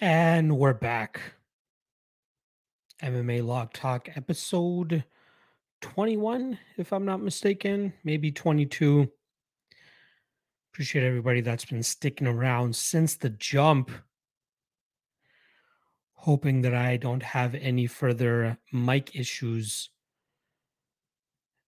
And 0.00 0.56
we're 0.56 0.74
back. 0.74 1.20
MMA 3.02 3.44
Lock 3.44 3.72
Talk 3.72 4.08
episode 4.16 5.02
21, 5.80 6.56
if 6.76 6.92
I'm 6.92 7.04
not 7.04 7.20
mistaken, 7.20 7.92
maybe 8.04 8.30
22. 8.30 9.10
Appreciate 10.72 11.04
everybody 11.04 11.40
that's 11.40 11.64
been 11.64 11.82
sticking 11.82 12.28
around 12.28 12.76
since 12.76 13.16
the 13.16 13.30
jump. 13.30 13.90
Hoping 16.12 16.62
that 16.62 16.74
I 16.74 16.96
don't 16.96 17.22
have 17.24 17.56
any 17.56 17.88
further 17.88 18.56
mic 18.72 19.16
issues, 19.16 19.90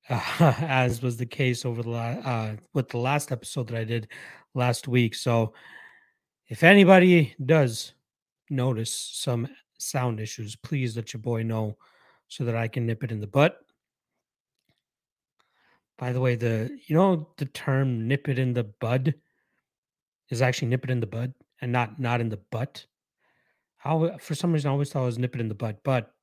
uh, 0.09 0.21
as 0.61 1.03
was 1.03 1.17
the 1.17 1.27
case 1.27 1.65
over 1.65 1.83
the 1.83 1.91
la- 1.91 2.21
uh, 2.25 2.57
with 2.75 2.91
the 2.91 2.99
last 2.99 3.33
episode 3.33 3.67
that 3.69 3.77
I 3.77 3.85
did 3.85 4.07
last 4.55 4.87
week. 4.87 5.17
So, 5.17 5.53
if 6.47 6.63
anybody 6.63 7.35
does 7.45 7.95
notice 8.51 8.93
some 8.95 9.49
sound 9.79 10.21
issues, 10.21 10.57
please 10.57 10.97
let 10.97 11.13
your 11.13 11.21
boy 11.23 11.43
know 11.43 11.77
so 12.29 12.45
that 12.45 12.57
I 12.57 12.69
can 12.69 12.87
nip 12.87 13.05
it 13.05 13.13
in 13.13 13.21
the 13.21 13.27
butt. 13.27 13.59
By 15.99 16.13
the 16.13 16.21
way, 16.21 16.35
the 16.35 16.79
you 16.87 16.97
know 16.97 17.33
the 17.37 17.45
term 17.47 18.09
"nip 18.09 18.29
it 18.29 18.39
in 18.39 18.55
the 18.55 18.65
bud" 18.65 19.15
is 20.31 20.43
actually 20.43 20.69
"nip 20.69 20.85
it 20.85 20.91
in 20.91 21.01
the 21.01 21.07
bud" 21.07 21.35
and 21.61 21.73
not 21.73 21.99
not 21.99 22.21
in 22.21 22.29
the 22.29 22.37
butt. 22.37 22.87
How 23.79 24.19
for 24.19 24.35
some 24.35 24.53
reason 24.53 24.69
I 24.69 24.73
always 24.73 24.93
thought 24.93 25.03
it 25.03 25.07
was 25.07 25.19
"nip 25.19 25.35
it 25.35 25.41
in 25.41 25.49
the 25.49 25.55
butt," 25.55 25.83
but 25.85 26.15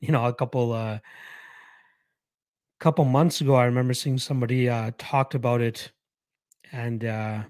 you 0.00 0.12
know 0.12 0.26
a 0.26 0.34
couple 0.34 0.72
uh 0.72 0.98
couple 2.80 3.04
months 3.04 3.40
ago 3.40 3.54
I 3.56 3.64
remember 3.64 3.92
seeing 3.94 4.18
somebody 4.18 4.68
uh 4.68 4.92
talked 4.98 5.34
about 5.34 5.60
it 5.60 5.90
and 6.72 7.04
uh 7.04 7.44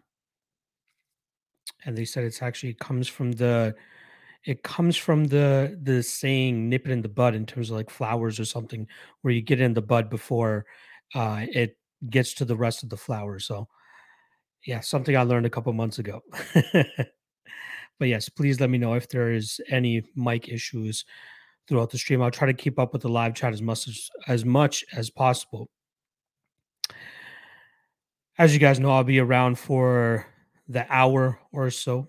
and 1.84 1.96
they 1.96 2.04
said 2.04 2.24
it's 2.24 2.42
actually 2.42 2.74
comes 2.74 3.08
from 3.08 3.32
the 3.32 3.74
it 4.44 4.62
comes 4.62 4.96
from 4.96 5.26
the 5.26 5.78
the 5.82 6.02
saying 6.02 6.68
"nip 6.68 6.86
it 6.86 6.92
in 6.92 7.02
the 7.02 7.08
bud" 7.08 7.34
in 7.34 7.46
terms 7.46 7.70
of 7.70 7.76
like 7.76 7.90
flowers 7.90 8.38
or 8.40 8.44
something, 8.44 8.86
where 9.22 9.32
you 9.34 9.42
get 9.42 9.60
in 9.60 9.74
the 9.74 9.82
bud 9.82 10.08
before 10.08 10.66
uh, 11.14 11.44
it 11.48 11.76
gets 12.10 12.34
to 12.34 12.44
the 12.44 12.56
rest 12.56 12.82
of 12.82 12.90
the 12.90 12.96
flower. 12.96 13.38
So, 13.38 13.68
yeah, 14.64 14.80
something 14.80 15.16
I 15.16 15.22
learned 15.22 15.46
a 15.46 15.50
couple 15.50 15.72
months 15.72 15.98
ago. 15.98 16.22
but 17.98 18.08
yes, 18.08 18.28
please 18.28 18.60
let 18.60 18.70
me 18.70 18.78
know 18.78 18.94
if 18.94 19.08
there 19.08 19.32
is 19.32 19.60
any 19.68 20.02
mic 20.14 20.48
issues 20.48 21.04
throughout 21.66 21.90
the 21.90 21.98
stream. 21.98 22.22
I'll 22.22 22.30
try 22.30 22.46
to 22.46 22.54
keep 22.54 22.78
up 22.78 22.92
with 22.92 23.02
the 23.02 23.08
live 23.08 23.34
chat 23.34 23.52
as 23.52 23.62
much 23.62 23.88
as, 23.88 24.08
as 24.26 24.44
much 24.44 24.84
as 24.92 25.10
possible. 25.10 25.68
As 28.38 28.54
you 28.54 28.60
guys 28.60 28.78
know, 28.78 28.92
I'll 28.92 29.04
be 29.04 29.18
around 29.18 29.58
for 29.58 30.26
the 30.68 30.86
hour 30.88 31.40
or 31.50 31.70
so 31.70 32.08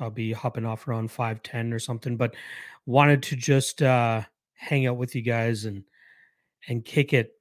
I'll 0.00 0.10
be 0.10 0.32
hopping 0.32 0.64
off 0.64 0.88
around 0.88 1.10
510 1.10 1.72
or 1.72 1.78
something, 1.78 2.16
but 2.16 2.34
wanted 2.86 3.22
to 3.24 3.36
just 3.36 3.82
uh 3.82 4.22
hang 4.54 4.86
out 4.86 4.96
with 4.96 5.14
you 5.14 5.22
guys 5.22 5.64
and 5.64 5.84
and 6.68 6.84
kick 6.84 7.12
it 7.12 7.32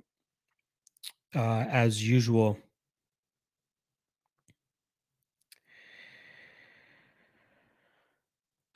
uh 1.36 1.66
as 1.70 2.08
usual. 2.08 2.58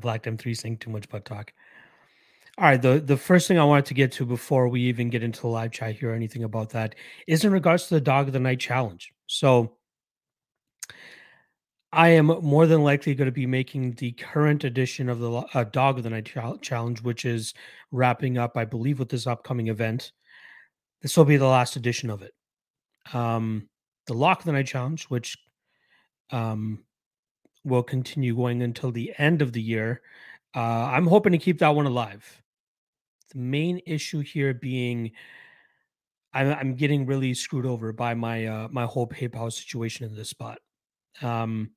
Black 0.00 0.24
M3 0.24 0.56
saying 0.56 0.78
too 0.78 0.90
much 0.90 1.08
butt 1.08 1.24
talk. 1.24 1.52
All 2.58 2.64
right, 2.64 2.82
the 2.82 2.98
the 2.98 3.16
first 3.16 3.46
thing 3.46 3.58
I 3.58 3.64
wanted 3.64 3.86
to 3.86 3.94
get 3.94 4.10
to 4.12 4.26
before 4.26 4.68
we 4.68 4.80
even 4.82 5.10
get 5.10 5.22
into 5.22 5.40
the 5.42 5.46
live 5.46 5.70
chat 5.70 5.94
here 5.94 6.10
or 6.10 6.14
anything 6.14 6.42
about 6.42 6.70
that 6.70 6.96
is 7.28 7.44
in 7.44 7.52
regards 7.52 7.86
to 7.86 7.94
the 7.94 8.00
dog 8.00 8.26
of 8.26 8.32
the 8.32 8.40
night 8.40 8.58
challenge. 8.58 9.12
So 9.28 9.77
I 11.92 12.08
am 12.10 12.26
more 12.26 12.66
than 12.66 12.82
likely 12.82 13.14
going 13.14 13.26
to 13.26 13.32
be 13.32 13.46
making 13.46 13.92
the 13.92 14.12
current 14.12 14.64
edition 14.64 15.08
of 15.08 15.20
the 15.20 15.30
uh, 15.54 15.64
Dog 15.64 15.96
of 15.96 16.04
the 16.04 16.10
Night 16.10 16.30
Challenge, 16.60 17.00
which 17.02 17.24
is 17.24 17.54
wrapping 17.92 18.36
up, 18.36 18.56
I 18.56 18.66
believe, 18.66 18.98
with 18.98 19.08
this 19.08 19.26
upcoming 19.26 19.68
event. 19.68 20.12
This 21.00 21.16
will 21.16 21.24
be 21.24 21.38
the 21.38 21.46
last 21.46 21.76
edition 21.76 22.10
of 22.10 22.22
it. 22.22 22.34
Um, 23.14 23.68
the 24.06 24.14
Lock 24.14 24.40
of 24.40 24.44
the 24.44 24.52
Night 24.52 24.66
Challenge, 24.66 25.04
which 25.04 25.38
um, 26.30 26.84
will 27.64 27.82
continue 27.82 28.36
going 28.36 28.62
until 28.62 28.90
the 28.92 29.12
end 29.16 29.40
of 29.40 29.52
the 29.52 29.62
year. 29.62 30.02
Uh, 30.54 30.60
I'm 30.90 31.06
hoping 31.06 31.32
to 31.32 31.38
keep 31.38 31.58
that 31.60 31.74
one 31.74 31.86
alive. 31.86 32.42
The 33.32 33.38
main 33.38 33.80
issue 33.86 34.20
here 34.20 34.52
being 34.52 35.12
I'm, 36.32 36.52
I'm 36.52 36.74
getting 36.74 37.06
really 37.06 37.34
screwed 37.34 37.66
over 37.66 37.92
by 37.92 38.14
my 38.14 38.46
uh, 38.46 38.68
my 38.70 38.84
whole 38.84 39.06
PayPal 39.06 39.52
situation 39.52 40.06
in 40.06 40.14
this 40.14 40.30
spot. 40.30 40.58
Um, 41.22 41.70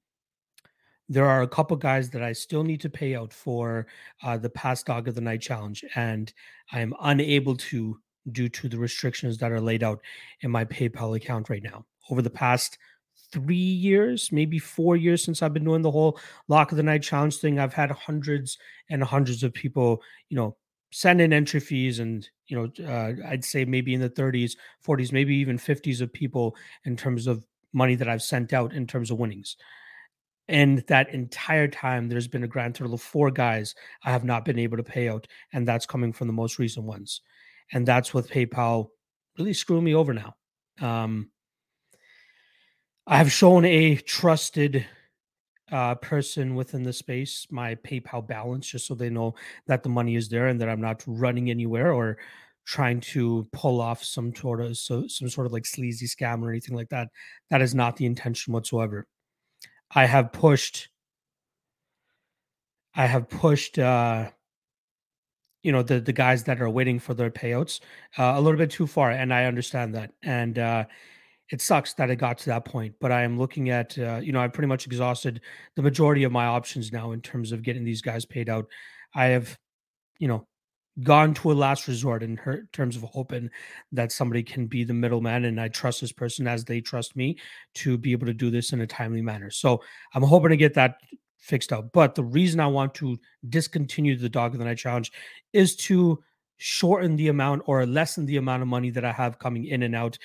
there 1.09 1.25
are 1.25 1.41
a 1.41 1.47
couple 1.47 1.75
guys 1.75 2.09
that 2.12 2.24
I 2.24 2.31
still 2.31 2.63
need 2.63 2.79
to 2.81 2.90
pay 2.90 3.16
out 3.16 3.34
for 3.34 3.85
uh, 4.24 4.38
the 4.38 4.50
past 4.50 4.85
dog 4.85 5.09
of 5.09 5.16
the 5.16 5.22
night 5.22 5.41
challenge, 5.41 5.84
and 5.96 6.31
I 6.72 6.79
am 6.79 6.94
unable 7.02 7.57
to 7.57 8.00
due 8.31 8.47
to 8.47 8.69
the 8.69 8.78
restrictions 8.78 9.38
that 9.40 9.52
are 9.52 9.59
laid 9.59 9.84
out 9.84 10.00
in 10.41 10.52
my 10.52 10.63
PayPal 10.63 11.18
account 11.18 11.50
right 11.50 11.63
now. 11.63 11.85
Over 12.09 12.22
the 12.22 12.29
past 12.29 12.78
three 13.31 13.56
years, 13.56 14.31
maybe 14.31 14.57
four 14.57 14.96
years 14.96 15.24
since 15.24 15.41
I've 15.41 15.53
been 15.53 15.66
doing 15.66 15.81
the 15.81 15.91
whole 15.91 16.18
lock 16.47 16.72
of 16.72 16.78
the 16.78 16.84
night 16.84 17.03
challenge 17.03 17.38
thing, 17.38 17.59
I've 17.59 17.73
had 17.73 17.91
hundreds 17.91 18.58
and 18.90 19.03
hundreds 19.03 19.44
of 19.44 19.53
people, 19.53 20.02
you 20.29 20.38
know, 20.38 20.56
send 20.91 21.22
in 21.22 21.34
entry 21.34 21.59
fees 21.59 22.00
and 22.00 22.29
you 22.47 22.58
know 22.58 22.85
uh, 22.85 23.13
i'd 23.29 23.46
say 23.46 23.63
maybe 23.63 23.94
in 23.94 24.02
the 24.02 24.09
30s 24.09 24.58
40s 24.85 25.13
maybe 25.13 25.34
even 25.35 25.58
50s 25.58 26.02
of 26.02 26.12
people 26.12 26.53
in 26.84 26.97
terms 26.97 27.28
of 27.28 27.46
money 27.73 27.95
that 27.95 28.09
i've 28.09 28.21
sent 28.21 28.53
out 28.53 28.73
in 28.73 28.85
terms 28.85 29.11
of 29.11 29.19
winnings 29.19 29.57
and 30.51 30.79
that 30.87 31.13
entire 31.13 31.69
time, 31.69 32.09
there's 32.09 32.27
been 32.27 32.43
a 32.43 32.47
grand 32.47 32.75
total 32.75 32.93
of 32.93 33.01
four 33.01 33.31
guys 33.31 33.73
I 34.03 34.11
have 34.11 34.25
not 34.25 34.43
been 34.43 34.59
able 34.59 34.75
to 34.75 34.83
pay 34.83 35.07
out. 35.07 35.25
And 35.53 35.65
that's 35.65 35.85
coming 35.85 36.11
from 36.11 36.27
the 36.27 36.33
most 36.33 36.59
recent 36.59 36.85
ones. 36.85 37.21
And 37.71 37.87
that's 37.87 38.13
with 38.13 38.29
PayPal 38.29 38.89
really 39.37 39.53
screwing 39.53 39.85
me 39.85 39.95
over 39.95 40.13
now. 40.13 40.35
Um, 40.81 41.29
I 43.07 43.17
have 43.17 43.31
shown 43.31 43.63
a 43.63 43.95
trusted 43.95 44.85
uh, 45.71 45.95
person 45.95 46.55
within 46.55 46.83
the 46.83 46.91
space 46.91 47.47
my 47.49 47.75
PayPal 47.75 48.27
balance 48.27 48.67
just 48.67 48.87
so 48.87 48.93
they 48.93 49.09
know 49.09 49.35
that 49.67 49.83
the 49.83 49.89
money 49.89 50.17
is 50.17 50.27
there 50.27 50.47
and 50.47 50.59
that 50.59 50.67
I'm 50.67 50.81
not 50.81 51.01
running 51.07 51.49
anywhere 51.49 51.93
or 51.93 52.17
trying 52.66 53.01
to 53.01 53.47
pull 53.51 53.81
off 53.81 54.03
some 54.03 54.33
sort 54.35 54.61
of 54.61 54.77
so 54.77 55.07
some 55.07 55.29
sort 55.29 55.47
of 55.47 55.53
like 55.53 55.66
sleazy 55.66 56.07
scam 56.07 56.41
or 56.41 56.49
anything 56.49 56.75
like 56.75 56.89
that. 56.89 57.09
That 57.49 57.61
is 57.61 57.75
not 57.75 57.97
the 57.97 58.05
intention 58.05 58.53
whatsoever. 58.53 59.07
I 59.94 60.05
have 60.05 60.31
pushed 60.31 60.89
I 62.95 63.05
have 63.05 63.29
pushed 63.29 63.79
uh 63.79 64.29
you 65.63 65.72
know 65.72 65.83
the 65.83 65.99
the 65.99 66.13
guys 66.13 66.44
that 66.45 66.61
are 66.61 66.69
waiting 66.69 66.99
for 66.99 67.13
their 67.13 67.29
payouts 67.31 67.79
uh, 68.17 68.33
a 68.35 68.41
little 68.41 68.57
bit 68.57 68.72
too 68.72 68.88
far 68.88 69.11
and 69.11 69.33
I 69.33 69.45
understand 69.45 69.95
that 69.95 70.11
and 70.23 70.57
uh 70.57 70.85
it 71.51 71.61
sucks 71.61 71.93
that 71.95 72.09
it 72.09 72.16
got 72.16 72.38
to 72.39 72.45
that 72.47 72.66
point 72.66 72.95
but 72.99 73.11
I 73.11 73.23
am 73.23 73.38
looking 73.38 73.69
at 73.69 73.97
uh, 73.97 74.19
you 74.23 74.31
know 74.31 74.41
I've 74.41 74.53
pretty 74.53 74.67
much 74.67 74.85
exhausted 74.85 75.41
the 75.75 75.81
majority 75.81 76.23
of 76.23 76.31
my 76.31 76.45
options 76.45 76.91
now 76.91 77.11
in 77.11 77.22
terms 77.22 77.51
of 77.51 77.63
getting 77.63 77.83
these 77.83 78.01
guys 78.01 78.25
paid 78.25 78.49
out. 78.49 78.67
I 79.13 79.25
have 79.28 79.57
you 80.19 80.28
know 80.28 80.47
gone 81.03 81.34
to 81.34 81.52
a 81.52 81.53
last 81.53 81.88
resort 81.88 82.22
in 82.22 82.35
her, 82.38 82.68
terms 82.74 82.96
of 82.96 83.03
hoping 83.03 83.50
that 83.91 84.12
somebody 84.12 84.44
can 84.44 84.68
be 84.68 84.84
the 84.84 84.94
middleman 84.94 85.46
and 85.46 85.59
I 85.59 85.69
trust 85.69 86.02
this 86.02 86.12
person 86.12 86.47
as 86.47 86.66
they 86.66 86.81
trust 86.81 87.16
me 87.16 87.38
to 87.75 87.97
be 87.97 88.12
able 88.12 88.28
to 88.28 88.34
do 88.34 88.50
this 88.50 88.74
in 88.74 88.81
a 88.81 88.88
timely 88.88 89.22
manner. 89.22 89.50
So 89.50 89.81
I'm 90.13 90.24
hoping 90.24 90.50
to 90.50 90.57
get 90.57 90.74
that 90.74 90.97
fixed 91.38 91.72
up. 91.74 91.91
But 91.94 92.16
the 92.16 92.24
reason 92.24 92.59
I 92.59 92.68
want 92.68 92.94
to 92.96 93.18
discontinue 93.50 94.18
the 94.18 94.29
dog 94.29 94.53
of 94.53 94.59
the 94.59 94.66
night 94.66 94.78
challenge 94.78 95.12
is 95.53 95.75
to 95.78 96.22
shorten 96.57 97.16
the 97.16 97.29
amount 97.29 97.63
or 97.66 97.85
lessen 97.85 98.25
the 98.25 98.38
amount 98.38 98.62
of 98.62 98.68
money 98.68 98.91
that 98.91 99.06
I 99.06 99.12
have 99.12 99.40
coming 99.40 99.66
in 99.66 99.84
and 99.84 99.96
out 99.96 100.18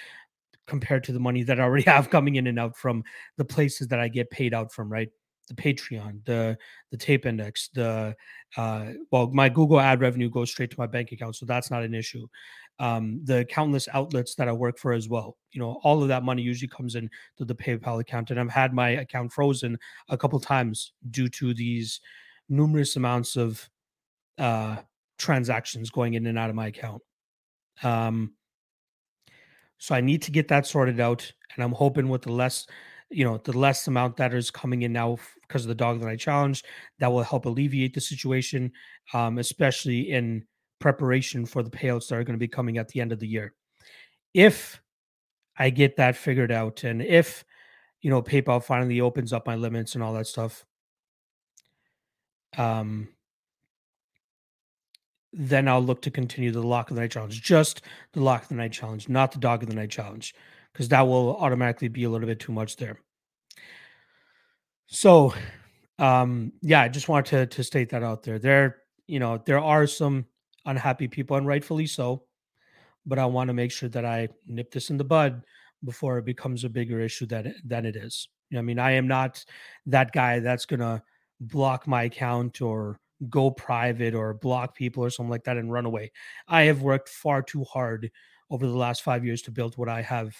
compared 0.66 1.04
to 1.04 1.12
the 1.12 1.20
money 1.20 1.42
that 1.44 1.58
I 1.60 1.62
already 1.62 1.84
have 1.90 2.10
coming 2.10 2.36
in 2.36 2.46
and 2.46 2.58
out 2.58 2.76
from 2.76 3.04
the 3.36 3.44
places 3.44 3.88
that 3.88 4.00
I 4.00 4.08
get 4.08 4.30
paid 4.30 4.52
out 4.52 4.72
from, 4.72 4.90
right? 4.90 5.08
The 5.48 5.54
Patreon, 5.54 6.24
the 6.24 6.56
the 6.90 6.96
tape 6.96 7.26
index, 7.26 7.68
the 7.74 8.14
uh, 8.56 8.86
well, 9.10 9.28
my 9.28 9.48
Google 9.48 9.80
ad 9.80 10.00
revenue 10.00 10.30
goes 10.30 10.50
straight 10.50 10.70
to 10.70 10.78
my 10.78 10.86
bank 10.86 11.12
account, 11.12 11.36
so 11.36 11.46
that's 11.46 11.70
not 11.70 11.82
an 11.82 11.94
issue. 11.94 12.26
Um, 12.78 13.20
the 13.24 13.44
countless 13.46 13.88
outlets 13.94 14.34
that 14.34 14.48
I 14.48 14.52
work 14.52 14.78
for 14.78 14.92
as 14.92 15.08
well, 15.08 15.36
you 15.52 15.60
know, 15.60 15.80
all 15.82 16.02
of 16.02 16.08
that 16.08 16.24
money 16.24 16.42
usually 16.42 16.68
comes 16.68 16.94
in 16.94 17.08
to 17.38 17.44
the 17.44 17.54
PayPal 17.54 18.00
account, 18.00 18.30
and 18.30 18.38
I've 18.38 18.50
had 18.50 18.74
my 18.74 18.90
account 18.90 19.32
frozen 19.32 19.78
a 20.08 20.18
couple 20.18 20.38
times 20.40 20.92
due 21.10 21.28
to 21.30 21.54
these 21.54 22.00
numerous 22.48 22.96
amounts 22.96 23.36
of 23.36 23.68
uh, 24.38 24.76
transactions 25.18 25.90
going 25.90 26.14
in 26.14 26.26
and 26.26 26.38
out 26.38 26.50
of 26.50 26.56
my 26.56 26.66
account. 26.66 27.02
Um, 27.82 28.34
so 29.78 29.94
I 29.94 30.00
need 30.00 30.22
to 30.22 30.30
get 30.30 30.48
that 30.48 30.66
sorted 30.66 31.00
out, 31.00 31.30
and 31.54 31.64
I'm 31.64 31.72
hoping 31.72 32.08
with 32.08 32.22
the 32.22 32.32
less 32.32 32.66
you 33.10 33.24
know, 33.24 33.38
the 33.38 33.56
less 33.56 33.86
amount 33.86 34.16
that 34.16 34.34
is 34.34 34.50
coming 34.50 34.82
in 34.82 34.92
now 34.92 35.18
because 35.42 35.62
of 35.62 35.68
the 35.68 35.74
dog 35.74 36.00
that 36.00 36.08
I 36.08 36.16
challenge, 36.16 36.64
that 36.98 37.10
will 37.10 37.22
help 37.22 37.46
alleviate 37.46 37.94
the 37.94 38.00
situation, 38.00 38.72
um, 39.14 39.38
especially 39.38 40.10
in 40.10 40.44
preparation 40.80 41.46
for 41.46 41.62
the 41.62 41.70
payouts 41.70 42.08
that 42.08 42.16
are 42.16 42.24
going 42.24 42.34
to 42.34 42.38
be 42.38 42.48
coming 42.48 42.78
at 42.78 42.88
the 42.88 43.00
end 43.00 43.12
of 43.12 43.20
the 43.20 43.28
year. 43.28 43.54
If 44.34 44.80
I 45.56 45.70
get 45.70 45.96
that 45.96 46.16
figured 46.16 46.52
out, 46.52 46.84
and 46.84 47.00
if 47.00 47.44
you 48.02 48.10
know, 48.10 48.22
PayPal 48.22 48.62
finally 48.62 49.00
opens 49.00 49.32
up 49.32 49.46
my 49.46 49.56
limits 49.56 49.94
and 49.94 50.04
all 50.04 50.12
that 50.14 50.26
stuff, 50.26 50.64
um, 52.56 53.08
then 55.32 55.68
I'll 55.68 55.82
look 55.82 56.02
to 56.02 56.10
continue 56.10 56.50
the 56.50 56.62
lock 56.62 56.90
of 56.90 56.96
the 56.96 57.02
night 57.02 57.10
challenge, 57.10 57.42
just 57.42 57.82
the 58.12 58.22
lock 58.22 58.42
of 58.42 58.48
the 58.48 58.54
night 58.54 58.72
challenge, 58.72 59.08
not 59.08 59.32
the 59.32 59.38
dog 59.38 59.62
of 59.62 59.68
the 59.68 59.74
night 59.74 59.90
challenge, 59.90 60.34
because 60.76 60.90
that 60.90 61.00
will 61.00 61.38
automatically 61.38 61.88
be 61.88 62.04
a 62.04 62.10
little 62.10 62.26
bit 62.26 62.38
too 62.38 62.52
much 62.52 62.76
there. 62.76 63.00
So, 64.88 65.32
um, 65.98 66.52
yeah, 66.60 66.82
I 66.82 66.88
just 66.88 67.08
wanted 67.08 67.30
to 67.30 67.56
to 67.56 67.64
state 67.64 67.88
that 67.90 68.02
out 68.02 68.22
there. 68.22 68.38
There, 68.38 68.82
you 69.06 69.18
know, 69.18 69.40
there 69.46 69.58
are 69.58 69.86
some 69.86 70.26
unhappy 70.66 71.08
people, 71.08 71.38
and 71.38 71.46
rightfully 71.46 71.86
so. 71.86 72.24
But 73.06 73.18
I 73.18 73.24
want 73.24 73.48
to 73.48 73.54
make 73.54 73.72
sure 73.72 73.88
that 73.88 74.04
I 74.04 74.28
nip 74.46 74.70
this 74.70 74.90
in 74.90 74.98
the 74.98 75.04
bud 75.04 75.42
before 75.82 76.18
it 76.18 76.26
becomes 76.26 76.64
a 76.64 76.68
bigger 76.68 77.00
issue 77.00 77.24
that 77.26 77.46
than 77.64 77.86
it 77.86 77.96
is. 77.96 78.28
You 78.50 78.56
know, 78.56 78.58
I 78.58 78.62
mean, 78.62 78.78
I 78.78 78.90
am 78.90 79.08
not 79.08 79.42
that 79.86 80.12
guy 80.12 80.40
that's 80.40 80.66
gonna 80.66 81.02
block 81.40 81.86
my 81.86 82.02
account 82.02 82.60
or 82.60 83.00
go 83.30 83.50
private 83.50 84.14
or 84.14 84.34
block 84.34 84.76
people 84.76 85.02
or 85.02 85.08
something 85.08 85.30
like 85.30 85.44
that 85.44 85.56
and 85.56 85.72
run 85.72 85.86
away. 85.86 86.12
I 86.46 86.64
have 86.64 86.82
worked 86.82 87.08
far 87.08 87.40
too 87.40 87.64
hard 87.64 88.10
over 88.50 88.66
the 88.66 88.76
last 88.76 89.02
five 89.02 89.24
years 89.24 89.40
to 89.42 89.50
build 89.50 89.78
what 89.78 89.88
I 89.88 90.02
have 90.02 90.36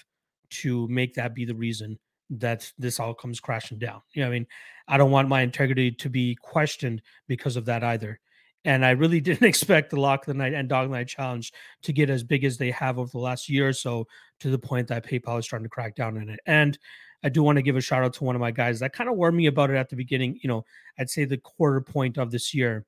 to 0.50 0.86
make 0.88 1.14
that 1.14 1.34
be 1.34 1.44
the 1.44 1.54
reason 1.54 1.98
that 2.30 2.70
this 2.78 2.98
all 2.98 3.14
comes 3.14 3.40
crashing 3.40 3.78
down. 3.78 4.02
You 4.12 4.22
know, 4.22 4.28
I 4.28 4.32
mean, 4.32 4.46
I 4.88 4.96
don't 4.96 5.10
want 5.10 5.28
my 5.28 5.42
integrity 5.42 5.92
to 5.92 6.10
be 6.10 6.36
questioned 6.36 7.02
because 7.28 7.56
of 7.56 7.64
that 7.66 7.84
either. 7.84 8.20
And 8.64 8.84
I 8.84 8.90
really 8.90 9.20
didn't 9.22 9.46
expect 9.46 9.90
the 9.90 10.00
Lock 10.00 10.22
of 10.22 10.26
the 10.26 10.38
Night 10.38 10.54
and 10.54 10.68
Dog 10.68 10.90
Night 10.90 11.08
challenge 11.08 11.52
to 11.82 11.92
get 11.92 12.10
as 12.10 12.24
big 12.24 12.44
as 12.44 12.58
they 12.58 12.70
have 12.72 12.98
over 12.98 13.10
the 13.10 13.18
last 13.18 13.48
year 13.48 13.68
or 13.68 13.72
so 13.72 14.06
to 14.40 14.50
the 14.50 14.58
point 14.58 14.88
that 14.88 15.06
PayPal 15.06 15.38
is 15.38 15.46
starting 15.46 15.64
to 15.64 15.70
crack 15.70 15.94
down 15.94 16.18
on 16.18 16.28
it. 16.28 16.40
And 16.46 16.78
I 17.24 17.28
do 17.28 17.42
want 17.42 17.56
to 17.56 17.62
give 17.62 17.76
a 17.76 17.80
shout 17.80 18.04
out 18.04 18.12
to 18.14 18.24
one 18.24 18.36
of 18.36 18.40
my 18.40 18.50
guys 18.50 18.80
that 18.80 18.92
kind 18.92 19.08
of 19.08 19.16
warned 19.16 19.36
me 19.36 19.46
about 19.46 19.70
it 19.70 19.76
at 19.76 19.88
the 19.88 19.96
beginning. 19.96 20.38
You 20.42 20.48
know, 20.48 20.64
I'd 20.98 21.10
say 21.10 21.24
the 21.24 21.38
quarter 21.38 21.80
point 21.80 22.18
of 22.18 22.30
this 22.30 22.54
year. 22.54 22.84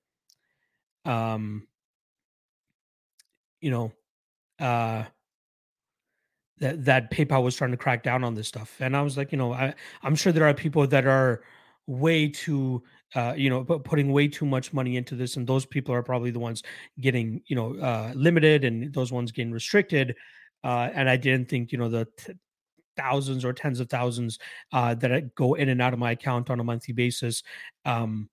Um, 1.04 1.66
you 3.60 3.70
know, 3.70 3.92
uh, 4.60 5.04
that 6.60 6.84
that 6.84 7.10
PayPal 7.10 7.42
was 7.42 7.56
trying 7.56 7.70
to 7.70 7.76
crack 7.76 8.02
down 8.02 8.24
on 8.24 8.34
this 8.34 8.48
stuff, 8.48 8.76
and 8.80 8.96
I 8.96 9.02
was 9.02 9.16
like, 9.16 9.32
you 9.32 9.38
know, 9.38 9.52
I 9.52 9.74
I'm 10.02 10.14
sure 10.14 10.32
there 10.32 10.46
are 10.46 10.54
people 10.54 10.86
that 10.86 11.06
are 11.06 11.42
way 11.86 12.28
too 12.28 12.82
uh, 13.14 13.32
you 13.36 13.48
know, 13.48 13.64
putting 13.64 14.12
way 14.12 14.28
too 14.28 14.44
much 14.44 14.72
money 14.72 14.96
into 14.96 15.14
this, 15.14 15.36
and 15.36 15.46
those 15.46 15.64
people 15.64 15.94
are 15.94 16.02
probably 16.02 16.30
the 16.30 16.38
ones 16.38 16.62
getting, 17.00 17.42
you 17.46 17.56
know, 17.56 17.74
uh, 17.78 18.12
limited, 18.14 18.64
and 18.64 18.92
those 18.92 19.10
ones 19.10 19.32
getting 19.32 19.52
restricted. 19.52 20.14
Uh, 20.62 20.90
and 20.92 21.08
I 21.08 21.16
didn't 21.16 21.48
think, 21.48 21.72
you 21.72 21.78
know, 21.78 21.88
the 21.88 22.06
t- 22.18 22.34
thousands 22.96 23.44
or 23.44 23.52
tens 23.52 23.80
of 23.80 23.88
thousands 23.88 24.38
uh, 24.72 24.94
that 24.96 25.34
go 25.34 25.54
in 25.54 25.68
and 25.68 25.80
out 25.80 25.92
of 25.92 25.98
my 25.98 26.10
account 26.10 26.50
on 26.50 26.60
a 26.60 26.64
monthly 26.64 26.92
basis 26.92 27.42
um, 27.84 28.28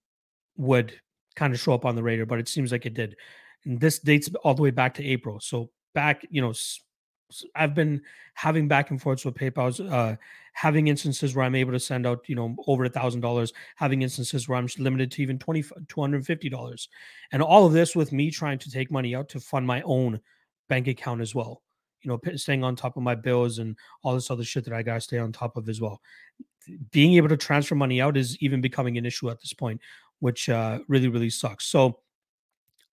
would 0.57 0.99
kind 1.35 1.53
of 1.53 1.59
show 1.59 1.73
up 1.73 1.85
on 1.85 1.95
the 1.95 2.03
radar, 2.03 2.25
but 2.25 2.39
it 2.39 2.49
seems 2.49 2.71
like 2.71 2.85
it 2.85 2.95
did. 2.95 3.15
And 3.63 3.79
this 3.79 3.99
dates 3.99 4.29
all 4.43 4.55
the 4.55 4.61
way 4.61 4.71
back 4.71 4.95
to 4.95 5.05
April. 5.05 5.39
So 5.39 5.69
back, 5.93 6.25
you 6.29 6.41
know, 6.41 6.53
I've 7.55 7.73
been 7.73 8.01
having 8.33 8.67
back 8.67 8.91
and 8.91 9.01
forths 9.01 9.25
with 9.25 9.35
PayPal, 9.35 9.91
uh, 9.91 10.15
having 10.53 10.87
instances 10.87 11.35
where 11.35 11.45
I'm 11.45 11.55
able 11.55 11.71
to 11.73 11.79
send 11.79 12.05
out, 12.05 12.27
you 12.27 12.35
know, 12.35 12.55
over 12.67 12.85
a 12.85 12.89
thousand 12.89 13.21
dollars, 13.21 13.51
having 13.75 14.01
instances 14.01 14.47
where 14.47 14.57
I'm 14.57 14.67
limited 14.77 15.11
to 15.11 15.21
even 15.21 15.39
twenty 15.39 15.63
two 15.63 16.01
hundred 16.01 16.17
and 16.17 16.25
fifty 16.25 16.49
dollars, 16.49 16.89
and 17.31 17.41
all 17.41 17.65
of 17.65 17.73
this 17.73 17.95
with 17.95 18.11
me 18.11 18.31
trying 18.31 18.59
to 18.59 18.71
take 18.71 18.91
money 18.91 19.15
out 19.15 19.29
to 19.29 19.39
fund 19.39 19.65
my 19.65 19.81
own 19.81 20.19
bank 20.69 20.87
account 20.87 21.21
as 21.21 21.33
well. 21.35 21.61
You 22.01 22.11
know, 22.11 22.37
staying 22.37 22.63
on 22.63 22.75
top 22.75 22.97
of 22.97 23.03
my 23.03 23.15
bills 23.15 23.57
and 23.57 23.75
all 24.03 24.13
this 24.13 24.29
other 24.29 24.43
shit 24.43 24.63
that 24.65 24.73
I 24.73 24.83
gotta 24.83 25.01
stay 25.01 25.17
on 25.17 25.31
top 25.31 25.57
of 25.57 25.67
as 25.67 25.81
well. 25.81 26.01
Being 26.91 27.13
able 27.13 27.29
to 27.29 27.37
transfer 27.37 27.75
money 27.75 28.01
out 28.01 28.17
is 28.17 28.37
even 28.39 28.61
becoming 28.61 28.97
an 28.97 29.05
issue 29.05 29.29
at 29.29 29.39
this 29.39 29.53
point, 29.53 29.81
which 30.19 30.49
uh, 30.49 30.79
really 30.87 31.07
really 31.07 31.29
sucks. 31.31 31.65
So 31.65 31.99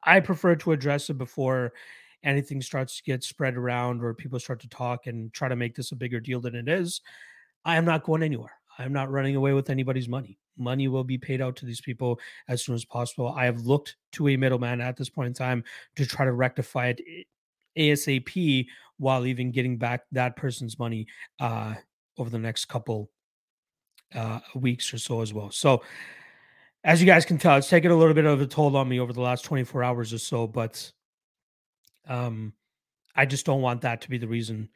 I 0.05 0.20
prefer 0.20 0.56
to 0.56 0.73
address 0.73 1.11
it 1.11 1.19
before 1.19 1.75
anything 2.24 2.62
starts 2.62 2.96
to 2.96 3.02
get 3.02 3.24
spread 3.24 3.56
around 3.56 4.02
or 4.02 4.14
people 4.14 4.38
start 4.38 4.60
to 4.60 4.69
talk 4.69 5.06
and 5.06 5.32
try 5.32 5.48
to 5.48 5.56
make 5.56 5.74
this 5.74 5.92
a 5.92 5.96
bigger 5.96 6.20
deal 6.20 6.40
than 6.40 6.54
it 6.54 6.69
is, 6.69 7.00
I 7.64 7.76
am 7.76 7.84
not 7.84 8.04
going 8.04 8.22
anywhere. 8.22 8.52
I'm 8.78 8.92
not 8.92 9.10
running 9.10 9.36
away 9.36 9.52
with 9.52 9.70
anybody's 9.70 10.08
money. 10.08 10.38
Money 10.58 10.88
will 10.88 11.04
be 11.04 11.19
paid 11.19 11.40
out 11.40 11.56
to 11.56 11.66
these 11.66 11.80
people 11.80 12.20
as 12.48 12.64
soon 12.64 12.74
as 12.74 12.84
possible. 12.84 13.28
I 13.28 13.44
have 13.44 13.60
looked 13.60 13.96
to 14.12 14.28
a 14.28 14.36
middleman 14.36 14.80
at 14.80 14.96
this 14.96 15.08
point 15.08 15.28
in 15.28 15.34
time 15.34 15.64
to 15.96 16.06
try 16.06 16.24
to 16.24 16.32
rectify 16.32 16.88
it 16.88 17.26
ASAP 17.76 18.66
while 18.98 19.26
even 19.26 19.50
getting 19.50 19.78
back 19.78 20.02
that 20.12 20.36
person's 20.36 20.78
money 20.78 21.06
uh, 21.40 21.74
over 22.19 22.30
the 22.30 22.38
next 22.38 22.66
couple 22.66 23.10
uh, 24.14 24.40
weeks 24.54 24.92
or 24.92 24.98
so 24.98 25.22
as 25.22 25.32
well. 25.32 25.50
So, 25.50 25.82
as 26.84 27.00
you 27.00 27.06
guys 27.06 27.24
can 27.24 27.38
tell, 27.38 27.56
it's 27.56 27.69
taken 27.69 27.92
a 27.92 27.96
little 27.96 28.14
bit 28.14 28.24
of 28.24 28.40
a 28.40 28.46
toll 28.46 28.76
on 28.76 28.88
me 28.88 28.98
over 28.98 29.12
the 29.12 29.20
last 29.20 29.44
24 29.44 29.84
hours 29.84 30.12
or 30.12 30.19
so, 30.19 30.48
but 30.48 30.90
um, 32.08 32.52
I 33.14 33.26
just 33.26 33.46
don't 33.46 33.62
want 33.62 33.82
that 33.82 34.00
to 34.02 34.10
be 34.10 34.19
the 34.19 34.28
reason 34.28 34.69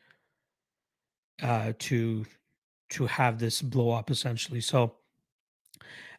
uh, 1.42 1.72
to 1.78 2.24
to 2.88 3.06
have 3.06 3.38
this 3.38 3.62
blow 3.62 3.90
up 3.90 4.10
essentially. 4.10 4.60
So 4.60 4.94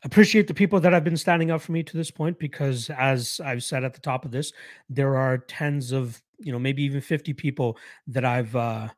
appreciate 0.04 0.48
the 0.48 0.54
people 0.54 0.80
that 0.80 0.94
have 0.94 1.04
been 1.04 1.18
standing 1.18 1.50
up 1.50 1.62
for 1.62 1.72
me 1.72 1.82
to 1.84 1.98
this 1.98 2.12
point 2.12 2.38
because 2.40 2.90
as 2.92 3.40
I've 3.44 3.64
said 3.64 3.84
at 3.84 3.94
the 3.94 4.02
top 4.02 4.26
of 4.26 4.32
this, 4.32 4.52
there 4.90 5.16
are 5.16 5.38
tens 5.38 5.92
of, 5.92 6.22
you 6.40 6.52
know, 6.52 6.60
maybe 6.60 6.84
even 6.84 7.02
50 7.02 7.34
people 7.34 7.78
that 8.08 8.26
I've 8.26 8.56
uh 8.56 8.90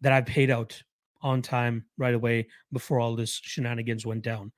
that 0.00 0.12
I've 0.12 0.26
paid 0.26 0.50
out 0.50 0.82
on 1.22 1.42
time 1.42 1.84
right 1.96 2.14
away 2.14 2.48
before 2.72 2.98
all 2.98 3.14
this 3.14 3.40
shenanigans 3.42 4.04
went 4.04 4.22
down. 4.22 4.52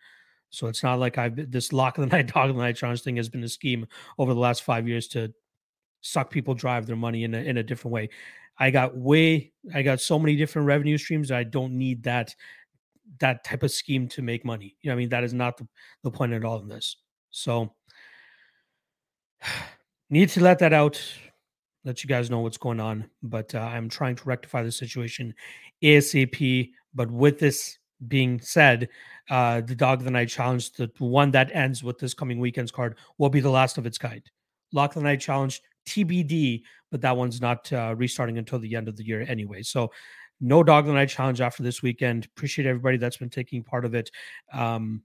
So 0.50 0.68
it's 0.68 0.82
not 0.82 0.98
like 1.00 1.18
I've 1.18 1.50
this 1.50 1.72
lock 1.72 1.98
of 1.98 2.08
the 2.08 2.16
night, 2.16 2.26
dog 2.34 2.50
of 2.50 2.56
the 2.56 2.62
night 2.62 2.76
challenge 2.76 3.02
thing 3.02 3.16
has 3.16 3.28
been 3.28 3.44
a 3.44 3.48
scheme 3.48 3.86
over 4.18 4.32
the 4.32 4.40
last 4.40 4.62
five 4.62 4.88
years 4.88 5.08
to 5.08 5.32
suck 6.04 6.30
people 6.30 6.54
drive 6.54 6.86
their 6.86 6.96
money 6.96 7.24
in 7.24 7.34
a, 7.34 7.38
in 7.38 7.56
a 7.56 7.62
different 7.62 7.92
way. 7.92 8.10
I 8.58 8.70
got 8.70 8.96
way, 8.96 9.52
I 9.74 9.82
got 9.82 10.00
so 10.00 10.18
many 10.18 10.36
different 10.36 10.68
revenue 10.68 10.98
streams. 10.98 11.32
I 11.32 11.42
don't 11.42 11.72
need 11.72 12.04
that 12.04 12.34
that 13.20 13.44
type 13.44 13.62
of 13.62 13.70
scheme 13.70 14.08
to 14.08 14.22
make 14.22 14.44
money. 14.44 14.76
You 14.80 14.90
know, 14.90 14.94
I 14.94 14.96
mean, 14.96 15.08
that 15.10 15.24
is 15.24 15.34
not 15.34 15.56
the, 15.56 15.66
the 16.02 16.10
point 16.10 16.32
at 16.32 16.44
all 16.44 16.58
in 16.60 16.68
this. 16.68 16.96
So 17.30 17.74
need 20.10 20.28
to 20.30 20.42
let 20.42 20.58
that 20.60 20.72
out, 20.72 21.00
let 21.84 22.02
you 22.02 22.08
guys 22.08 22.30
know 22.30 22.40
what's 22.40 22.56
going 22.56 22.80
on. 22.80 23.08
But 23.22 23.54
uh, 23.54 23.60
I'm 23.60 23.88
trying 23.88 24.16
to 24.16 24.24
rectify 24.24 24.62
the 24.62 24.72
situation 24.72 25.34
ASAP. 25.82 26.70
But 26.94 27.10
with 27.10 27.38
this 27.38 27.78
being 28.08 28.40
said, 28.40 28.88
uh, 29.30 29.60
the 29.60 29.74
Dog 29.74 30.00
of 30.00 30.04
the 30.04 30.10
Night 30.10 30.28
Challenge, 30.28 30.72
the 30.72 30.90
one 30.98 31.30
that 31.32 31.54
ends 31.54 31.82
with 31.82 31.98
this 31.98 32.14
coming 32.14 32.38
weekend's 32.38 32.72
card, 32.72 32.96
will 33.18 33.30
be 33.30 33.40
the 33.40 33.50
last 33.50 33.78
of 33.78 33.86
its 33.86 33.98
kind. 33.98 34.22
Lock 34.72 34.90
of 34.90 35.02
the 35.02 35.08
Night 35.08 35.20
Challenge 35.20 35.60
TBD, 35.86 36.62
but 36.90 37.00
that 37.00 37.16
one's 37.16 37.40
not 37.40 37.72
uh, 37.72 37.94
restarting 37.96 38.38
until 38.38 38.58
the 38.58 38.74
end 38.74 38.88
of 38.88 38.96
the 38.96 39.04
year 39.04 39.24
anyway. 39.28 39.62
So, 39.62 39.90
no 40.40 40.62
Dog 40.62 40.86
the 40.86 40.92
Night 40.92 41.08
challenge 41.08 41.40
after 41.40 41.62
this 41.62 41.82
weekend. 41.82 42.26
Appreciate 42.26 42.66
everybody 42.66 42.96
that's 42.96 43.16
been 43.16 43.30
taking 43.30 43.62
part 43.62 43.84
of 43.84 43.94
it, 43.94 44.10
um, 44.52 45.02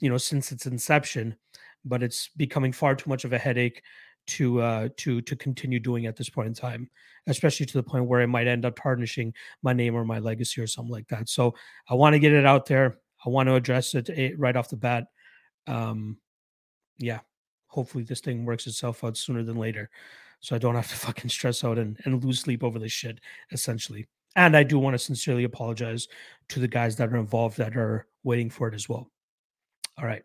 you 0.00 0.08
know, 0.08 0.18
since 0.18 0.52
its 0.52 0.66
inception. 0.66 1.36
But 1.84 2.02
it's 2.02 2.30
becoming 2.36 2.72
far 2.72 2.94
too 2.94 3.08
much 3.10 3.24
of 3.24 3.32
a 3.32 3.38
headache 3.38 3.82
to 4.28 4.60
uh, 4.60 4.88
to 4.98 5.20
to 5.22 5.36
continue 5.36 5.80
doing 5.80 6.06
at 6.06 6.16
this 6.16 6.28
point 6.28 6.48
in 6.48 6.54
time, 6.54 6.88
especially 7.26 7.66
to 7.66 7.72
the 7.72 7.82
point 7.82 8.06
where 8.06 8.20
it 8.20 8.28
might 8.28 8.46
end 8.46 8.64
up 8.64 8.78
tarnishing 8.78 9.32
my 9.62 9.72
name 9.72 9.94
or 9.94 10.04
my 10.04 10.18
legacy 10.18 10.60
or 10.60 10.66
something 10.66 10.92
like 10.92 11.08
that. 11.08 11.28
So 11.28 11.54
I 11.88 11.94
want 11.94 12.14
to 12.14 12.18
get 12.18 12.32
it 12.32 12.46
out 12.46 12.66
there. 12.66 12.98
I 13.24 13.30
want 13.30 13.48
to 13.48 13.54
address 13.54 13.94
it 13.94 14.10
eh, 14.14 14.32
right 14.36 14.56
off 14.56 14.68
the 14.68 14.76
bat. 14.76 15.04
Um, 15.66 16.18
yeah, 16.98 17.20
hopefully 17.78 18.02
this 18.02 18.20
thing 18.20 18.44
works 18.44 18.66
itself 18.66 19.04
out 19.04 19.16
sooner 19.16 19.44
than 19.44 19.56
later 19.56 19.88
so 20.40 20.54
I 20.54 20.58
don't 20.58 20.74
have 20.74 20.88
to 20.88 20.96
fucking 21.06 21.30
stress 21.30 21.64
out 21.64 21.78
and, 21.78 21.98
and 22.04 22.22
lose 22.24 22.40
sleep 22.40 22.62
over 22.64 22.78
this 22.78 22.92
shit, 22.92 23.20
essentially. 23.52 24.06
And 24.36 24.56
I 24.56 24.62
do 24.62 24.78
want 24.78 24.94
to 24.94 24.98
sincerely 24.98 25.44
apologize 25.44 26.06
to 26.50 26.60
the 26.60 26.68
guys 26.68 26.96
that 26.96 27.12
are 27.12 27.16
involved 27.16 27.58
that 27.58 27.76
are 27.76 28.06
waiting 28.22 28.50
for 28.50 28.68
it 28.68 28.74
as 28.74 28.88
well. 28.88 29.10
All 29.98 30.04
right. 30.04 30.22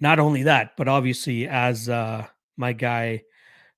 Not 0.00 0.18
only 0.18 0.44
that, 0.44 0.72
but 0.76 0.88
obviously, 0.88 1.46
as 1.48 1.88
uh, 1.88 2.26
my 2.56 2.72
guy 2.72 3.22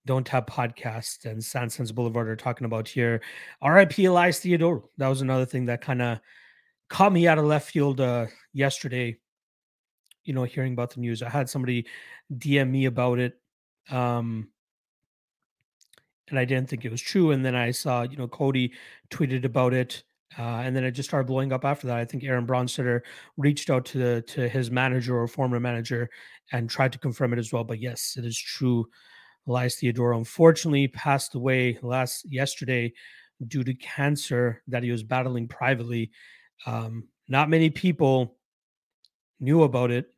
Don't 0.07 0.29
Have 0.29 0.47
Podcast 0.47 1.25
and 1.25 1.43
Sansons 1.43 1.93
Boulevard 1.93 2.29
are 2.29 2.37
talking 2.37 2.67
about 2.67 2.87
here, 2.87 3.21
RIP 3.62 3.99
Elias 3.99 4.41
Theodorou. 4.41 4.85
That 4.99 5.09
was 5.09 5.23
another 5.23 5.47
thing 5.47 5.67
that 5.67 5.81
kind 5.81 6.00
of 6.00 6.21
caught 6.88 7.12
me 7.12 7.26
out 7.26 7.38
of 7.38 7.47
left 7.47 7.71
field 7.71 8.00
uh, 8.00 8.26
yesterday 8.53 9.19
you 10.25 10.35
know, 10.35 10.45
hearing 10.45 10.73
about 10.73 10.90
the 10.95 11.00
news. 11.00 11.23
I 11.23 11.28
had 11.28 11.49
somebody 11.49 11.87
DM 12.33 12.71
me 12.71 12.87
about 12.87 13.19
it. 13.19 13.38
Um, 13.90 14.49
and 16.28 16.38
I 16.38 16.45
didn't 16.45 16.69
think 16.69 16.85
it 16.85 16.90
was 16.90 17.02
true. 17.02 17.33
And 17.33 17.45
then 17.45 17.54
I 17.54 17.71
saw, 17.71 18.02
you 18.02 18.16
know, 18.16 18.28
Cody 18.28 18.73
tweeted 19.11 19.45
about 19.45 19.75
it. 19.75 20.02
Uh, 20.37 20.62
and 20.64 20.75
then 20.75 20.83
it 20.83 20.93
just 20.93 21.09
started 21.09 21.26
blowing 21.26 21.52
up 21.52 21.64
after 21.64 21.87
that. 21.87 21.99
I 21.99 22.04
think 22.04 22.25
Aaron 22.25 22.47
Bronsteter 22.47 23.02
reached 23.37 23.71
out 23.71 23.85
to 23.87 23.99
the 23.99 24.23
to 24.23 24.49
his 24.49 24.71
manager 24.71 25.16
or 25.16 25.28
former 25.28 25.61
manager 25.61 26.11
and 26.50 26.69
tried 26.69 26.93
to 26.93 26.99
confirm 26.99 27.33
it 27.33 27.38
as 27.38 27.52
well. 27.52 27.62
But 27.62 27.78
yes, 27.78 28.16
it 28.19 28.25
is 28.25 28.38
true. 28.38 28.88
Elias 29.47 29.76
Theodorou 29.76 30.16
unfortunately 30.16 30.88
passed 30.88 31.35
away 31.35 31.78
last 31.83 32.25
yesterday 32.31 32.93
due 33.47 33.62
to 33.62 33.75
cancer 33.75 34.62
that 34.69 34.83
he 34.83 34.90
was 34.90 35.02
battling 35.02 35.47
privately. 35.47 36.11
Um, 36.66 37.09
not 37.28 37.50
many 37.50 37.71
people 37.71 38.37
knew 39.40 39.62
about 39.62 39.90
it. 39.90 40.13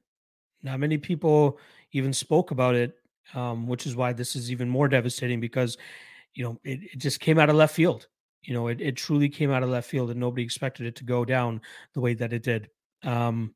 Not 0.67 0.81
many 0.81 0.99
people 0.99 1.59
even 1.93 2.13
spoke 2.13 2.51
about 2.51 2.75
it, 2.75 2.99
um, 3.35 3.69
which 3.69 3.87
is 3.87 3.95
why 3.95 4.13
this 4.13 4.35
is 4.35 4.51
even 4.51 4.69
more 4.69 4.89
devastating 4.89 5.41
because, 5.41 5.79
you 6.35 6.43
know, 6.43 6.61
it, 6.65 6.81
it 6.93 6.99
just 6.99 7.21
came 7.21 7.39
out 7.39 7.49
of 7.49 7.55
left 7.55 7.75
field. 7.75 8.09
You 8.43 8.55
know, 8.55 8.67
it, 8.67 8.81
it 8.81 8.97
truly 8.97 9.29
came 9.29 9.53
out 9.53 9.63
of 9.63 9.69
left 9.69 9.89
field 9.89 10.11
and 10.11 10.19
nobody 10.19 10.43
expected 10.43 10.87
it 10.87 10.97
to 10.97 11.05
go 11.05 11.25
down 11.25 11.61
the 11.95 12.01
way 12.01 12.15
that 12.15 12.33
it 12.33 12.43
did. 12.43 12.69
Um, 13.05 13.55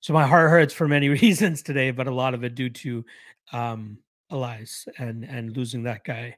so 0.00 0.12
my 0.12 0.26
heart 0.26 0.50
hurts 0.50 0.74
for 0.74 0.88
many 0.88 1.08
reasons 1.22 1.62
today, 1.62 1.92
but 1.92 2.08
a 2.08 2.14
lot 2.14 2.34
of 2.34 2.42
it 2.42 2.56
due 2.56 2.70
to 2.70 3.04
um, 3.52 3.98
Elias 4.30 4.88
and 4.98 5.24
and 5.24 5.56
losing 5.56 5.84
that 5.84 6.02
guy. 6.02 6.36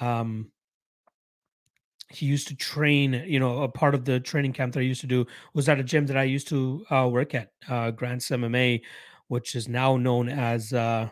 Um, 0.00 0.50
he 2.10 2.26
used 2.26 2.48
to 2.48 2.56
train, 2.56 3.24
you 3.26 3.40
know, 3.40 3.62
a 3.62 3.68
part 3.68 3.94
of 3.94 4.04
the 4.04 4.20
training 4.20 4.52
camp 4.52 4.74
that 4.74 4.80
I 4.80 4.84
used 4.84 5.00
to 5.02 5.06
do 5.06 5.26
was 5.54 5.68
at 5.68 5.80
a 5.80 5.84
gym 5.84 6.06
that 6.06 6.16
I 6.16 6.24
used 6.24 6.48
to 6.48 6.84
uh, 6.90 7.08
work 7.10 7.34
at, 7.34 7.52
uh, 7.68 7.90
Grants 7.90 8.30
MMA, 8.30 8.82
which 9.28 9.54
is 9.54 9.68
now 9.68 9.96
known 9.96 10.28
as, 10.28 10.72
uh, 10.72 11.08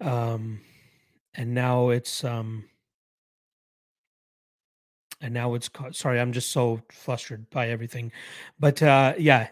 um, 0.00 0.60
and 1.34 1.54
now 1.54 1.90
it's, 1.90 2.24
um, 2.24 2.64
and 5.20 5.32
now 5.34 5.54
it's 5.54 5.68
called, 5.68 5.96
sorry, 5.96 6.20
I'm 6.20 6.32
just 6.32 6.50
so 6.52 6.80
flustered 6.90 7.48
by 7.50 7.68
everything, 7.70 8.12
but 8.58 8.82
uh, 8.82 9.14
yeah, 9.18 9.48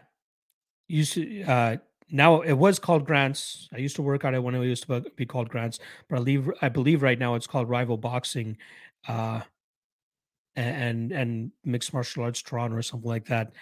used 0.88 1.14
to, 1.14 1.42
uh, 1.42 1.76
now 2.10 2.42
it 2.42 2.52
was 2.52 2.78
called 2.78 3.06
Grants. 3.06 3.68
I 3.72 3.78
used 3.78 3.96
to 3.96 4.02
work 4.02 4.24
at 4.24 4.34
it 4.34 4.42
when 4.42 4.54
it 4.54 4.64
used 4.64 4.86
to 4.86 5.00
be 5.16 5.26
called 5.26 5.48
Grants, 5.48 5.78
but 6.08 6.16
I 6.16 6.18
believe 6.18 6.50
I 6.62 6.68
believe 6.68 7.02
right 7.02 7.18
now 7.18 7.34
it's 7.34 7.46
called 7.46 7.68
Rival 7.68 7.96
Boxing, 7.96 8.56
uh, 9.08 9.40
and 10.56 11.12
and 11.12 11.52
Mixed 11.64 11.92
Martial 11.92 12.24
Arts 12.24 12.42
Toronto 12.42 12.76
or 12.76 12.82
something 12.82 13.08
like 13.08 13.26
that. 13.26 13.52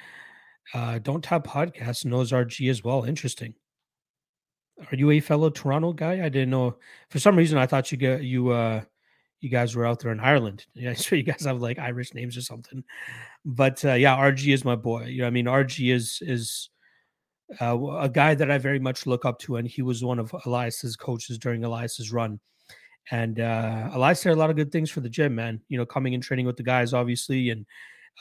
Uh, 0.75 0.99
Don't 0.99 1.23
Tap 1.25 1.47
Podcast 1.47 2.05
knows 2.05 2.33
RG 2.33 2.71
as 2.71 2.85
well. 2.85 3.05
Interesting. 3.05 3.55
Are 4.91 4.97
you 4.97 5.11
a 5.11 5.21
fellow 5.21 5.51
Toronto 5.51 5.93
guy? 5.93 6.25
I 6.25 6.29
didn't 6.29 6.51
know. 6.51 6.77
For 7.11 7.19
some 7.19 7.37
reason, 7.37 7.59
I 7.59 7.67
thought 7.67 7.93
you 7.93 7.99
get 7.99 8.23
you 8.23 8.51
uh 8.51 8.83
you 9.41 9.49
guys 9.49 9.75
were 9.75 9.87
out 9.87 10.01
there 10.01 10.13
in 10.13 10.21
Ireland. 10.21 10.67
Yeah, 10.75 10.91
I 10.91 10.95
swear 10.95 11.19
you 11.19 11.25
guys 11.25 11.45
have 11.45 11.61
like 11.61 11.79
Irish 11.79 12.15
names 12.15 12.37
or 12.37 12.43
something. 12.43 12.83
But 13.45 13.85
uh, 13.85 13.95
yeah, 13.95 14.17
RG 14.17 14.53
is 14.53 14.65
my 14.65 14.77
boy. 14.77 15.05
You 15.05 15.23
know, 15.23 15.27
I 15.27 15.31
mean, 15.31 15.47
RG 15.47 15.93
is 15.93 16.19
is 16.23 16.71
uh, 17.61 17.79
a 17.99 18.09
guy 18.09 18.35
that 18.35 18.51
I 18.51 18.59
very 18.59 18.79
much 18.79 19.07
look 19.07 19.25
up 19.25 19.39
to, 19.41 19.57
and 19.57 19.67
he 19.67 19.83
was 19.83 20.05
one 20.05 20.19
of 20.19 20.35
Elias's 20.47 20.97
coaches 20.97 21.39
during 21.39 21.65
Elias's 21.65 22.13
run. 22.13 22.41
And 23.11 23.41
uh, 23.41 23.91
Elias 23.93 24.21
said 24.21 24.33
a 24.33 24.37
lot 24.37 24.51
of 24.51 24.57
good 24.57 24.71
things 24.71 24.91
for 24.91 25.01
the 25.01 25.09
gym, 25.09 25.35
man. 25.35 25.61
You 25.69 25.79
know, 25.79 25.87
coming 25.87 26.15
and 26.15 26.23
training 26.23 26.47
with 26.47 26.57
the 26.57 26.63
guys, 26.63 26.95
obviously, 26.95 27.51
and 27.51 27.67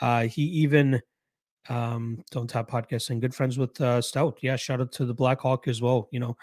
uh, 0.01 0.23
he 0.23 0.43
even 0.43 1.01
um, 1.69 2.23
don't 2.31 2.49
tap 2.49 2.69
podcast 2.69 3.09
and 3.09 3.21
good 3.21 3.35
friends 3.35 3.57
with 3.57 3.79
uh, 3.79 4.01
Stout. 4.01 4.39
Yeah, 4.41 4.55
shout 4.55 4.81
out 4.81 4.91
to 4.93 5.05
the 5.05 5.13
Black 5.13 5.39
Hawk 5.39 5.67
as 5.67 5.81
well. 5.81 6.09
You 6.11 6.19
know, 6.19 6.37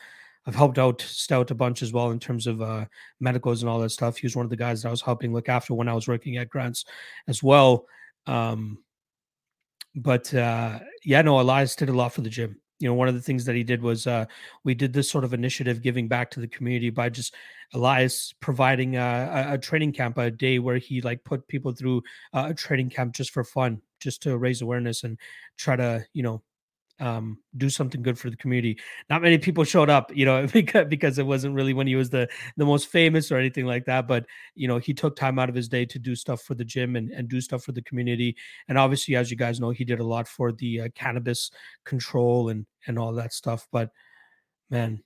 I've 0.46 0.54
helped 0.54 0.78
out 0.78 1.00
Stout 1.00 1.50
a 1.50 1.54
bunch 1.54 1.82
as 1.82 1.92
well 1.92 2.10
in 2.10 2.20
terms 2.20 2.46
of 2.46 2.62
uh, 2.62 2.86
medicals 3.20 3.62
and 3.62 3.68
all 3.68 3.80
that 3.80 3.90
stuff. 3.90 4.16
He 4.16 4.26
was 4.26 4.36
one 4.36 4.46
of 4.46 4.50
the 4.50 4.56
guys 4.56 4.82
that 4.82 4.88
I 4.88 4.92
was 4.92 5.02
helping 5.02 5.32
look 5.32 5.48
after 5.48 5.74
when 5.74 5.88
I 5.88 5.94
was 5.94 6.08
working 6.08 6.36
at 6.36 6.48
Grants 6.48 6.84
as 7.26 7.42
well. 7.42 7.86
Um, 8.26 8.78
but 9.96 10.32
uh, 10.32 10.78
yeah, 11.04 11.22
no, 11.22 11.40
Elias 11.40 11.74
did 11.74 11.88
a 11.88 11.92
lot 11.92 12.12
for 12.12 12.20
the 12.20 12.30
gym 12.30 12.60
you 12.78 12.88
know 12.88 12.94
one 12.94 13.08
of 13.08 13.14
the 13.14 13.20
things 13.20 13.44
that 13.44 13.56
he 13.56 13.64
did 13.64 13.82
was 13.82 14.06
uh, 14.06 14.24
we 14.64 14.74
did 14.74 14.92
this 14.92 15.10
sort 15.10 15.24
of 15.24 15.34
initiative 15.34 15.82
giving 15.82 16.08
back 16.08 16.30
to 16.30 16.40
the 16.40 16.48
community 16.48 16.90
by 16.90 17.08
just 17.08 17.34
elias 17.74 18.34
providing 18.40 18.96
a, 18.96 19.46
a 19.50 19.58
training 19.58 19.92
camp 19.92 20.16
a 20.18 20.30
day 20.30 20.58
where 20.58 20.78
he 20.78 21.00
like 21.00 21.22
put 21.24 21.46
people 21.48 21.72
through 21.72 22.02
a 22.32 22.54
training 22.54 22.90
camp 22.90 23.14
just 23.14 23.30
for 23.30 23.44
fun 23.44 23.80
just 24.00 24.22
to 24.22 24.38
raise 24.38 24.62
awareness 24.62 25.04
and 25.04 25.18
try 25.56 25.76
to 25.76 26.04
you 26.12 26.22
know 26.22 26.42
um, 27.00 27.38
do 27.56 27.70
something 27.70 28.02
good 28.02 28.18
for 28.18 28.30
the 28.30 28.36
community. 28.36 28.78
Not 29.08 29.22
many 29.22 29.38
people 29.38 29.64
showed 29.64 29.90
up, 29.90 30.14
you 30.14 30.24
know, 30.24 30.46
because 30.52 30.86
because 30.88 31.18
it 31.18 31.26
wasn't 31.26 31.54
really 31.54 31.74
when 31.74 31.86
he 31.86 31.96
was 31.96 32.10
the 32.10 32.28
the 32.56 32.64
most 32.64 32.88
famous 32.88 33.30
or 33.30 33.36
anything 33.36 33.66
like 33.66 33.84
that. 33.86 34.08
But 34.08 34.26
you 34.54 34.68
know, 34.68 34.78
he 34.78 34.94
took 34.94 35.16
time 35.16 35.38
out 35.38 35.48
of 35.48 35.54
his 35.54 35.68
day 35.68 35.84
to 35.86 35.98
do 35.98 36.14
stuff 36.14 36.42
for 36.42 36.54
the 36.54 36.64
gym 36.64 36.96
and 36.96 37.10
and 37.10 37.28
do 37.28 37.40
stuff 37.40 37.64
for 37.64 37.72
the 37.72 37.82
community. 37.82 38.36
And 38.68 38.78
obviously, 38.78 39.16
as 39.16 39.30
you 39.30 39.36
guys 39.36 39.60
know, 39.60 39.70
he 39.70 39.84
did 39.84 40.00
a 40.00 40.04
lot 40.04 40.28
for 40.28 40.52
the 40.52 40.82
uh, 40.82 40.88
cannabis 40.94 41.50
control 41.84 42.48
and 42.48 42.66
and 42.86 42.98
all 42.98 43.12
that 43.14 43.32
stuff. 43.32 43.66
But 43.70 43.90
man, 44.70 45.02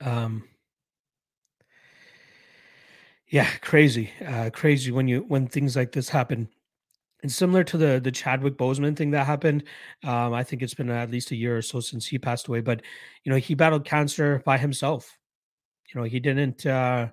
um, 0.00 0.44
yeah, 3.28 3.48
crazy, 3.60 4.10
uh, 4.26 4.50
crazy 4.50 4.90
when 4.92 5.08
you 5.08 5.24
when 5.28 5.46
things 5.46 5.76
like 5.76 5.92
this 5.92 6.08
happen 6.08 6.48
and 7.22 7.30
similar 7.30 7.64
to 7.64 7.76
the 7.78 8.00
the 8.02 8.10
Chadwick 8.10 8.56
Boseman 8.56 8.96
thing 8.96 9.12
that 9.12 9.26
happened, 9.26 9.64
um, 10.04 10.32
I 10.34 10.42
think 10.42 10.62
it's 10.62 10.74
been 10.74 10.90
at 10.90 11.10
least 11.10 11.30
a 11.30 11.36
year 11.36 11.56
or 11.56 11.62
so 11.62 11.80
since 11.80 12.06
he 12.06 12.18
passed 12.18 12.48
away. 12.48 12.60
But 12.60 12.82
you 13.24 13.30
know, 13.30 13.38
he 13.38 13.54
battled 13.54 13.84
cancer 13.84 14.42
by 14.44 14.58
himself. 14.58 15.18
You 15.92 16.00
know, 16.00 16.06
he 16.06 16.20
didn't 16.20 16.66
uh, 16.66 17.08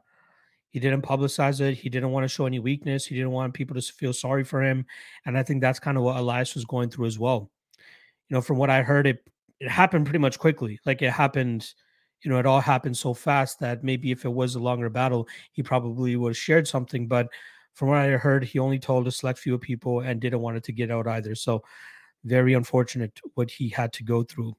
he 0.71 0.79
didn't 0.79 1.01
publicize 1.03 1.61
it. 1.61 1.75
He 1.75 1.89
didn't 1.89 2.11
want 2.11 2.23
to 2.23 2.27
show 2.27 2.45
any 2.45 2.59
weakness. 2.59 3.05
He 3.05 3.15
didn't 3.15 3.31
want 3.31 3.53
people 3.53 3.75
to 3.75 3.81
feel 3.81 4.13
sorry 4.13 4.43
for 4.43 4.63
him. 4.63 4.85
And 5.25 5.37
I 5.37 5.43
think 5.43 5.61
that's 5.61 5.79
kind 5.79 5.97
of 5.97 6.03
what 6.03 6.17
Elias 6.17 6.55
was 6.55 6.65
going 6.65 6.89
through 6.89 7.07
as 7.07 7.19
well. 7.19 7.51
You 8.29 8.35
know, 8.35 8.41
from 8.41 8.57
what 8.57 8.69
I 8.69 8.81
heard, 8.81 9.07
it 9.07 9.27
it 9.59 9.69
happened 9.69 10.05
pretty 10.05 10.19
much 10.19 10.39
quickly. 10.39 10.79
Like 10.85 11.01
it 11.01 11.11
happened, 11.11 11.71
you 12.23 12.31
know, 12.31 12.39
it 12.39 12.45
all 12.45 12.61
happened 12.61 12.97
so 12.97 13.13
fast 13.13 13.59
that 13.59 13.83
maybe 13.83 14.11
if 14.11 14.25
it 14.25 14.29
was 14.33 14.55
a 14.55 14.59
longer 14.59 14.89
battle, 14.89 15.27
he 15.51 15.61
probably 15.61 16.15
would 16.15 16.29
have 16.29 16.37
shared 16.37 16.67
something. 16.67 17.07
But 17.07 17.27
from 17.73 17.89
what 17.89 17.97
I 17.97 18.09
heard, 18.09 18.43
he 18.43 18.59
only 18.59 18.79
told 18.79 19.07
a 19.07 19.11
select 19.11 19.39
few 19.39 19.57
people 19.57 20.01
and 20.01 20.19
didn't 20.19 20.41
want 20.41 20.57
it 20.57 20.63
to 20.65 20.71
get 20.71 20.91
out 20.91 21.07
either. 21.07 21.35
So 21.35 21.63
very 22.23 22.53
unfortunate 22.53 23.19
what 23.35 23.49
he 23.49 23.69
had 23.69 23.93
to 23.93 24.03
go 24.03 24.23
through. 24.23 24.55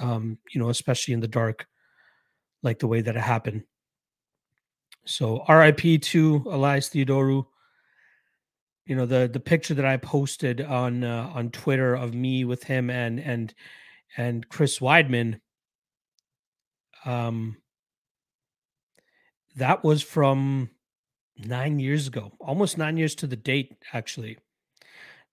Um, 0.00 0.38
you 0.52 0.60
know, 0.60 0.68
especially 0.68 1.14
in 1.14 1.20
the 1.20 1.28
dark, 1.28 1.66
like 2.62 2.80
the 2.80 2.88
way 2.88 3.00
that 3.00 3.16
it 3.16 3.22
happened. 3.22 3.62
So 5.06 5.44
RIP 5.48 6.02
to 6.02 6.42
Elias 6.46 6.90
Theodorou. 6.90 7.46
You 8.86 8.96
know, 8.96 9.06
the 9.06 9.28
the 9.32 9.40
picture 9.40 9.74
that 9.74 9.84
I 9.84 9.96
posted 9.96 10.60
on 10.60 11.04
uh, 11.04 11.30
on 11.34 11.50
Twitter 11.50 11.94
of 11.94 12.14
me 12.14 12.44
with 12.44 12.64
him 12.64 12.90
and 12.90 13.20
and 13.20 13.54
and 14.16 14.48
Chris 14.48 14.78
Weidman. 14.80 15.40
Um 17.04 17.56
that 19.56 19.82
was 19.82 20.02
from 20.02 20.70
nine 21.44 21.78
years 21.78 22.06
ago, 22.06 22.32
almost 22.40 22.78
nine 22.78 22.96
years 22.96 23.14
to 23.16 23.26
the 23.26 23.36
date, 23.36 23.76
actually. 23.92 24.38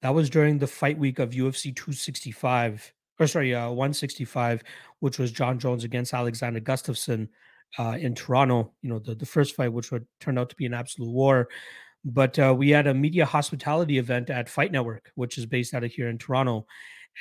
That 0.02 0.14
was 0.14 0.30
during 0.30 0.58
the 0.58 0.68
fight 0.68 0.98
week 0.98 1.20
of 1.20 1.32
UFC 1.32 1.76
265, 1.76 2.94
or 3.20 3.28
sorry, 3.28 3.56
uh, 3.56 3.70
165, 3.70 4.64
which 5.00 5.18
was 5.18 5.32
Jon 5.32 5.60
Jones 5.60 5.84
against 5.84 6.14
Alexander 6.14 6.60
Gustafsson 6.60 7.30
uh, 7.80 7.98
in 8.00 8.14
Toronto. 8.14 8.74
You 8.82 8.90
know, 8.90 9.00
the, 9.00 9.16
the 9.16 9.26
first 9.26 9.56
fight, 9.56 9.72
which 9.72 9.92
would 9.92 10.06
turn 10.20 10.38
out 10.38 10.50
to 10.50 10.56
be 10.56 10.66
an 10.66 10.74
absolute 10.74 11.10
war. 11.10 11.48
But 12.06 12.38
uh, 12.38 12.54
we 12.58 12.70
had 12.70 12.88
a 12.88 12.94
media 12.94 13.26
hospitality 13.26 13.98
event 13.98 14.30
at 14.30 14.50
Fight 14.50 14.74
Network, 14.74 15.12
which 15.16 15.38
is 15.38 15.46
based 15.46 15.74
out 15.74 15.86
of 15.86 15.92
here 15.92 16.10
in 16.10 16.18
Toronto. 16.18 16.68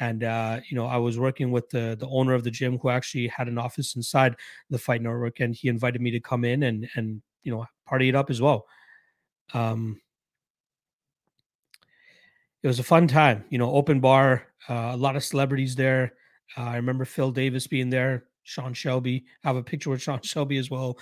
And 0.00 0.24
uh, 0.24 0.60
you 0.68 0.74
know, 0.74 0.86
I 0.86 0.96
was 0.96 1.18
working 1.18 1.52
with 1.52 1.68
the 1.70 1.96
the 2.00 2.08
owner 2.08 2.34
of 2.34 2.42
the 2.42 2.50
gym, 2.50 2.78
who 2.78 2.88
actually 2.88 3.28
had 3.28 3.46
an 3.46 3.58
office 3.58 3.94
inside 3.94 4.34
the 4.70 4.78
Fight 4.78 5.02
Network, 5.02 5.38
and 5.38 5.54
he 5.54 5.68
invited 5.68 6.00
me 6.00 6.10
to 6.10 6.20
come 6.20 6.44
in 6.44 6.64
and 6.64 6.88
and 6.96 7.22
you 7.42 7.52
know 7.52 7.66
party 7.86 8.08
it 8.08 8.14
up 8.14 8.30
as 8.30 8.40
well. 8.40 8.66
Um, 9.54 10.00
it 12.62 12.68
was 12.68 12.78
a 12.78 12.84
fun 12.84 13.08
time, 13.08 13.44
you 13.50 13.58
know, 13.58 13.70
open 13.72 14.00
bar, 14.00 14.46
uh, 14.68 14.90
a 14.92 14.96
lot 14.96 15.16
of 15.16 15.24
celebrities 15.24 15.74
there. 15.74 16.14
Uh, 16.56 16.62
I 16.62 16.76
remember 16.76 17.04
Phil 17.04 17.32
Davis 17.32 17.66
being 17.66 17.90
there, 17.90 18.26
Sean 18.44 18.72
Shelby. 18.72 19.24
I 19.44 19.48
have 19.48 19.56
a 19.56 19.62
picture 19.62 19.90
with 19.90 20.02
Sean 20.02 20.20
Shelby 20.22 20.58
as 20.58 20.70
well. 20.70 20.98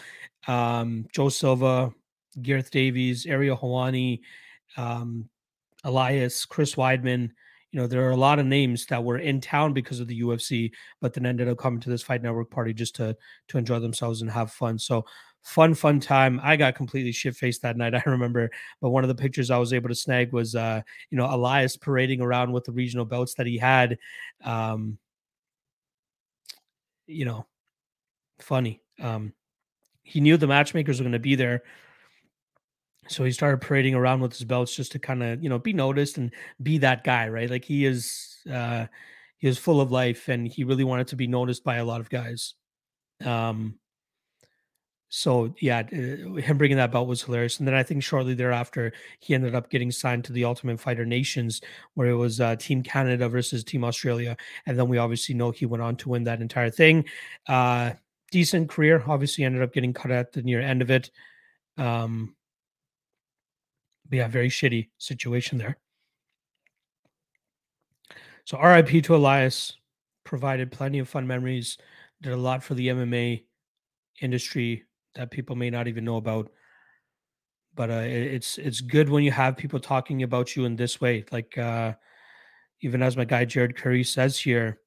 Um, 0.48 1.06
Joe 1.12 1.28
Silva, 1.28 1.92
Gareth 2.40 2.70
Davies, 2.70 3.26
Ariel 3.26 3.58
Helwani, 3.58 4.20
um, 4.76 5.28
Elias, 5.84 6.44
Chris 6.46 6.76
Weidman. 6.76 7.30
You 7.72 7.80
know, 7.80 7.86
there 7.86 8.06
are 8.06 8.12
a 8.12 8.16
lot 8.16 8.38
of 8.38 8.46
names 8.46 8.86
that 8.86 9.04
were 9.04 9.18
in 9.18 9.40
town 9.40 9.72
because 9.72 10.00
of 10.00 10.08
the 10.08 10.22
UFC, 10.22 10.72
but 11.00 11.14
then 11.14 11.24
ended 11.24 11.48
up 11.48 11.58
coming 11.58 11.78
to 11.80 11.90
this 11.90 12.02
Fight 12.02 12.22
Network 12.22 12.50
party 12.50 12.72
just 12.72 12.96
to 12.96 13.16
to 13.48 13.58
enjoy 13.58 13.78
themselves 13.78 14.22
and 14.22 14.30
have 14.30 14.50
fun. 14.50 14.78
So 14.78 15.04
fun, 15.42 15.74
fun 15.74 16.00
time. 16.00 16.40
I 16.42 16.56
got 16.56 16.74
completely 16.74 17.12
shit 17.12 17.36
faced 17.36 17.62
that 17.62 17.76
night. 17.76 17.94
I 17.94 18.02
remember, 18.06 18.50
but 18.80 18.90
one 18.90 19.04
of 19.04 19.08
the 19.08 19.14
pictures 19.14 19.50
I 19.50 19.58
was 19.58 19.72
able 19.72 19.88
to 19.88 19.94
snag 19.94 20.32
was, 20.32 20.54
uh, 20.54 20.82
you 21.10 21.18
know, 21.18 21.26
Elias 21.26 21.76
parading 21.76 22.20
around 22.20 22.52
with 22.52 22.64
the 22.64 22.72
regional 22.72 23.04
belts 23.04 23.34
that 23.34 23.46
he 23.46 23.58
had. 23.58 23.98
Um, 24.44 24.98
you 27.06 27.24
know, 27.24 27.46
funny. 28.38 28.80
Um, 29.00 29.32
he 30.02 30.20
knew 30.20 30.36
the 30.36 30.46
matchmakers 30.46 30.98
were 30.98 31.04
going 31.04 31.12
to 31.12 31.18
be 31.18 31.34
there. 31.34 31.62
So 33.08 33.24
he 33.24 33.32
started 33.32 33.60
parading 33.60 33.94
around 33.94 34.20
with 34.20 34.32
his 34.32 34.44
belts 34.44 34.74
just 34.74 34.92
to 34.92 34.98
kind 34.98 35.22
of, 35.22 35.42
you 35.42 35.48
know, 35.48 35.58
be 35.58 35.72
noticed 35.72 36.18
and 36.18 36.32
be 36.62 36.78
that 36.78 37.02
guy, 37.02 37.28
right? 37.28 37.50
Like 37.50 37.64
he 37.64 37.84
is, 37.84 38.36
uh, 38.52 38.86
he 39.38 39.48
is 39.48 39.58
full 39.58 39.80
of 39.80 39.90
life 39.90 40.28
and 40.28 40.46
he 40.46 40.64
really 40.64 40.84
wanted 40.84 41.08
to 41.08 41.16
be 41.16 41.26
noticed 41.26 41.64
by 41.64 41.76
a 41.76 41.84
lot 41.84 42.00
of 42.00 42.10
guys. 42.10 42.54
Um, 43.24 43.78
So 45.10 45.52
yeah, 45.60 45.80
uh, 45.92 46.34
him 46.36 46.56
bringing 46.56 46.76
that 46.76 46.92
belt 46.92 47.08
was 47.08 47.20
hilarious. 47.20 47.58
And 47.58 47.66
then 47.66 47.74
I 47.74 47.82
think 47.82 48.02
shortly 48.02 48.32
thereafter, 48.32 48.92
he 49.18 49.34
ended 49.34 49.56
up 49.56 49.68
getting 49.68 49.90
signed 49.90 50.24
to 50.24 50.32
the 50.32 50.44
Ultimate 50.44 50.78
Fighter 50.78 51.04
Nations, 51.04 51.60
where 51.94 52.08
it 52.08 52.14
was 52.14 52.40
uh, 52.40 52.54
Team 52.56 52.80
Canada 52.82 53.28
versus 53.28 53.64
Team 53.64 53.82
Australia. 53.82 54.36
And 54.66 54.78
then 54.78 54.88
we 54.88 54.98
obviously 54.98 55.34
know 55.34 55.50
he 55.50 55.66
went 55.66 55.82
on 55.82 55.96
to 55.96 56.08
win 56.10 56.24
that 56.24 56.40
entire 56.40 56.70
thing. 56.70 57.04
Uh, 57.48 57.90
decent 58.30 58.70
career. 58.70 59.02
Obviously, 59.04 59.42
ended 59.42 59.62
up 59.62 59.72
getting 59.72 59.92
cut 59.92 60.12
at 60.12 60.32
the 60.32 60.42
near 60.42 60.60
end 60.60 60.80
of 60.80 60.92
it. 60.92 61.10
Um, 61.76 62.36
but 64.08 64.16
yeah, 64.16 64.28
very 64.28 64.48
shitty 64.48 64.90
situation 64.98 65.58
there. 65.58 65.76
So 68.44 68.60
RIP 68.60 69.02
to 69.04 69.16
Elias. 69.16 69.76
Provided 70.22 70.70
plenty 70.70 71.00
of 71.00 71.08
fun 71.08 71.26
memories. 71.26 71.78
Did 72.22 72.32
a 72.32 72.36
lot 72.36 72.62
for 72.62 72.74
the 72.74 72.88
MMA 72.88 73.42
industry 74.20 74.84
that 75.14 75.30
people 75.30 75.56
may 75.56 75.70
not 75.70 75.88
even 75.88 76.04
know 76.04 76.16
about. 76.16 76.50
But 77.74 77.90
uh, 77.90 78.02
it's 78.04 78.58
it's 78.58 78.80
good 78.80 79.08
when 79.08 79.22
you 79.24 79.30
have 79.30 79.56
people 79.56 79.80
talking 79.80 80.22
about 80.22 80.56
you 80.56 80.64
in 80.64 80.76
this 80.76 81.00
way. 81.00 81.24
Like 81.30 81.56
uh, 81.56 81.94
even 82.82 83.02
as 83.02 83.16
my 83.16 83.24
guy 83.24 83.44
Jared 83.44 83.76
Curry 83.76 84.04
says 84.04 84.38
here, 84.38 84.80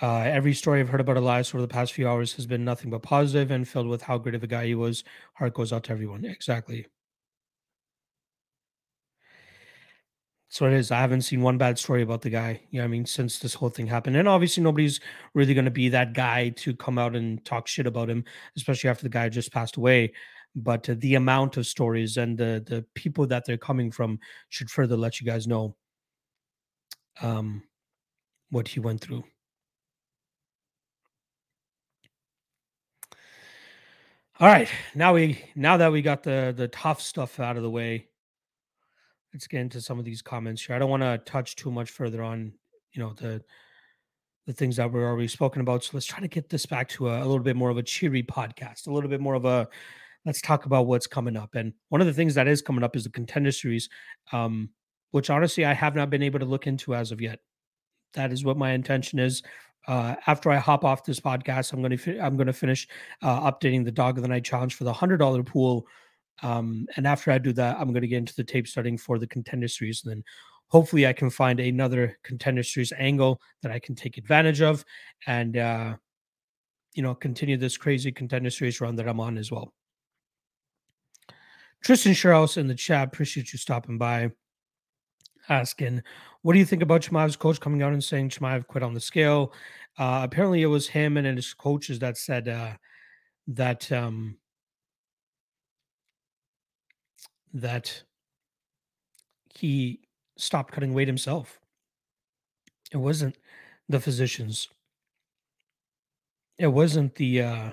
Uh, 0.00 0.20
every 0.24 0.54
story 0.54 0.80
I've 0.80 0.88
heard 0.88 1.00
about 1.00 1.18
Elias 1.18 1.54
over 1.54 1.60
the 1.60 1.68
past 1.68 1.92
few 1.92 2.08
hours 2.08 2.32
has 2.34 2.46
been 2.46 2.64
nothing 2.64 2.90
but 2.90 3.02
positive 3.02 3.50
and 3.50 3.68
filled 3.68 3.86
with 3.86 4.00
how 4.02 4.16
great 4.16 4.34
of 4.34 4.42
a 4.42 4.46
guy 4.46 4.66
he 4.66 4.74
was. 4.74 5.04
Heart 5.34 5.54
goes 5.54 5.72
out 5.72 5.84
to 5.84 5.92
everyone. 5.92 6.24
Exactly. 6.24 6.86
So 10.52 10.66
it 10.66 10.72
is. 10.72 10.90
I 10.90 10.98
haven't 10.98 11.22
seen 11.22 11.42
one 11.42 11.58
bad 11.58 11.78
story 11.78 12.02
about 12.02 12.22
the 12.22 12.30
guy. 12.30 12.60
You 12.70 12.80
know, 12.80 12.84
I 12.84 12.88
mean, 12.88 13.06
since 13.06 13.38
this 13.38 13.54
whole 13.54 13.68
thing 13.68 13.86
happened, 13.86 14.16
and 14.16 14.26
obviously 14.28 14.64
nobody's 14.64 15.00
really 15.32 15.54
going 15.54 15.64
to 15.64 15.70
be 15.70 15.88
that 15.90 16.12
guy 16.12 16.48
to 16.50 16.74
come 16.74 16.98
out 16.98 17.14
and 17.14 17.42
talk 17.44 17.68
shit 17.68 17.86
about 17.86 18.10
him, 18.10 18.24
especially 18.56 18.90
after 18.90 19.04
the 19.04 19.10
guy 19.10 19.28
just 19.28 19.52
passed 19.52 19.76
away. 19.76 20.12
But 20.56 20.90
uh, 20.90 20.96
the 20.98 21.14
amount 21.14 21.56
of 21.56 21.68
stories 21.68 22.16
and 22.16 22.36
the 22.36 22.64
the 22.66 22.84
people 22.94 23.28
that 23.28 23.44
they're 23.46 23.56
coming 23.58 23.92
from 23.92 24.18
should 24.48 24.70
further 24.70 24.96
let 24.96 25.20
you 25.20 25.26
guys 25.26 25.46
know 25.46 25.76
um, 27.22 27.62
what 28.50 28.66
he 28.66 28.80
went 28.80 29.00
through. 29.00 29.22
All 34.40 34.48
right, 34.48 34.68
now 34.96 35.14
we 35.14 35.44
now 35.54 35.76
that 35.76 35.92
we 35.92 36.02
got 36.02 36.24
the 36.24 36.52
the 36.56 36.66
tough 36.66 37.00
stuff 37.00 37.38
out 37.38 37.56
of 37.56 37.62
the 37.62 37.70
way, 37.70 38.08
let's 39.32 39.46
get 39.46 39.60
into 39.60 39.80
some 39.80 39.98
of 39.98 40.04
these 40.04 40.22
comments 40.22 40.64
here. 40.64 40.76
I 40.76 40.78
don't 40.78 40.90
want 40.90 41.02
to 41.02 41.18
touch 41.24 41.56
too 41.56 41.70
much 41.70 41.90
further 41.90 42.22
on, 42.22 42.52
you 42.92 43.02
know, 43.02 43.12
the 43.14 43.42
the 44.46 44.52
things 44.52 44.76
that 44.76 44.90
we're 44.90 45.06
already 45.06 45.28
spoken 45.28 45.60
about. 45.60 45.84
So 45.84 45.90
let's 45.94 46.06
try 46.06 46.18
to 46.18 46.26
get 46.26 46.48
this 46.48 46.66
back 46.66 46.88
to 46.90 47.08
a, 47.08 47.18
a 47.18 47.26
little 47.26 47.40
bit 47.40 47.56
more 47.56 47.70
of 47.70 47.76
a 47.76 47.82
cheery 47.82 48.22
podcast, 48.22 48.86
a 48.86 48.92
little 48.92 49.10
bit 49.10 49.20
more 49.20 49.34
of 49.34 49.44
a 49.44 49.68
let's 50.24 50.40
talk 50.40 50.66
about 50.66 50.86
what's 50.86 51.06
coming 51.06 51.36
up. 51.36 51.54
And 51.54 51.72
one 51.88 52.00
of 52.00 52.06
the 52.06 52.12
things 52.12 52.34
that 52.34 52.48
is 52.48 52.62
coming 52.62 52.82
up 52.82 52.96
is 52.96 53.04
the 53.04 53.10
contender 53.10 53.52
series, 53.52 53.88
um, 54.32 54.70
which 55.12 55.30
honestly 55.30 55.64
I 55.64 55.72
have 55.72 55.94
not 55.94 56.10
been 56.10 56.22
able 56.22 56.40
to 56.40 56.44
look 56.46 56.66
into 56.66 56.94
as 56.94 57.12
of 57.12 57.20
yet. 57.20 57.38
That 58.14 58.32
is 58.32 58.44
what 58.44 58.56
my 58.56 58.72
intention 58.72 59.18
is. 59.18 59.42
Uh, 59.86 60.16
after 60.26 60.50
I 60.50 60.56
hop 60.56 60.84
off 60.84 61.04
this 61.04 61.20
podcast, 61.20 61.72
I'm 61.72 61.80
going 61.80 61.92
to 61.92 61.96
fi- 61.96 62.20
I'm 62.20 62.36
going 62.36 62.46
to 62.48 62.52
finish 62.52 62.86
uh, 63.22 63.50
updating 63.50 63.84
the 63.84 63.92
Dog 63.92 64.18
of 64.18 64.22
the 64.22 64.28
Night 64.28 64.44
challenge 64.44 64.74
for 64.74 64.84
the 64.84 64.92
hundred 64.92 65.18
dollar 65.18 65.42
pool 65.42 65.86
um, 66.42 66.86
and 66.96 67.06
after 67.06 67.30
I 67.30 67.38
do 67.38 67.52
that, 67.54 67.78
I'm 67.78 67.88
going 67.88 68.02
to 68.02 68.08
get 68.08 68.18
into 68.18 68.34
the 68.34 68.44
tape 68.44 68.66
studying 68.66 68.98
for 68.98 69.18
the 69.18 69.26
contender 69.26 69.68
series. 69.68 70.02
And 70.04 70.10
then 70.12 70.24
hopefully 70.68 71.06
I 71.06 71.12
can 71.12 71.30
find 71.30 71.60
another 71.60 72.18
contender 72.22 72.62
series 72.62 72.92
angle 72.96 73.40
that 73.62 73.72
I 73.72 73.78
can 73.78 73.94
take 73.94 74.18
advantage 74.18 74.62
of 74.62 74.84
and, 75.26 75.56
uh, 75.56 75.96
you 76.94 77.02
know, 77.02 77.14
continue 77.14 77.56
this 77.56 77.76
crazy 77.76 78.10
contender 78.10 78.50
series 78.50 78.80
run 78.80 78.96
that 78.96 79.08
I'm 79.08 79.20
on 79.20 79.38
as 79.38 79.50
well. 79.50 79.72
Tristan 81.82 82.14
Sherhouse 82.14 82.56
in 82.56 82.66
the 82.66 82.74
chat, 82.74 83.08
appreciate 83.08 83.52
you 83.52 83.58
stopping 83.58 83.98
by. 83.98 84.30
Asking, 85.48 86.02
what 86.42 86.52
do 86.52 86.60
you 86.60 86.64
think 86.64 86.82
about 86.82 87.00
Chimaev's 87.00 87.34
coach 87.34 87.58
coming 87.58 87.82
out 87.82 87.92
and 87.92 88.04
saying 88.04 88.28
Chimaev 88.28 88.68
quit 88.68 88.84
on 88.84 88.94
the 88.94 89.00
scale? 89.00 89.52
Uh, 89.98 90.20
apparently, 90.22 90.62
it 90.62 90.66
was 90.66 90.86
him 90.86 91.16
and 91.16 91.26
his 91.26 91.52
coaches 91.54 91.98
that 91.98 92.16
said 92.16 92.46
uh, 92.46 92.74
that 93.48 93.90
um, 93.90 94.36
that 97.52 98.02
he 99.54 100.00
stopped 100.36 100.72
cutting 100.72 100.94
weight 100.94 101.08
himself. 101.08 101.60
It 102.92 102.96
wasn't 102.96 103.36
the 103.88 104.00
physicians. 104.00 104.68
It 106.58 106.68
wasn't 106.68 107.14
the 107.16 107.42
uh 107.42 107.70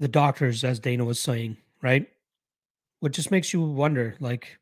the 0.00 0.08
doctors 0.08 0.64
as 0.64 0.80
Dana 0.80 1.04
was 1.04 1.20
saying, 1.20 1.56
right? 1.82 2.08
What 3.00 3.12
just 3.12 3.30
makes 3.30 3.52
you 3.52 3.62
wonder 3.62 4.16
like 4.20 4.58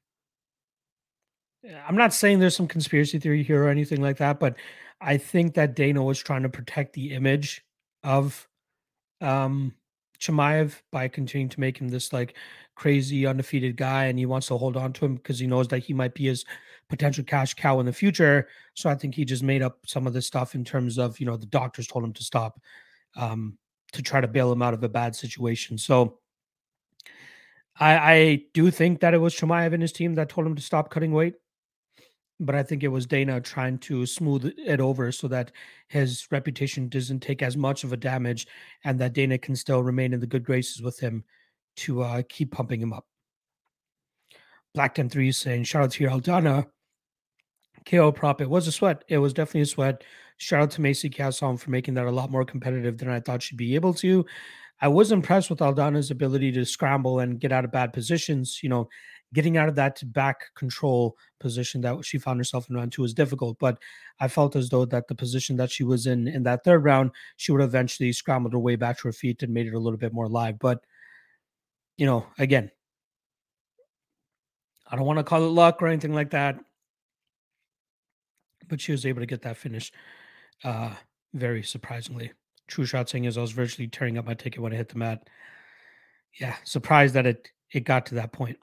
I'm 1.86 1.96
not 1.96 2.12
saying 2.12 2.38
there's 2.38 2.56
some 2.56 2.68
conspiracy 2.68 3.18
theory 3.18 3.42
here 3.42 3.64
or 3.64 3.68
anything 3.68 4.02
like 4.02 4.16
that, 4.18 4.40
but 4.40 4.56
I 5.00 5.16
think 5.16 5.54
that 5.54 5.76
Dana 5.76 6.02
was 6.02 6.18
trying 6.18 6.42
to 6.42 6.48
protect 6.48 6.92
the 6.92 7.14
image 7.14 7.64
of 8.02 8.48
um 9.20 9.74
Chimaev 10.18 10.80
by 10.90 11.08
continuing 11.08 11.48
to 11.50 11.60
make 11.60 11.78
him 11.78 11.88
this 11.88 12.12
like 12.12 12.34
crazy 12.82 13.26
undefeated 13.26 13.76
guy 13.76 14.06
and 14.06 14.18
he 14.18 14.26
wants 14.26 14.48
to 14.48 14.56
hold 14.56 14.76
on 14.76 14.92
to 14.92 15.04
him 15.04 15.14
because 15.14 15.38
he 15.38 15.46
knows 15.46 15.68
that 15.68 15.78
he 15.78 15.92
might 15.92 16.14
be 16.14 16.24
his 16.24 16.44
potential 16.88 17.22
cash 17.22 17.54
cow 17.54 17.78
in 17.78 17.86
the 17.86 17.92
future. 17.92 18.48
So 18.74 18.90
I 18.90 18.96
think 18.96 19.14
he 19.14 19.24
just 19.24 19.44
made 19.44 19.62
up 19.62 19.78
some 19.86 20.04
of 20.04 20.12
this 20.12 20.26
stuff 20.26 20.56
in 20.56 20.64
terms 20.64 20.98
of, 20.98 21.20
you 21.20 21.26
know, 21.26 21.36
the 21.36 21.46
doctors 21.46 21.86
told 21.86 22.04
him 22.04 22.12
to 22.14 22.24
stop 22.24 22.60
um, 23.14 23.56
to 23.92 24.02
try 24.02 24.20
to 24.20 24.26
bail 24.26 24.50
him 24.50 24.62
out 24.62 24.74
of 24.74 24.82
a 24.82 24.88
bad 24.88 25.14
situation. 25.14 25.78
So 25.78 26.18
I, 27.78 28.14
I 28.14 28.42
do 28.52 28.68
think 28.72 28.98
that 28.98 29.14
it 29.14 29.18
was 29.18 29.32
Chimaev 29.32 29.72
and 29.72 29.82
his 29.82 29.92
team 29.92 30.16
that 30.16 30.28
told 30.28 30.44
him 30.44 30.56
to 30.56 30.62
stop 30.62 30.90
cutting 30.90 31.12
weight. 31.12 31.34
But 32.40 32.56
I 32.56 32.64
think 32.64 32.82
it 32.82 32.88
was 32.88 33.06
Dana 33.06 33.40
trying 33.40 33.78
to 33.78 34.06
smooth 34.06 34.52
it 34.58 34.80
over 34.80 35.12
so 35.12 35.28
that 35.28 35.52
his 35.86 36.26
reputation 36.32 36.88
doesn't 36.88 37.20
take 37.20 37.42
as 37.42 37.56
much 37.56 37.84
of 37.84 37.92
a 37.92 37.96
damage 37.96 38.48
and 38.82 38.98
that 38.98 39.12
Dana 39.12 39.38
can 39.38 39.54
still 39.54 39.84
remain 39.84 40.12
in 40.12 40.18
the 40.18 40.26
good 40.26 40.42
graces 40.42 40.82
with 40.82 40.98
him 40.98 41.22
to 41.76 42.02
uh, 42.02 42.22
keep 42.28 42.52
pumping 42.52 42.80
him 42.80 42.92
up. 42.92 43.06
Black 44.74 44.94
10 44.94 45.08
3 45.08 45.32
saying, 45.32 45.64
shout 45.64 45.82
out 45.82 45.90
to 45.92 46.04
your 46.04 46.12
Aldana. 46.12 46.66
KO 47.84 48.12
prop. 48.12 48.40
It 48.40 48.48
was 48.48 48.66
a 48.68 48.72
sweat. 48.72 49.04
It 49.08 49.18
was 49.18 49.32
definitely 49.32 49.62
a 49.62 49.66
sweat. 49.66 50.04
Shout 50.36 50.62
out 50.62 50.70
to 50.72 50.80
Macy 50.80 51.10
Chiasson 51.10 51.58
for 51.58 51.70
making 51.70 51.94
that 51.94 52.06
a 52.06 52.10
lot 52.10 52.30
more 52.30 52.44
competitive 52.44 52.98
than 52.98 53.08
I 53.08 53.20
thought 53.20 53.42
she'd 53.42 53.56
be 53.56 53.74
able 53.74 53.94
to. 53.94 54.24
I 54.80 54.88
was 54.88 55.12
impressed 55.12 55.50
with 55.50 55.60
Aldana's 55.60 56.10
ability 56.10 56.50
to 56.52 56.64
scramble 56.64 57.20
and 57.20 57.38
get 57.38 57.52
out 57.52 57.64
of 57.64 57.70
bad 57.70 57.92
positions. 57.92 58.60
You 58.62 58.68
know, 58.68 58.88
getting 59.32 59.56
out 59.56 59.68
of 59.68 59.76
that 59.76 60.02
back 60.12 60.52
control 60.54 61.16
position 61.38 61.80
that 61.82 62.04
she 62.04 62.18
found 62.18 62.40
herself 62.40 62.68
in 62.68 62.76
round 62.76 62.92
two 62.92 63.02
was 63.02 63.14
difficult. 63.14 63.58
But 63.60 63.78
I 64.20 64.28
felt 64.28 64.56
as 64.56 64.68
though 64.68 64.84
that 64.86 65.06
the 65.06 65.14
position 65.14 65.56
that 65.56 65.70
she 65.70 65.84
was 65.84 66.06
in 66.06 66.26
in 66.26 66.42
that 66.44 66.64
third 66.64 66.84
round, 66.84 67.12
she 67.36 67.52
would 67.52 67.60
eventually 67.60 68.12
scrambled 68.12 68.52
her 68.54 68.58
way 68.58 68.76
back 68.76 68.98
to 68.98 69.08
her 69.08 69.12
feet 69.12 69.42
and 69.42 69.54
made 69.54 69.66
it 69.66 69.74
a 69.74 69.78
little 69.78 69.98
bit 69.98 70.12
more 70.12 70.28
live. 70.28 70.58
But 70.58 70.84
you 71.96 72.06
know, 72.06 72.26
again, 72.38 72.70
I 74.90 74.96
don't 74.96 75.06
want 75.06 75.18
to 75.18 75.24
call 75.24 75.44
it 75.44 75.48
luck 75.48 75.80
or 75.80 75.86
anything 75.86 76.14
like 76.14 76.30
that, 76.30 76.58
but 78.68 78.80
she 78.80 78.92
was 78.92 79.06
able 79.06 79.20
to 79.20 79.26
get 79.26 79.42
that 79.42 79.56
finish 79.56 79.92
uh, 80.64 80.94
very 81.34 81.62
surprisingly. 81.62 82.32
True 82.68 82.84
shot 82.84 83.08
saying 83.08 83.24
is 83.24 83.38
I 83.38 83.40
was 83.40 83.52
virtually 83.52 83.88
tearing 83.88 84.18
up 84.18 84.26
my 84.26 84.34
ticket 84.34 84.60
when 84.60 84.72
I 84.72 84.76
hit 84.76 84.88
the 84.88 84.98
mat. 84.98 85.28
Yeah, 86.40 86.56
surprised 86.64 87.14
that 87.14 87.26
it 87.26 87.48
it 87.72 87.84
got 87.84 88.06
to 88.06 88.14
that 88.16 88.32
point. 88.32 88.58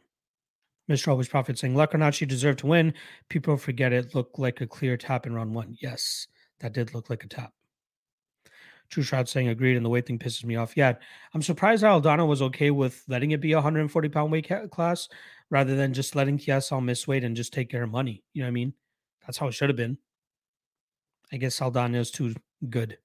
Mr. 0.89 1.09
Always 1.09 1.27
Profit 1.27 1.57
saying, 1.57 1.75
luck 1.75 1.93
or 1.93 1.99
not, 1.99 2.15
she 2.15 2.25
deserved 2.25 2.59
to 2.59 2.67
win. 2.67 2.93
People 3.29 3.57
forget 3.57 3.93
it 3.93 4.15
looked 4.15 4.39
like 4.39 4.61
a 4.61 4.67
clear 4.67 4.97
tap 4.97 5.27
in 5.27 5.33
round 5.33 5.53
one. 5.53 5.75
Yes, 5.79 6.27
that 6.59 6.73
did 6.73 6.95
look 6.95 7.09
like 7.11 7.23
a 7.23 7.27
tap. 7.27 7.53
True 8.89 9.03
Shot 9.03 9.29
saying 9.29 9.49
agreed, 9.49 9.75
and 9.75 9.85
the 9.85 9.89
weight 9.89 10.07
thing 10.07 10.17
pisses 10.17 10.43
me 10.43 10.55
off. 10.55 10.75
Yeah, 10.75 10.93
I'm 11.33 11.41
surprised 11.41 11.83
Aldana 11.83 12.27
was 12.27 12.41
okay 12.41 12.71
with 12.71 13.03
letting 13.07 13.31
it 13.31 13.41
be 13.41 13.51
a 13.51 13.57
140 13.57 14.09
pound 14.09 14.31
weight 14.31 14.49
class 14.71 15.07
rather 15.51 15.75
than 15.75 15.93
just 15.93 16.15
letting 16.15 16.37
Chiasson 16.37 16.83
miss 16.83 17.07
weight 17.07 17.23
and 17.23 17.35
just 17.35 17.53
take 17.53 17.71
her 17.71 17.87
money. 17.87 18.23
You 18.33 18.41
know 18.41 18.47
what 18.47 18.51
I 18.51 18.53
mean? 18.53 18.73
That's 19.25 19.37
how 19.37 19.47
it 19.47 19.53
should 19.53 19.69
have 19.69 19.77
been. 19.77 19.97
I 21.31 21.37
guess 21.37 21.59
Aldana 21.59 21.97
is 21.97 22.09
too 22.09 22.33
good. 22.67 22.97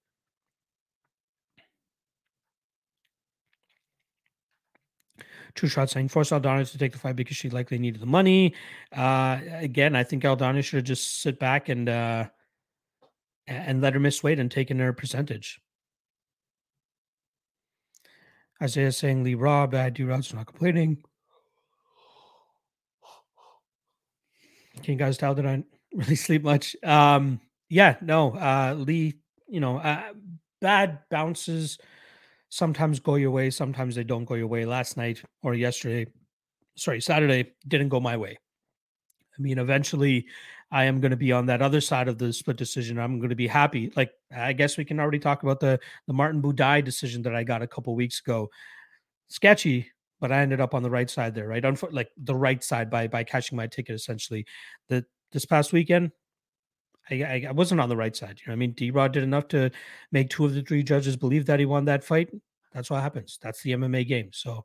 True 5.55 5.69
Shot 5.69 5.91
saying 5.91 6.09
force 6.09 6.31
Aldana 6.31 6.69
to 6.71 6.79
take 6.79 6.93
the 6.93 6.99
fight 6.99 7.15
because 7.15 7.37
she 7.37 7.51
likely 7.51 7.79
needed 7.79 8.01
the 8.01 8.07
money. 8.07 8.55
Uh, 8.91 9.39
again, 9.53 9.95
I 9.95 10.03
think 10.03 10.25
Aldana 10.25 10.65
should 10.65 10.79
have 10.79 10.85
just 10.85 11.21
sit 11.21 11.39
back 11.39 11.69
and 11.69 11.89
uh, 11.89 12.27
and 13.47 13.81
let 13.81 13.93
her 13.93 14.01
miss 14.01 14.23
weight 14.23 14.41
and 14.41 14.51
taken 14.51 14.79
her 14.79 14.93
percentage. 14.93 15.61
Isaiah 18.65 18.93
saying 18.93 19.23
Lee 19.23 19.35
Rob, 19.35 19.75
I 19.75 19.91
do 19.91 20.07
Rod's 20.07 20.33
not 20.35 20.47
complaining. 20.47 21.03
Can 24.83 24.95
you 24.95 24.99
guys 24.99 25.17
tell 25.17 25.35
that 25.35 25.47
I 25.47 25.51
don't 25.51 25.67
really 25.95 26.17
sleep 26.17 26.43
much? 26.43 26.75
Um, 26.83 27.41
yeah, 27.69 27.97
no, 28.01 28.33
uh, 28.35 28.75
Lee 28.77 29.15
you 29.49 29.61
know, 29.61 29.79
uh, 29.79 30.13
bad 30.61 30.99
bounces 31.11 31.79
sometimes 32.49 33.01
go 33.01 33.17
your 33.17 33.31
way, 33.31 33.51
sometimes 33.51 33.95
they 33.95 34.05
don't 34.05 34.25
go 34.25 34.35
your 34.35 34.47
way. 34.47 34.65
Last 34.65 34.97
night 34.97 35.23
or 35.43 35.55
yesterday, 35.55 36.07
sorry, 36.77 37.01
Saturday 37.01 37.53
didn't 37.69 37.89
go 37.89 38.01
my 38.01 38.17
way. 38.17 38.39
I 39.37 39.43
mean, 39.43 39.59
eventually 39.59 40.27
I 40.71 40.85
am 40.85 41.01
going 41.01 41.11
to 41.11 41.17
be 41.17 41.33
on 41.33 41.47
that 41.47 41.63
other 41.63 41.81
side 41.81 42.09
of 42.09 42.19
the 42.19 42.33
split 42.33 42.57
decision. 42.57 42.99
I'm 42.99 43.19
going 43.19 43.31
to 43.31 43.37
be 43.37 43.47
happy. 43.47 43.93
Like, 43.97 44.13
I 44.35 44.53
guess 44.53 44.77
we 44.77 44.85
can 44.85 45.01
already 45.01 45.19
talk 45.19 45.43
about 45.43 45.61
the, 45.61 45.79
the 46.07 46.13
Martin 46.13 46.43
Buday 46.43 46.85
decision 46.85 47.23
that 47.23 47.35
I 47.35 47.45
got 47.45 47.63
a 47.63 47.67
couple 47.67 47.95
weeks 47.95 48.21
ago. 48.21 48.51
Sketchy, 49.29 49.91
but 50.21 50.33
I 50.33 50.41
ended 50.41 50.61
up 50.61 50.75
on 50.75 50.83
the 50.83 50.91
right 50.91 51.09
side 51.09 51.35
there, 51.35 51.49
right? 51.49 51.63
Unfor- 51.63 51.93
like 51.93 52.11
the 52.17 52.35
right 52.35 52.63
side 52.63 52.91
by 52.91 53.09
by 53.09 53.25
cashing 53.25 53.57
my 53.57 53.67
ticket 53.67 53.95
essentially. 53.95 54.47
The 54.89 55.05
this 55.33 55.45
past 55.45 55.73
weekend, 55.73 56.13
I, 57.11 57.23
I, 57.23 57.47
I 57.49 57.53
wasn't 57.53 57.81
on 57.81 57.89
the 57.89 57.97
right 57.97 58.15
side. 58.15 58.41
You 58.41 58.49
know, 58.49 58.53
I 58.53 58.57
mean, 58.57 58.73
D 58.73 58.91
Rod 58.91 59.13
did 59.13 59.23
enough 59.23 59.49
to 59.49 59.71
make 60.13 60.31
two 60.31 60.45
of 60.45 60.55
the 60.55 60.63
three 60.63 60.83
judges 60.83 61.17
believe 61.17 61.47
that 61.47 61.61
he 61.61 61.67
won 61.67 61.85
that 61.87 62.05
fight. 62.05 62.31
That's 62.73 62.91
what 62.91 63.03
happens. 63.03 63.39
That's 63.43 63.63
the 63.63 63.73
MMA 63.73 64.07
game. 64.07 64.31
So, 64.33 64.65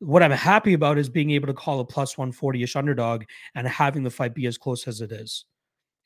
what 0.00 0.22
I'm 0.22 0.30
happy 0.30 0.74
about 0.74 0.98
is 0.98 1.08
being 1.08 1.30
able 1.32 1.48
to 1.48 1.54
call 1.54 1.80
a 1.80 1.84
plus 1.84 2.16
140 2.16 2.62
ish 2.62 2.76
underdog 2.76 3.24
and 3.54 3.66
having 3.66 4.04
the 4.04 4.10
fight 4.10 4.34
be 4.34 4.46
as 4.46 4.58
close 4.58 4.86
as 4.86 5.00
it 5.00 5.12
is. 5.12 5.44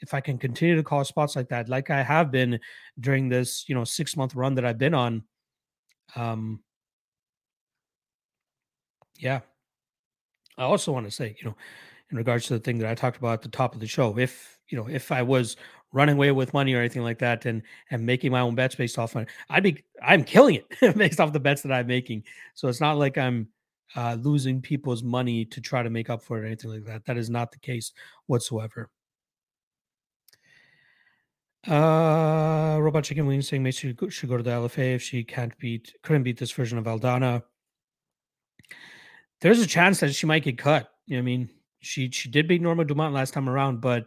If 0.01 0.15
I 0.15 0.21
can 0.21 0.39
continue 0.39 0.77
to 0.77 0.83
call 0.83 1.05
spots 1.05 1.37
like 1.37 1.49
that, 1.51 1.69
like 1.69 1.91
I 1.91 2.03
have 2.03 2.31
been 2.31 2.59
during 2.99 3.29
this, 3.29 3.65
you 3.69 3.75
know, 3.75 3.85
six 3.85 4.17
month 4.17 4.35
run 4.35 4.55
that 4.55 4.65
I've 4.65 4.79
been 4.79 4.95
on, 4.95 5.23
um, 6.17 6.61
yeah. 9.19 9.41
I 10.59 10.65
also 10.65 10.93
want 10.93 11.07
to 11.07 11.13
say, 11.13 11.37
you 11.39 11.49
know, 11.49 11.57
in 12.11 12.17
regards 12.17 12.47
to 12.47 12.55
the 12.55 12.61
thing 12.61 12.79
that 12.79 12.91
I 12.91 12.95
talked 12.95 13.17
about 13.17 13.35
at 13.35 13.43
the 13.43 13.49
top 13.49 13.75
of 13.75 13.81
the 13.81 13.87
show, 13.87 14.19
if 14.19 14.59
you 14.69 14.77
know, 14.79 14.89
if 14.89 15.13
I 15.13 15.23
was 15.23 15.57
running 15.93 16.17
away 16.17 16.33
with 16.33 16.55
money 16.55 16.75
or 16.75 16.81
anything 16.81 17.03
like 17.03 17.19
that 17.19 17.47
and 17.47 17.63
and 17.91 18.05
making 18.05 18.33
my 18.33 18.41
own 18.41 18.55
bets 18.55 18.75
based 18.75 18.99
off 18.99 19.15
on 19.15 19.27
I'd 19.51 19.63
be 19.63 19.85
I'm 20.03 20.25
killing 20.25 20.57
it 20.57 20.97
based 20.97 21.21
off 21.21 21.33
the 21.33 21.41
bets 21.41 21.63
that 21.63 21.73
I'm 21.73 21.87
making. 21.87 22.25
So 22.55 22.69
it's 22.69 22.81
not 22.81 22.99
like 22.99 23.17
I'm 23.17 23.49
uh, 23.97 24.17
losing 24.21 24.61
people's 24.61 25.03
money 25.03 25.45
to 25.47 25.61
try 25.61 25.83
to 25.83 25.91
make 25.91 26.11
up 26.11 26.23
for 26.23 26.39
it 26.39 26.43
or 26.43 26.47
anything 26.47 26.71
like 26.71 26.85
that. 26.85 27.05
That 27.05 27.19
is 27.19 27.31
not 27.31 27.53
the 27.53 27.59
case 27.59 27.93
whatsoever. 28.27 28.91
Uh, 31.69 32.79
Robot 32.81 33.05
Chicken 33.05 33.27
Wings 33.27 33.49
saying 33.49 33.63
maybe 33.63 33.73
she 33.73 33.95
should 34.11 34.29
go 34.29 34.37
to 34.37 34.43
the 34.43 34.51
LFA 34.51 34.97
if 34.97 35.03
she 35.03 35.23
can't 35.23 35.57
beat, 35.59 35.95
couldn't 36.03 36.25
beat 36.25 36.39
this 36.39 36.51
version 36.51 36.77
of 36.77 36.85
Aldana. 36.85 37.43
There's 39.41 39.61
a 39.61 39.67
chance 39.67 40.01
that 40.01 40.15
she 40.15 40.27
might 40.27 40.43
get 40.43 40.59
cut. 40.59 40.91
You 41.07 41.17
know 41.17 41.21
I 41.21 41.23
mean, 41.23 41.51
she 41.81 42.11
she 42.11 42.31
did 42.31 42.49
beat 42.49 42.63
Norma 42.63 42.85
Dumont 42.85 43.15
last 43.15 43.35
time 43.35 43.49
around, 43.49 43.81
but 43.81 44.07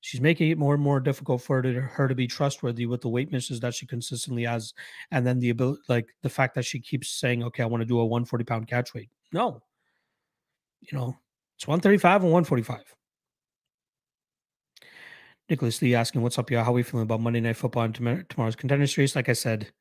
she's 0.00 0.20
making 0.20 0.50
it 0.50 0.58
more 0.58 0.74
and 0.74 0.82
more 0.82 1.00
difficult 1.00 1.42
for 1.42 1.56
her 1.56 1.62
to, 1.62 1.80
her 1.80 2.08
to 2.08 2.14
be 2.14 2.26
trustworthy 2.26 2.86
with 2.86 3.00
the 3.00 3.08
weight 3.08 3.32
misses 3.32 3.60
that 3.60 3.74
she 3.74 3.86
consistently 3.86 4.44
has, 4.44 4.74
and 5.10 5.26
then 5.26 5.40
the 5.40 5.50
ability, 5.50 5.82
like 5.88 6.08
the 6.22 6.28
fact 6.28 6.54
that 6.54 6.64
she 6.64 6.80
keeps 6.80 7.10
saying, 7.10 7.42
"Okay, 7.44 7.62
I 7.62 7.66
want 7.66 7.80
to 7.82 7.86
do 7.86 7.98
a 8.00 8.06
140 8.06 8.44
pound 8.44 8.68
catch 8.68 8.94
weight." 8.94 9.10
No, 9.32 9.62
you 10.80 10.96
know, 10.96 11.16
it's 11.56 11.66
135 11.66 12.22
and 12.22 12.32
145. 12.32 12.94
Nicholas 15.50 15.80
Lee 15.82 15.94
asking, 15.94 16.22
"What's 16.22 16.38
up, 16.38 16.50
y'all? 16.50 16.64
How 16.64 16.70
are 16.70 16.74
we 16.74 16.82
feeling 16.82 17.04
about 17.04 17.20
Monday 17.20 17.40
Night 17.40 17.56
Football 17.56 17.84
and 17.84 17.94
tomorrow's 17.94 18.56
contender 18.56 18.86
series?" 18.86 19.16
Like 19.16 19.28
I 19.28 19.32
said, 19.34 19.72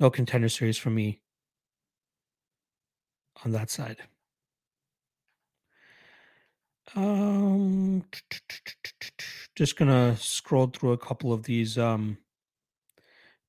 no 0.00 0.10
contender 0.10 0.48
series 0.50 0.78
for 0.78 0.90
me 0.90 1.20
on 3.44 3.52
that 3.52 3.70
side. 3.70 4.02
Um, 6.94 8.04
just 9.54 9.76
gonna 9.76 10.16
scroll 10.16 10.66
through 10.68 10.92
a 10.92 10.98
couple 10.98 11.32
of 11.32 11.44
these 11.44 11.76
um 11.78 12.18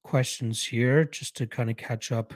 questions 0.03 0.65
here 0.65 1.05
just 1.05 1.35
to 1.37 1.47
kind 1.47 1.69
of 1.69 1.77
catch 1.77 2.11
up. 2.11 2.33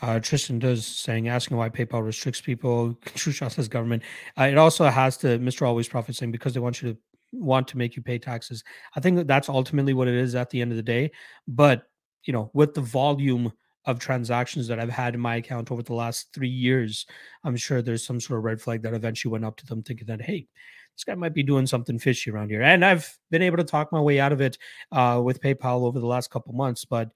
Uh, 0.00 0.20
Tristan 0.20 0.58
does 0.58 0.86
saying 0.86 1.28
asking 1.28 1.56
why 1.56 1.68
PayPal 1.68 2.04
restricts 2.04 2.40
people. 2.40 2.96
True 3.14 3.32
says 3.32 3.68
government. 3.68 4.02
Uh, 4.38 4.44
it 4.44 4.58
also 4.58 4.86
has 4.86 5.16
to 5.18 5.38
Mr. 5.38 5.66
Always 5.66 5.88
Profit 5.88 6.16
saying 6.16 6.32
because 6.32 6.54
they 6.54 6.60
want 6.60 6.80
you 6.82 6.92
to 6.92 6.98
want 7.32 7.68
to 7.68 7.78
make 7.78 7.96
you 7.96 8.02
pay 8.02 8.18
taxes. 8.18 8.64
I 8.96 9.00
think 9.00 9.16
that 9.16 9.26
that's 9.26 9.48
ultimately 9.48 9.94
what 9.94 10.08
it 10.08 10.14
is 10.14 10.34
at 10.34 10.50
the 10.50 10.60
end 10.60 10.70
of 10.70 10.76
the 10.76 10.82
day. 10.82 11.10
But 11.46 11.84
you 12.24 12.32
know, 12.32 12.50
with 12.54 12.74
the 12.74 12.80
volume 12.80 13.52
of 13.84 13.98
transactions 13.98 14.68
that 14.68 14.78
I've 14.78 14.90
had 14.90 15.14
in 15.14 15.20
my 15.20 15.36
account 15.36 15.70
over 15.70 15.82
the 15.82 15.94
last 15.94 16.28
three 16.34 16.48
years, 16.48 17.06
I'm 17.44 17.56
sure 17.56 17.80
there's 17.80 18.04
some 18.04 18.20
sort 18.20 18.38
of 18.38 18.44
red 18.44 18.60
flag 18.60 18.82
that 18.82 18.94
eventually 18.94 19.32
went 19.32 19.44
up 19.44 19.56
to 19.56 19.66
them, 19.66 19.82
thinking 19.82 20.06
that 20.06 20.22
hey, 20.22 20.46
this 20.94 21.04
guy 21.04 21.14
might 21.14 21.34
be 21.34 21.42
doing 21.42 21.66
something 21.66 21.98
fishy 21.98 22.30
around 22.30 22.50
here. 22.50 22.62
And 22.62 22.84
I've 22.84 23.18
been 23.30 23.42
able 23.42 23.56
to 23.58 23.64
talk 23.64 23.92
my 23.92 24.00
way 24.00 24.20
out 24.20 24.32
of 24.32 24.40
it 24.40 24.58
uh, 24.92 25.20
with 25.24 25.40
PayPal 25.40 25.82
over 25.82 26.00
the 26.00 26.06
last 26.06 26.30
couple 26.30 26.52
months, 26.52 26.84
but 26.84 27.10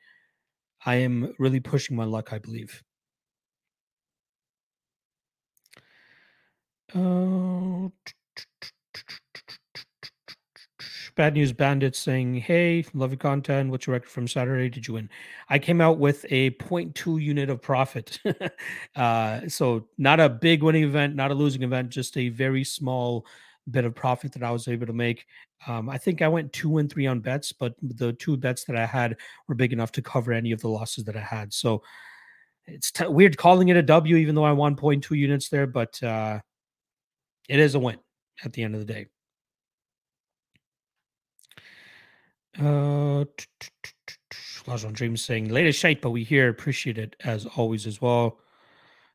I 0.85 0.97
am 0.97 1.35
really 1.39 1.61
pushing 1.61 1.97
my 1.97 2.05
luck, 2.05 2.33
I 2.33 2.39
believe. 2.39 2.83
Uh, 6.95 7.89
Bad 11.15 11.35
News 11.35 11.53
Bandit 11.53 11.95
saying, 11.95 12.37
Hey, 12.37 12.85
love 12.95 13.11
your 13.11 13.19
content. 13.19 13.71
What's 13.71 13.87
your 13.87 13.93
record 13.93 14.11
from 14.11 14.27
Saturday? 14.27 14.69
Did 14.69 14.89
you 14.89 14.95
win? 14.95 15.09
I 15.49 15.59
came 15.59 15.81
out 15.81 15.99
with 15.99 16.25
a 16.31 16.51
0.2 16.53 17.23
unit 17.23 17.51
of 17.51 17.61
profit. 17.63 18.19
uh, 18.97 19.41
so, 19.49 19.87
not 19.99 20.21
a 20.21 20.29
big 20.29 20.63
winning 20.63 20.85
event, 20.85 21.15
not 21.15 21.31
a 21.31 21.35
losing 21.35 21.63
event, 21.63 21.91
just 21.91 22.17
a 22.17 22.31
very 22.31 22.65
small 22.65 23.27
bit 23.71 23.85
of 23.85 23.95
profit 23.95 24.33
that 24.33 24.43
I 24.43 24.51
was 24.51 24.69
able 24.69 24.87
to 24.87 24.93
make. 24.93 25.27
Um, 25.67 25.89
I 25.89 25.99
think 25.99 26.23
I 26.23 26.29
went 26.29 26.53
two 26.53 26.79
and 26.79 26.91
three 26.91 27.07
on 27.07 27.21
bets, 27.21 27.53
but 27.53 27.75
the 27.81 28.13
two 28.15 28.37
bets 28.37 28.65
that 28.65 28.77
I 28.77 28.87
had 28.87 29.17
were 29.49 29.55
big 29.55 29.73
enough 29.73 29.93
to 29.93 30.03
cover 30.03 30.33
any 30.33 30.53
of 30.53 30.61
the 30.61 30.69
losses 30.69 31.05
that 31.05 31.17
I 31.17 31.21
had. 31.21 31.53
So, 31.53 31.83
it's 32.67 32.91
t- 32.93 33.07
weird 33.07 33.37
calling 33.37 33.69
it 33.69 33.77
a 33.77 33.83
W, 33.83 34.17
even 34.17 34.35
though 34.35 34.45
I 34.45 34.53
won 34.53 34.77
0.2 34.77 35.17
units 35.17 35.49
there, 35.49 35.67
but 35.67 36.01
uh, 36.03 36.41
it 37.49 37.59
is 37.59 37.75
a 37.75 37.79
win 37.79 37.99
at 38.45 38.53
the 38.53 38.63
end 38.63 38.75
of 38.75 38.87
the 38.87 38.93
day. 38.93 39.07
Uh, 42.59 43.25
on 44.69 44.93
Dreams 44.93 45.25
saying 45.25 45.49
latest 45.49 45.79
shite, 45.79 46.01
but 46.01 46.11
we 46.11 46.23
here 46.23 46.49
appreciate 46.49 46.99
it 46.99 47.17
as 47.25 47.47
always 47.47 47.87
as 47.87 48.01
well. 48.01 48.39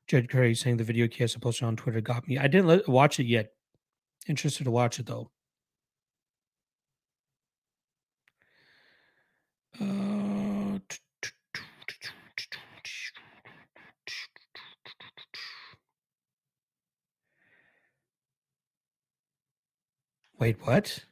Jed 0.08 0.30
Curry 0.30 0.56
saying 0.56 0.78
the 0.78 0.84
video 0.84 1.08
Kiesa 1.08 1.42
posted 1.42 1.68
on 1.68 1.76
Twitter 1.76 2.02
got 2.02 2.28
me. 2.28 2.38
I 2.38 2.48
didn't 2.48 2.68
let, 2.68 2.88
watch 2.88 3.20
it 3.20 3.26
yet. 3.26 3.52
Interested 4.28 4.66
to 4.66 4.72
watch 4.72 5.00
it 5.00 5.06
though. 5.06 5.32
Uh, 9.80 10.80
wait, 20.40 20.58
what? 20.66 21.06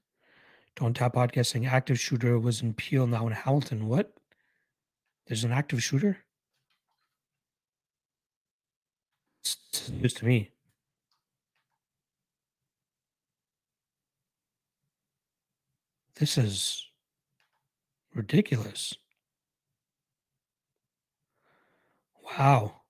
Don't 0.75 0.93
Tap 0.93 1.13
Podcast 1.13 1.47
saying 1.47 1.65
active 1.67 1.99
shooter 1.99 2.37
was 2.37 2.61
in 2.61 2.73
Peel, 2.73 3.07
now 3.07 3.27
in 3.27 3.33
Hamilton. 3.33 3.87
What? 3.87 4.13
There's 5.27 5.45
an 5.45 5.53
active 5.53 5.81
shooter? 5.81 6.17
It's 9.41 9.89
news 9.89 10.13
to 10.15 10.25
me. 10.25 10.51
This 16.17 16.37
is 16.37 16.87
ridiculous. 18.13 18.93
Wow. 22.37 22.81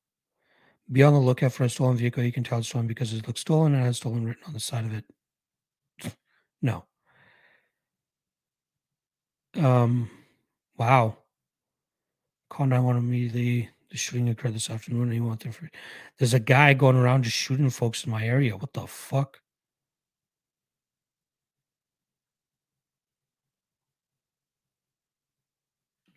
Be 0.92 1.02
on 1.02 1.14
the 1.14 1.20
lookout 1.20 1.54
for 1.54 1.64
a 1.64 1.70
stolen 1.70 1.98
vehicle. 1.98 2.24
You 2.24 2.32
can 2.32 2.44
tell 2.44 2.60
it's 2.60 2.68
stolen 2.68 2.88
because 2.88 3.14
it 3.14 3.26
looks 3.26 3.42
stolen 3.42 3.74
and 3.74 3.84
has 3.84 3.98
stolen 3.98 4.26
written 4.26 4.44
on 4.46 4.54
the 4.54 4.60
side 4.60 4.86
of 4.86 4.94
it. 4.94 5.06
No. 6.62 6.86
Um, 9.56 10.10
wow. 10.78 11.18
Call 12.50 12.68
911 12.68 13.08
immediately. 13.10 13.70
The 13.90 13.98
shooting 13.98 14.30
occurred 14.30 14.54
this 14.54 14.70
afternoon. 14.70 15.12
You 15.12 15.24
want 15.24 15.42
them 15.42 15.52
for 15.52 15.70
there's 16.18 16.34
a 16.34 16.40
guy 16.40 16.74
going 16.74 16.96
around 16.96 17.24
just 17.24 17.38
shooting 17.38 17.70
folks 17.70 18.04
in 18.04 18.12
my 18.12 18.26
area. 18.26 18.58
What 18.58 18.74
the 18.74 18.86
fuck? 18.88 19.40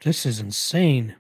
This 0.01 0.25
is 0.25 0.39
insane. 0.39 1.17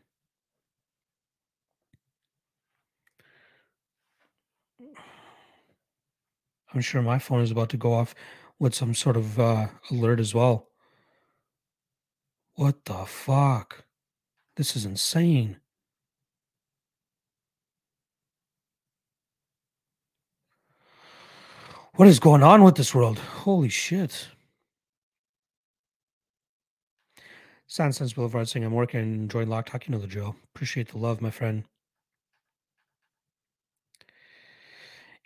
I'm 6.72 6.80
sure 6.80 7.02
my 7.02 7.18
phone 7.18 7.40
is 7.40 7.50
about 7.50 7.70
to 7.70 7.76
go 7.76 7.92
off 7.92 8.14
with 8.58 8.74
some 8.74 8.94
sort 8.94 9.16
of 9.16 9.38
uh, 9.40 9.68
alert 9.90 10.20
as 10.20 10.34
well. 10.34 10.68
What 12.54 12.84
the 12.84 13.04
fuck? 13.06 13.84
This 14.56 14.76
is 14.76 14.84
insane. 14.84 15.56
What 21.94 22.06
is 22.06 22.20
going 22.20 22.44
on 22.44 22.62
with 22.62 22.76
this 22.76 22.94
world? 22.94 23.18
Holy 23.18 23.68
shit. 23.68 24.28
Sandsense 27.68 28.14
Boulevard 28.14 28.48
saying 28.48 28.64
I'm 28.64 28.72
working 28.72 29.00
and 29.00 29.14
enjoying 29.22 29.48
Lock 29.48 29.66
Talk. 29.66 29.86
You 29.86 29.92
know 29.92 30.00
the 30.00 30.06
drill. 30.06 30.36
Appreciate 30.54 30.88
the 30.88 30.98
love, 30.98 31.20
my 31.20 31.30
friend. 31.30 31.64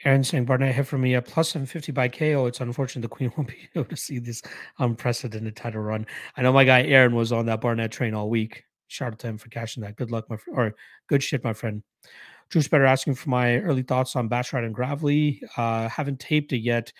Aaron 0.05 0.25
saying 0.25 0.47
Barnett 0.47 0.75
hit 0.75 0.87
for 0.87 0.99
me 0.99 1.15
at 1.15 1.27
plus 1.27 1.51
750 1.51 1.93
by 1.93 2.09
KO. 2.09 2.47
It's 2.47 2.61
unfortunate 2.61 3.03
the 3.03 3.09
Queen 3.09 3.33
won't 3.37 3.49
be 3.49 3.69
able 3.75 3.89
to 3.89 3.97
see 3.97 4.19
this 4.19 4.43
unprecedented 4.79 5.55
title 5.55 5.83
run. 5.83 6.07
I 6.37 6.43
know 6.43 6.53
my 6.53 6.65
guy 6.65 6.83
Aaron 6.83 7.15
was 7.15 7.31
on 7.31 7.47
that 7.47 7.61
Barnett 7.61 7.93
train 7.93 8.15
all 8.15 8.29
week. 8.29 8.65
Shout 8.89 9.13
out 9.13 9.19
to 9.21 9.29
him 9.29 9.39
for 9.39 9.49
cashing 9.49 9.83
that. 9.85 9.97
Good 9.97 10.11
luck, 10.11 10.29
my 10.29 10.37
friend. 10.37 10.59
Or 10.59 10.75
good 11.09 11.23
shit, 11.23 11.45
my 11.45 11.53
friend. 11.53 11.83
Drew 12.51 12.63
Better 12.65 12.85
asking 12.85 13.15
for 13.15 13.31
my 13.31 13.59
early 13.59 13.83
thoughts 13.83 14.15
on 14.17 14.29
Basharat 14.29 14.67
and 14.67 14.75
Gravely. 14.75 15.43
Uh, 15.57 15.89
haven't 15.89 16.21
taped 16.21 16.53
it 16.53 16.59
yet, 16.59 16.93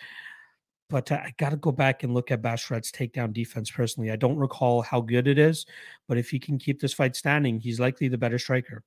but 0.93 1.11
uh, 1.11 1.15
I 1.15 1.33
got 1.39 1.49
to 1.49 1.55
go 1.55 1.71
back 1.71 2.03
and 2.03 2.13
look 2.13 2.29
at 2.29 2.43
Basharat's 2.43 2.91
takedown 2.91 3.33
defense 3.33 3.71
personally. 3.71 4.11
I 4.11 4.15
don't 4.15 4.37
recall 4.37 4.83
how 4.83 5.01
good 5.01 5.27
it 5.27 5.39
is, 5.39 5.65
but 6.07 6.19
if 6.19 6.29
he 6.29 6.37
can 6.37 6.59
keep 6.59 6.79
this 6.79 6.93
fight 6.93 7.15
standing, 7.15 7.59
he's 7.59 7.79
likely 7.79 8.09
the 8.09 8.17
better 8.19 8.37
striker. 8.37 8.83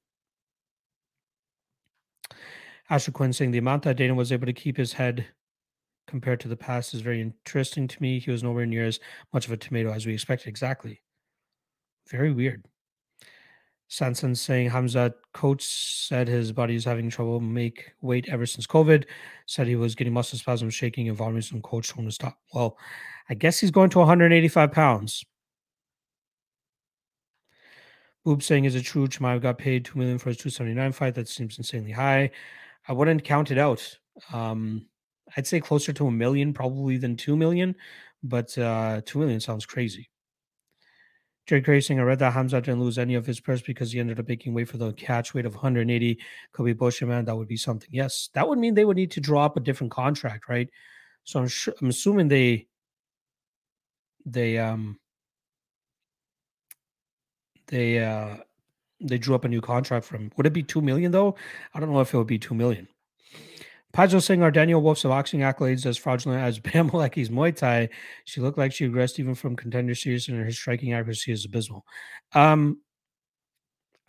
Asher 2.89 3.11
Quinn 3.11 3.33
saying 3.33 3.51
the 3.51 3.59
amount 3.59 3.83
that 3.83 3.97
Dana 3.97 4.15
was 4.15 4.31
able 4.31 4.47
to 4.47 4.53
keep 4.53 4.77
his 4.77 4.93
head 4.93 5.27
compared 6.07 6.39
to 6.39 6.49
the 6.49 6.57
past 6.57 6.95
is 6.95 7.01
very 7.01 7.21
interesting 7.21 7.89
to 7.89 8.01
me. 8.01 8.21
He 8.21 8.31
was 8.31 8.45
nowhere 8.45 8.67
near 8.67 8.85
as 8.85 9.01
much 9.33 9.47
of 9.47 9.53
a 9.53 9.57
tomato 9.57 9.93
as 9.93 10.07
we 10.07 10.15
expected. 10.15 10.49
Exactly. 10.49 11.03
Very 12.09 12.31
weird. 12.31 12.65
Sanson 13.89 14.35
saying 14.35 14.71
Hamza 14.71 15.15
coach 15.33 15.63
said 15.63 16.27
his 16.27 16.51
body 16.51 16.75
is 16.75 16.85
having 16.85 17.09
trouble 17.09 17.39
make 17.41 17.93
weight 18.01 18.29
ever 18.29 18.45
since 18.45 18.67
COVID. 18.67 19.05
Said 19.47 19.67
he 19.67 19.77
was 19.77 19.95
getting 19.95 20.13
muscle 20.13 20.39
spasms, 20.39 20.75
shaking, 20.75 21.09
and 21.09 21.17
vomiting. 21.17 21.43
Some 21.43 21.63
coach 21.63 21.89
told 21.89 22.01
him 22.01 22.09
to 22.09 22.15
stop. 22.15 22.39
Well, 22.53 22.77
I 23.31 23.35
guess 23.35 23.61
he's 23.61 23.71
going 23.71 23.91
to 23.91 23.99
185 23.99 24.73
pounds. 24.73 25.25
Boob 28.25 28.43
saying, 28.43 28.65
"Is 28.65 28.75
it 28.75 28.83
true 28.83 29.07
Chimaev 29.07 29.41
got 29.41 29.59
paid 29.59 29.85
two 29.85 29.99
million 29.99 30.19
for 30.19 30.31
his 30.31 30.39
279 30.39 30.93
fight? 30.93 31.15
That 31.15 31.29
seems 31.29 31.59
insanely 31.59 31.93
high. 31.93 32.31
I 32.89 32.93
wouldn't 32.93 33.25
count 33.25 33.53
it 33.53 33.59
out. 33.59 33.99
Um, 34.33 34.87
I'd 35.37 35.47
say 35.47 35.61
closer 35.61 35.93
to 35.93 36.09
a 36.09 36.11
million 36.11 36.53
probably 36.53 36.97
than 36.97 37.17
two 37.17 37.37
million, 37.37 37.77
but 38.25 38.57
uh, 38.59 39.01
two 39.05 39.21
million 39.21 39.39
sounds 39.39 39.65
crazy." 39.65 40.09
Jerry 41.47 41.61
Gray 41.61 41.81
saying, 41.81 42.01
I 42.01 42.03
read 42.03 42.19
that 42.19 42.33
Hamza 42.33 42.61
didn't 42.61 42.81
lose 42.81 42.99
any 42.99 43.15
of 43.15 43.25
his 43.25 43.39
purse 43.39 43.63
because 43.63 43.93
he 43.93 44.01
ended 44.01 44.19
up 44.19 44.27
making 44.29 44.53
weight 44.53 44.69
for 44.69 44.79
the 44.79 44.93
catch 44.95 45.33
weight 45.33 45.47
of 45.47 45.55
180. 45.55 46.19
Could 46.53 46.65
be 46.65 46.73
bullshit. 46.73 47.09
That 47.09 47.37
would 47.37 47.47
be 47.47 47.57
something. 47.57 47.89
Yes, 47.93 48.31
that 48.35 48.49
would 48.49 48.59
mean 48.59 48.75
they 48.75 48.85
would 48.85 48.97
need 48.97 49.13
to 49.13 49.21
draw 49.21 49.45
up 49.45 49.57
a 49.57 49.61
different 49.61 49.93
contract, 49.93 50.49
right? 50.49 50.69
So 51.23 51.41
I'm 51.41 51.49
I'm 51.81 51.89
assuming 51.89 52.29
they, 52.29 52.67
they, 54.25 54.59
um, 54.59 54.99
they, 57.69 58.05
uh, 58.05 58.39
they 59.01 59.19
drew 59.19 59.35
up 59.35 59.45
a 59.45 59.49
new 59.49 59.61
contract 59.61 60.07
for 60.07 60.17
him. 60.17 60.33
Would 60.37 60.47
it 60.47 60.53
be 60.53 60.63
two 60.65 60.81
million 60.81 61.13
though? 61.13 61.37
I 61.75 61.81
don't 61.81 61.93
know 61.93 62.01
if 62.01 62.13
it 62.13 62.17
would 62.17 62.27
be 62.27 62.39
two 62.39 62.55
million. 62.55 62.89
Pajo 63.97 64.23
saying 64.23 64.43
our 64.43 64.53
Danyelle 64.53 64.83
Wolf's 64.83 65.05
boxing 65.05 65.41
accolades 65.41 65.87
as 65.87 65.97
fraudulent 65.97 66.43
as 66.43 66.59
Bam 66.61 66.91
Muay 66.91 67.57
Thai. 67.57 67.89
She 68.27 68.43
looked 68.43 68.59
like 68.59 68.71
she 68.71 68.87
regressed 68.87 69.19
even 69.19 69.35
from 69.35 69.57
contender 69.57 69.95
series, 69.95 70.29
and 70.29 70.39
her 70.39 70.51
striking 70.53 70.93
accuracy 70.93 71.33
is 71.33 71.47
abysmal. 71.47 71.87
Um, 72.35 72.83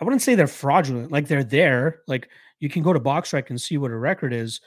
I 0.02 0.04
wouldn't 0.04 0.22
say 0.22 0.36
they're 0.36 0.48
fraudulent. 0.48 1.14
Like 1.14 1.30
they're 1.30 1.44
there. 1.44 2.02
Like 2.06 2.28
you 2.60 2.68
can 2.68 2.84
go 2.84 2.92
to 2.92 3.00
BoxRec 3.00 3.50
and 3.50 3.62
see 3.62 3.78
what 3.78 3.92
her 3.92 4.00
record 4.00 4.34
is. 4.34 4.60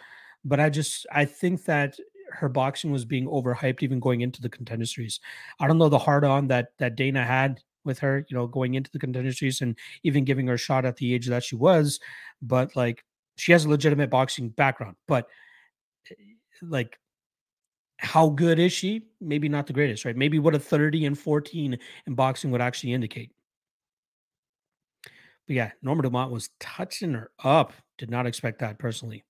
But 0.43 0.59
I 0.59 0.71
just 0.71 1.07
I 1.13 1.27
think 1.27 1.67
that 1.67 1.99
her 2.33 2.49
boxing 2.49 2.91
was 2.91 3.05
being 3.05 3.27
overhyped 3.27 3.83
even 3.83 4.01
going 4.01 4.23
into 4.23 4.41
the 4.41 4.49
contender 4.49 4.87
series. 4.87 5.21
I 5.61 5.67
don't 5.67 5.77
know 5.77 5.91
the 5.91 5.99
hard 5.99 6.25
on 6.25 6.47
that 6.49 6.69
that 6.79 6.97
Dana 6.97 7.25
had 7.27 7.61
with 7.85 7.99
her, 7.99 8.25
you 8.31 8.37
know, 8.37 8.47
going 8.47 8.73
into 8.73 8.91
the 8.91 8.99
contender 8.99 9.33
series 9.33 9.61
and 9.61 9.77
even 10.03 10.25
giving 10.25 10.47
her 10.47 10.55
a 10.55 10.59
shot 10.59 10.87
at 10.87 10.97
the 10.97 11.13
age 11.13 11.27
that 11.27 11.45
she 11.45 11.57
was. 11.57 12.01
But 12.41 12.75
like 12.75 13.05
she 13.41 13.53
has 13.53 13.65
a 13.65 13.69
legitimate 13.69 14.11
boxing 14.11 14.51
background, 14.51 14.97
but 15.09 15.29
eh, 16.11 16.15
like 16.63 16.99
how 17.99 18.31
good 18.31 18.59
is 18.59 18.73
she? 18.73 19.03
Maybe 19.21 19.49
not 19.49 19.67
the 19.67 19.73
greatest, 19.73 20.05
right? 20.05 20.17
Maybe 20.17 20.39
what 20.39 20.55
a 20.55 20.59
30 20.59 21.07
and 21.07 21.19
14 21.19 21.79
in 22.07 22.15
boxing 22.15 22.51
would 22.51 22.63
actually 22.63 22.95
indicate. 22.95 23.31
But 25.47 25.57
yeah, 25.57 25.71
Norma 25.83 26.03
Dumont 26.03 26.33
was 26.33 26.49
touching 26.61 27.13
her 27.13 27.31
up. 27.45 27.73
Did 27.99 28.11
not 28.11 28.27
expect 28.27 28.61
that 28.61 28.79
personally. 28.79 29.25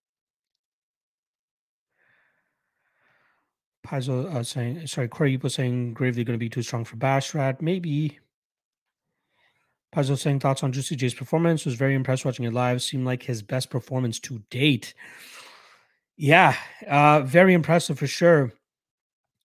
Paizo 3.84 4.32
uh, 4.32 4.42
saying, 4.44 4.86
sorry, 4.86 5.08
Corey 5.08 5.36
was 5.36 5.54
saying 5.54 5.94
Gravely 5.94 6.22
going 6.22 6.38
to 6.38 6.38
be 6.38 6.48
too 6.48 6.62
strong 6.62 6.84
for 6.84 6.96
Basharat. 6.96 7.60
Maybe. 7.60 8.20
Paizo 9.94 10.16
saying 10.16 10.40
thoughts 10.40 10.62
on 10.62 10.72
Juicy 10.72 10.96
J's 10.96 11.14
performance. 11.14 11.64
Was 11.64 11.74
very 11.74 11.94
impressed 11.94 12.24
watching 12.24 12.44
it 12.44 12.52
live. 12.52 12.82
Seemed 12.82 13.04
like 13.04 13.22
his 13.22 13.42
best 13.42 13.70
performance 13.70 14.20
to 14.20 14.42
date. 14.50 14.94
Yeah, 16.16 16.54
uh, 16.86 17.22
very 17.22 17.54
impressive 17.54 17.98
for 17.98 18.06
sure. 18.06 18.52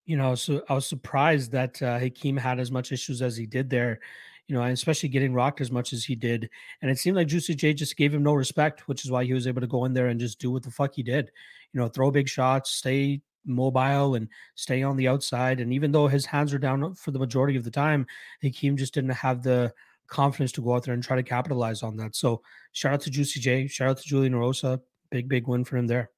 You 0.06 0.18
know, 0.18 0.36
so 0.36 0.62
I 0.70 0.76
was 0.76 0.86
surprised 0.86 1.52
that 1.54 1.82
uh, 1.82 1.98
Hakeem 1.98 2.38
had 2.38 2.60
as 2.60 2.72
much 2.72 2.92
issues 2.92 3.22
as 3.22 3.36
he 3.36 3.46
did 3.48 3.70
there. 3.70 4.00
You 4.48 4.54
know, 4.56 4.62
and 4.62 4.74
especially 4.74 5.10
getting 5.10 5.34
rocked 5.34 5.62
as 5.62 5.72
much 5.72 5.92
as 5.92 6.06
he 6.06 6.14
did. 6.14 6.48
And 6.84 6.92
it 6.92 7.00
seemed 7.00 7.18
like 7.18 7.26
Juicy 7.26 7.56
J 7.56 7.74
just 7.74 7.98
gave 7.98 8.14
him 8.14 8.22
no 8.22 8.34
respect, 8.36 8.88
which 8.88 9.04
is 9.04 9.10
why 9.10 9.24
he 9.24 9.34
was 9.34 9.48
able 9.48 9.62
to 9.62 9.68
go 9.68 9.86
in 9.86 9.94
there 9.94 10.08
and 10.08 10.20
just 10.20 10.38
do 10.40 10.52
what 10.52 10.62
the 10.62 10.70
fuck 10.70 10.94
he 10.94 11.02
did. 11.02 11.32
You 11.74 11.80
know, 11.80 11.88
throw 11.88 12.12
big 12.12 12.30
shots, 12.30 12.70
stay 12.70 13.22
mobile 13.48 14.16
and 14.16 14.28
stay 14.54 14.84
on 14.84 14.98
the 14.98 15.08
outside. 15.08 15.60
And 15.60 15.74
even 15.74 15.92
though 15.92 16.08
his 16.08 16.26
hands 16.26 16.54
were 16.54 16.60
down 16.60 16.94
for 16.94 17.12
the 17.12 17.20
majority 17.20 17.58
of 17.58 17.64
the 17.64 17.72
time, 17.72 18.06
Hakeem 18.44 18.78
just 18.78 18.94
didn't 18.94 19.12
have 19.12 19.42
the 19.42 19.74
confidence 20.08 20.52
to 20.54 20.62
go 20.62 20.76
out 20.76 20.84
there 20.84 20.94
and 20.94 21.04
try 21.04 21.16
to 21.16 21.24
capitalize 21.24 21.84
on 21.84 21.98
that. 21.98 22.16
So 22.16 22.42
shout 22.72 22.94
out 22.94 23.02
to 23.02 23.10
Juicy 23.10 23.40
J, 23.40 23.68
shout 23.68 23.90
out 23.90 23.98
to 23.98 24.04
Julian 24.04 24.34
Erosa. 24.34 24.80
Big, 25.12 25.30
big 25.30 25.48
win 25.48 25.64
for 25.64 25.78
him 25.78 25.88
there. 25.88 26.10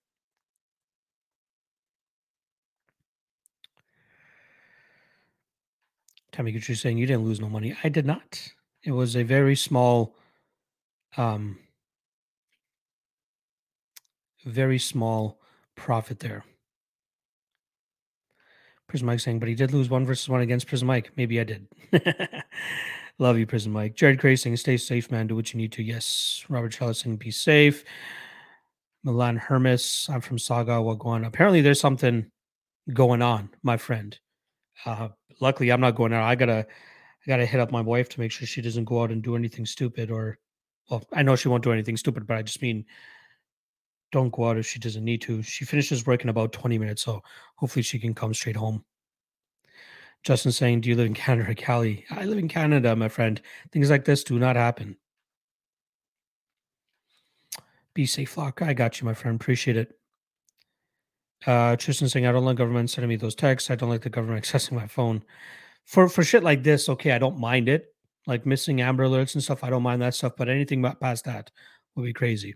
Tammy 6.32 6.54
Gucci 6.54 6.78
saying 6.78 7.00
you 7.00 7.08
didn't 7.08 7.26
lose 7.26 7.40
no 7.40 7.50
money. 7.50 7.76
I 7.84 7.90
did 7.90 8.06
not. 8.06 8.48
It 8.84 8.92
was 8.92 9.16
a 9.16 9.24
very 9.24 9.56
small, 9.56 10.16
um, 11.18 11.58
very 14.46 14.78
small 14.78 15.42
profit 15.76 16.20
there. 16.20 16.46
Prism 18.88 19.08
Mike 19.08 19.20
saying, 19.20 19.40
but 19.40 19.50
he 19.50 19.56
did 19.56 19.74
lose 19.74 19.90
one 19.90 20.06
versus 20.06 20.30
one 20.30 20.42
against 20.42 20.68
Prism 20.68 20.88
Mike. 20.88 21.12
Maybe 21.18 21.40
I 21.40 21.44
did. 21.44 21.68
Love 23.20 23.40
you, 23.40 23.48
Prison 23.48 23.72
Mike. 23.72 23.96
Jared 23.96 24.22
saying, 24.40 24.58
stay 24.58 24.78
safe, 24.78 25.10
man. 25.10 25.26
Do 25.26 25.36
what 25.36 25.52
you 25.52 25.58
need 25.58 25.72
to. 25.72 25.84
Yes. 25.84 26.46
Robert 26.50 26.74
saying, 26.74 27.18
be 27.18 27.32
safe. 27.32 27.84
Milan 29.04 29.38
Hermes. 29.38 30.08
I'm 30.12 30.22
from 30.22 30.38
Sauga. 30.38 30.84
Wagwan. 30.84 31.26
Apparently, 31.26 31.62
there's 31.62 31.80
something 31.80 32.30
going 32.94 33.24
on, 33.24 33.50
my 33.64 33.76
friend. 33.76 34.18
Uh, 34.86 35.10
luckily, 35.42 35.72
I'm 35.72 35.82
not 35.82 35.96
going 35.96 36.14
out. 36.14 36.24
I 36.24 36.36
gotta, 36.36 36.68
I 36.68 37.28
gotta 37.28 37.46
hit 37.46 37.60
up 37.60 37.72
my 37.72 37.82
wife 37.82 38.08
to 38.10 38.20
make 38.20 38.32
sure 38.32 38.46
she 38.46 38.62
doesn't 38.62 38.86
go 38.86 39.02
out 39.02 39.12
and 39.12 39.24
do 39.24 39.36
anything 39.36 39.66
stupid. 39.66 40.12
Or, 40.12 40.38
well, 40.90 41.04
I 41.12 41.24
know 41.24 41.36
she 41.36 41.48
won't 41.48 41.64
do 41.64 41.72
anything 41.72 41.98
stupid, 41.98 42.28
but 42.28 42.38
I 42.38 42.44
just 42.44 42.62
mean, 42.62 42.86
don't 44.12 44.32
go 44.32 44.50
out 44.50 44.58
if 44.58 44.68
she 44.68 44.78
doesn't 44.78 45.04
need 45.04 45.22
to. 45.24 45.42
She 45.42 45.66
finishes 45.66 46.06
work 46.06 46.22
in 46.22 46.30
about 46.30 46.52
20 46.52 46.78
minutes, 46.78 47.02
so 47.02 47.24
hopefully 47.56 47.82
she 47.82 47.98
can 47.98 48.14
come 48.14 48.36
straight 48.36 48.56
home. 48.56 48.86
Justin 50.24 50.52
saying, 50.52 50.82
Do 50.82 50.90
you 50.90 50.96
live 50.96 51.08
in 51.08 51.14
Canada 51.14 51.56
Cali? 51.56 52.06
I 52.12 52.26
live 52.26 52.38
in 52.38 52.48
Canada, 52.48 52.96
my 52.96 53.10
friend. 53.10 53.42
Things 53.72 53.90
like 53.90 54.06
this 54.06 54.24
do 54.24 54.38
not 54.40 54.56
happen. 54.56 54.98
Be 57.94 58.06
safe, 58.06 58.30
Flock. 58.30 58.62
I 58.62 58.74
got 58.74 59.00
you, 59.00 59.06
my 59.06 59.14
friend. 59.14 59.40
Appreciate 59.40 59.78
it. 59.78 59.98
Uh, 61.46 61.76
Tristan 61.76 62.10
saying, 62.10 62.26
I 62.26 62.32
don't 62.32 62.46
like 62.46 62.58
government 62.58 62.90
sending 62.90 63.10
me 63.10 63.16
those 63.16 63.36
texts. 63.36 63.70
I 63.70 63.76
don't 63.76 63.90
like 63.90 64.02
the 64.02 64.10
government 64.10 64.44
accessing 64.46 64.74
my 64.74 64.88
phone. 64.88 65.24
For 65.86 66.10
for 66.10 66.24
shit 66.24 66.44
like 66.44 66.64
this, 66.64 66.90
okay, 66.90 67.12
I 67.12 67.18
don't 67.18 67.40
mind 67.40 67.70
it. 67.70 67.94
Like 68.26 68.46
missing 68.46 68.82
Amber 68.82 69.06
alerts 69.06 69.36
and 69.36 69.44
stuff, 69.44 69.64
I 69.64 69.70
don't 69.70 69.84
mind 69.84 70.02
that 70.02 70.16
stuff. 70.16 70.34
But 70.38 70.50
anything 70.50 70.84
past 71.00 71.24
that 71.26 71.50
would 71.96 72.04
be 72.04 72.14
crazy. 72.14 72.56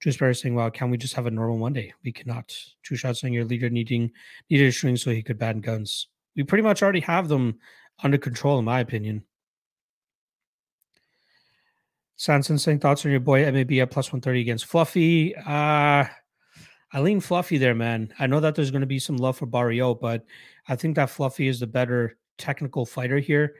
Drew 0.00 0.12
Sparrow 0.12 0.34
saying, 0.34 0.54
"Well, 0.54 0.70
can 0.70 0.90
we 0.90 0.98
just 0.98 1.14
have 1.14 1.26
a 1.26 1.30
normal 1.30 1.58
Monday? 1.58 1.94
We 2.04 2.12
cannot." 2.12 2.54
True 2.82 2.96
shot 2.96 3.16
saying, 3.16 3.32
"Your 3.32 3.46
leader 3.46 3.70
needing 3.70 4.12
needed 4.50 4.68
a 4.68 4.72
string 4.72 4.96
so 4.96 5.10
he 5.10 5.22
could 5.22 5.38
ban 5.38 5.60
guns." 5.60 6.08
We 6.38 6.44
pretty 6.44 6.62
much 6.62 6.82
already 6.82 7.00
have 7.00 7.28
them 7.28 7.58
under 8.02 8.16
control, 8.16 8.60
in 8.60 8.64
my 8.64 8.78
opinion. 8.78 9.24
Sanson 12.14 12.58
saying 12.58 12.78
thoughts 12.78 13.04
on 13.04 13.10
your 13.10 13.20
boy 13.20 13.40
MAB 13.50 13.72
at 13.72 13.90
plus 13.90 14.06
130 14.06 14.40
against 14.40 14.66
Fluffy. 14.66 15.36
Uh 15.36 16.04
I 16.90 17.00
lean 17.00 17.20
Fluffy 17.20 17.58
there, 17.58 17.74
man. 17.74 18.14
I 18.18 18.26
know 18.26 18.40
that 18.40 18.54
there's 18.54 18.70
going 18.70 18.80
to 18.80 18.86
be 18.86 18.98
some 18.98 19.18
love 19.18 19.36
for 19.36 19.44
Barrio, 19.44 19.94
but 19.94 20.24
I 20.68 20.74
think 20.74 20.96
that 20.96 21.10
Fluffy 21.10 21.46
is 21.46 21.60
the 21.60 21.66
better 21.66 22.16
technical 22.38 22.86
fighter 22.86 23.18
here. 23.18 23.56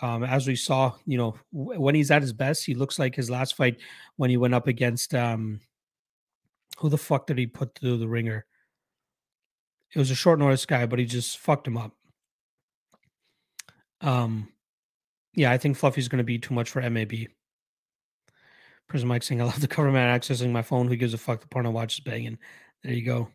Um, 0.00 0.24
as 0.24 0.46
we 0.46 0.56
saw, 0.56 0.94
you 1.04 1.18
know, 1.18 1.34
w- 1.52 1.78
when 1.78 1.94
he's 1.94 2.10
at 2.10 2.22
his 2.22 2.32
best, 2.32 2.64
he 2.64 2.74
looks 2.74 2.98
like 2.98 3.14
his 3.14 3.28
last 3.28 3.54
fight 3.54 3.76
when 4.16 4.30
he 4.30 4.38
went 4.38 4.54
up 4.54 4.66
against 4.66 5.14
um, 5.14 5.60
who 6.78 6.88
the 6.88 6.96
fuck 6.96 7.26
did 7.26 7.36
he 7.36 7.46
put 7.46 7.74
through 7.74 7.98
the 7.98 8.08
ringer? 8.08 8.46
It 9.94 9.98
was 9.98 10.10
a 10.10 10.14
short 10.14 10.38
notice 10.38 10.64
guy, 10.64 10.86
but 10.86 10.98
he 10.98 11.04
just 11.04 11.36
fucked 11.36 11.66
him 11.66 11.76
up. 11.76 11.94
Um, 14.00 14.48
yeah, 15.34 15.50
I 15.50 15.58
think 15.58 15.76
Fluffy's 15.76 16.08
going 16.08 16.18
to 16.18 16.24
be 16.24 16.38
too 16.38 16.54
much 16.54 16.70
for 16.70 16.88
MAB. 16.88 17.12
Prison 18.88 19.08
Mike 19.08 19.22
saying, 19.22 19.40
I 19.40 19.44
love 19.44 19.60
the 19.60 19.68
cover 19.68 19.90
man 19.90 20.18
accessing 20.18 20.50
my 20.50 20.62
phone. 20.62 20.88
Who 20.88 20.96
gives 20.96 21.14
a 21.14 21.18
fuck? 21.18 21.40
The 21.40 21.48
porno 21.48 21.70
watch 21.70 21.94
is 21.98 22.00
banging. 22.00 22.38
There 22.82 22.92
you 22.92 23.04
go. 23.04 23.28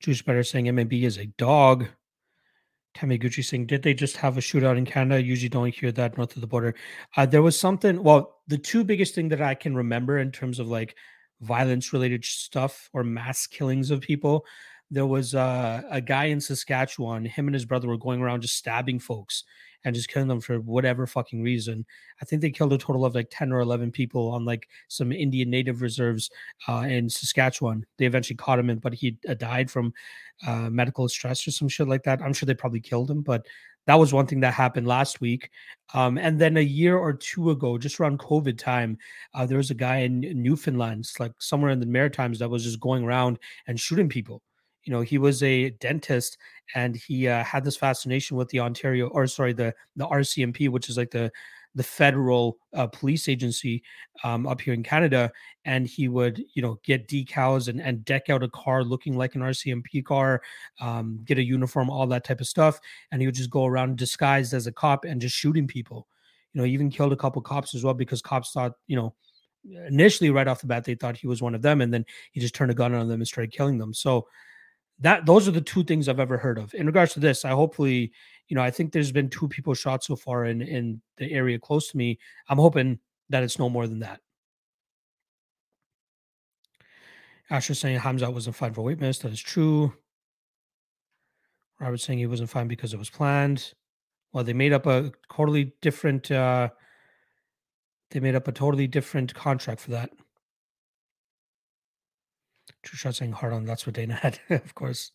Juice 0.00 0.22
Better 0.22 0.42
saying 0.42 0.74
MAB 0.74 0.92
is 0.94 1.18
a 1.18 1.26
dog. 1.26 1.86
Tammy 2.94 3.18
Gucci 3.18 3.44
saying, 3.44 3.66
did 3.66 3.82
they 3.82 3.94
just 3.94 4.16
have 4.16 4.36
a 4.36 4.40
shootout 4.40 4.76
in 4.76 4.84
Canada? 4.84 5.22
Usually 5.22 5.48
don't 5.48 5.72
hear 5.72 5.92
that 5.92 6.16
north 6.16 6.34
of 6.34 6.40
the 6.40 6.48
border. 6.48 6.74
Uh, 7.16 7.26
there 7.26 7.42
was 7.42 7.58
something, 7.58 8.02
well, 8.02 8.38
the 8.48 8.58
two 8.58 8.82
biggest 8.82 9.14
thing 9.14 9.28
that 9.28 9.40
I 9.40 9.54
can 9.54 9.76
remember 9.76 10.18
in 10.18 10.32
terms 10.32 10.58
of 10.58 10.66
like 10.66 10.96
violence 11.40 11.92
related 11.92 12.24
stuff 12.24 12.90
or 12.92 13.04
mass 13.04 13.46
killings 13.46 13.92
of 13.92 14.00
people, 14.00 14.44
there 14.90 15.06
was 15.06 15.34
uh, 15.34 15.82
a 15.90 16.00
guy 16.00 16.26
in 16.26 16.40
Saskatchewan, 16.40 17.24
him 17.24 17.46
and 17.46 17.54
his 17.54 17.64
brother 17.64 17.88
were 17.88 17.96
going 17.96 18.20
around 18.20 18.42
just 18.42 18.56
stabbing 18.56 18.98
folks 18.98 19.44
and 19.84 19.94
just 19.94 20.08
killing 20.08 20.28
them 20.28 20.40
for 20.40 20.60
whatever 20.60 21.06
fucking 21.06 21.42
reason. 21.42 21.86
I 22.20 22.24
think 22.24 22.42
they 22.42 22.50
killed 22.50 22.72
a 22.72 22.78
total 22.78 23.04
of 23.04 23.14
like 23.14 23.28
10 23.30 23.52
or 23.52 23.60
11 23.60 23.92
people 23.92 24.30
on 24.30 24.44
like 24.44 24.68
some 24.88 25.12
Indian 25.12 25.48
native 25.48 25.80
reserves 25.80 26.30
uh, 26.68 26.86
in 26.88 27.08
Saskatchewan. 27.08 27.86
They 27.98 28.06
eventually 28.06 28.36
caught 28.36 28.58
him, 28.58 28.68
in, 28.68 28.78
but 28.78 28.92
he 28.92 29.16
uh, 29.28 29.34
died 29.34 29.70
from 29.70 29.94
uh, 30.46 30.70
medical 30.70 31.08
stress 31.08 31.46
or 31.46 31.52
some 31.52 31.68
shit 31.68 31.88
like 31.88 32.02
that. 32.02 32.20
I'm 32.20 32.32
sure 32.32 32.46
they 32.46 32.54
probably 32.54 32.80
killed 32.80 33.10
him, 33.10 33.22
but 33.22 33.46
that 33.86 33.94
was 33.94 34.12
one 34.12 34.26
thing 34.26 34.40
that 34.40 34.52
happened 34.52 34.86
last 34.86 35.20
week. 35.20 35.50
Um, 35.94 36.18
and 36.18 36.38
then 36.38 36.58
a 36.58 36.60
year 36.60 36.98
or 36.98 37.14
two 37.14 37.50
ago, 37.50 37.78
just 37.78 37.98
around 37.98 38.18
COVID 38.18 38.58
time, 38.58 38.98
uh, 39.34 39.46
there 39.46 39.56
was 39.56 39.70
a 39.70 39.74
guy 39.74 39.98
in 39.98 40.20
Newfoundland, 40.20 41.10
like 41.18 41.32
somewhere 41.38 41.70
in 41.70 41.80
the 41.80 41.86
Maritimes, 41.86 42.38
that 42.40 42.50
was 42.50 42.64
just 42.64 42.80
going 42.80 43.04
around 43.04 43.38
and 43.66 43.80
shooting 43.80 44.08
people 44.08 44.42
you 44.84 44.92
know 44.92 45.00
he 45.00 45.18
was 45.18 45.42
a 45.42 45.70
dentist 45.70 46.38
and 46.74 46.96
he 46.96 47.28
uh, 47.28 47.44
had 47.44 47.64
this 47.64 47.76
fascination 47.76 48.36
with 48.36 48.48
the 48.48 48.60
ontario 48.60 49.08
or 49.08 49.26
sorry 49.26 49.52
the 49.52 49.74
the 49.96 50.06
rcmp 50.06 50.68
which 50.68 50.88
is 50.88 50.96
like 50.96 51.10
the 51.10 51.30
the 51.76 51.82
federal 51.84 52.58
uh, 52.74 52.88
police 52.88 53.28
agency 53.28 53.80
um, 54.24 54.46
up 54.46 54.60
here 54.60 54.74
in 54.74 54.82
canada 54.82 55.30
and 55.64 55.86
he 55.86 56.08
would 56.08 56.42
you 56.54 56.62
know 56.62 56.78
get 56.82 57.06
decals 57.06 57.68
and, 57.68 57.80
and 57.80 58.04
deck 58.04 58.28
out 58.28 58.42
a 58.42 58.48
car 58.48 58.82
looking 58.82 59.16
like 59.16 59.34
an 59.34 59.42
rcmp 59.42 60.04
car 60.04 60.42
um, 60.80 61.20
get 61.24 61.38
a 61.38 61.44
uniform 61.44 61.88
all 61.88 62.06
that 62.06 62.24
type 62.24 62.40
of 62.40 62.46
stuff 62.46 62.80
and 63.12 63.20
he 63.20 63.26
would 63.26 63.34
just 63.34 63.50
go 63.50 63.66
around 63.66 63.96
disguised 63.96 64.54
as 64.54 64.66
a 64.66 64.72
cop 64.72 65.04
and 65.04 65.20
just 65.20 65.36
shooting 65.36 65.66
people. 65.66 66.08
You 66.52 66.60
know 66.60 66.64
he 66.64 66.72
even 66.72 66.90
killed 66.90 67.12
a 67.12 67.16
couple 67.16 67.40
cops 67.42 67.74
as 67.74 67.84
well 67.84 67.94
because 67.94 68.20
cops 68.20 68.50
thought 68.50 68.72
you 68.88 68.96
know 68.96 69.14
initially 69.86 70.30
right 70.30 70.48
off 70.48 70.62
the 70.62 70.66
bat 70.66 70.84
they 70.84 70.94
thought 70.94 71.16
he 71.16 71.26
was 71.26 71.42
one 71.42 71.54
of 71.54 71.62
them 71.62 71.80
and 71.80 71.92
then 71.92 72.04
he 72.32 72.40
just 72.40 72.54
turned 72.54 72.70
a 72.70 72.74
gun 72.74 72.94
on 72.94 73.08
them 73.08 73.20
and 73.20 73.28
started 73.28 73.52
killing 73.52 73.78
them. 73.78 73.94
So 73.94 74.26
that 75.00 75.26
those 75.26 75.48
are 75.48 75.52
the 75.52 75.60
two 75.60 75.82
things 75.84 76.08
I've 76.08 76.20
ever 76.20 76.36
heard 76.38 76.58
of. 76.58 76.74
In 76.74 76.86
regards 76.86 77.14
to 77.14 77.20
this, 77.20 77.44
I 77.44 77.50
hopefully, 77.50 78.12
you 78.48 78.54
know, 78.54 78.62
I 78.62 78.70
think 78.70 78.92
there's 78.92 79.12
been 79.12 79.30
two 79.30 79.48
people 79.48 79.74
shot 79.74 80.04
so 80.04 80.16
far 80.16 80.44
in 80.44 80.62
in 80.62 81.00
the 81.16 81.32
area 81.32 81.58
close 81.58 81.90
to 81.90 81.96
me. 81.96 82.18
I'm 82.48 82.58
hoping 82.58 82.98
that 83.30 83.42
it's 83.42 83.58
no 83.58 83.68
more 83.68 83.86
than 83.86 84.00
that. 84.00 84.20
Asher 87.48 87.74
saying 87.74 87.98
Hamza 87.98 88.30
wasn't 88.30 88.56
fine 88.56 88.72
for 88.74 88.82
weight 88.82 89.00
miss. 89.00 89.18
That 89.18 89.32
is 89.32 89.40
true. 89.40 89.92
Robert 91.80 91.98
saying 91.98 92.18
he 92.18 92.26
wasn't 92.26 92.50
fine 92.50 92.68
because 92.68 92.92
it 92.92 92.98
was 92.98 93.10
planned. 93.10 93.72
Well, 94.32 94.44
they 94.44 94.52
made 94.52 94.72
up 94.72 94.86
a 94.86 95.10
totally 95.32 95.74
different. 95.80 96.30
uh 96.30 96.68
They 98.10 98.20
made 98.20 98.34
up 98.34 98.48
a 98.48 98.52
totally 98.52 98.86
different 98.86 99.34
contract 99.34 99.80
for 99.80 99.92
that. 99.92 100.10
Shot 102.84 103.14
saying 103.14 103.32
hard 103.32 103.52
on. 103.52 103.64
That's 103.64 103.86
what 103.86 103.94
Dana 103.94 104.14
had, 104.22 104.38
of 104.50 104.74
course. 104.74 105.12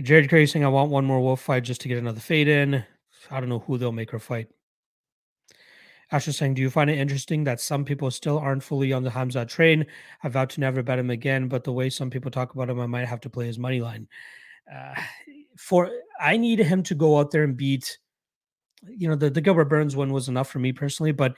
Jared 0.00 0.28
Curry 0.30 0.46
saying, 0.46 0.64
I 0.64 0.68
want 0.68 0.90
one 0.90 1.04
more 1.04 1.20
wolf 1.20 1.40
fight 1.40 1.64
just 1.64 1.80
to 1.82 1.88
get 1.88 1.98
another 1.98 2.20
fade 2.20 2.48
in. 2.48 2.84
I 3.30 3.40
don't 3.40 3.48
know 3.48 3.60
who 3.60 3.78
they'll 3.78 3.92
make 3.92 4.10
her 4.10 4.18
fight. 4.18 4.48
Asher 6.10 6.32
saying, 6.32 6.54
Do 6.54 6.62
you 6.62 6.70
find 6.70 6.90
it 6.90 6.98
interesting 6.98 7.44
that 7.44 7.60
some 7.60 7.84
people 7.84 8.10
still 8.10 8.38
aren't 8.38 8.62
fully 8.62 8.92
on 8.92 9.02
the 9.02 9.10
Hamza 9.10 9.46
train? 9.46 9.86
I 10.22 10.28
vowed 10.28 10.50
to 10.50 10.60
never 10.60 10.82
bet 10.82 10.98
him 10.98 11.10
again, 11.10 11.48
but 11.48 11.64
the 11.64 11.72
way 11.72 11.88
some 11.88 12.10
people 12.10 12.30
talk 12.30 12.54
about 12.54 12.68
him, 12.68 12.80
I 12.80 12.86
might 12.86 13.08
have 13.08 13.20
to 13.20 13.30
play 13.30 13.46
his 13.46 13.58
money 13.58 13.80
line. 13.80 14.08
Uh, 14.72 14.94
for 15.56 15.90
I 16.20 16.36
need 16.36 16.58
him 16.58 16.82
to 16.84 16.94
go 16.94 17.18
out 17.18 17.30
there 17.30 17.44
and 17.44 17.56
beat, 17.56 17.98
you 18.86 19.08
know, 19.08 19.16
the, 19.16 19.30
the 19.30 19.40
Gilbert 19.40 19.66
Burns 19.66 19.96
one 19.96 20.12
was 20.12 20.28
enough 20.28 20.50
for 20.50 20.58
me 20.58 20.72
personally, 20.72 21.12
but 21.12 21.34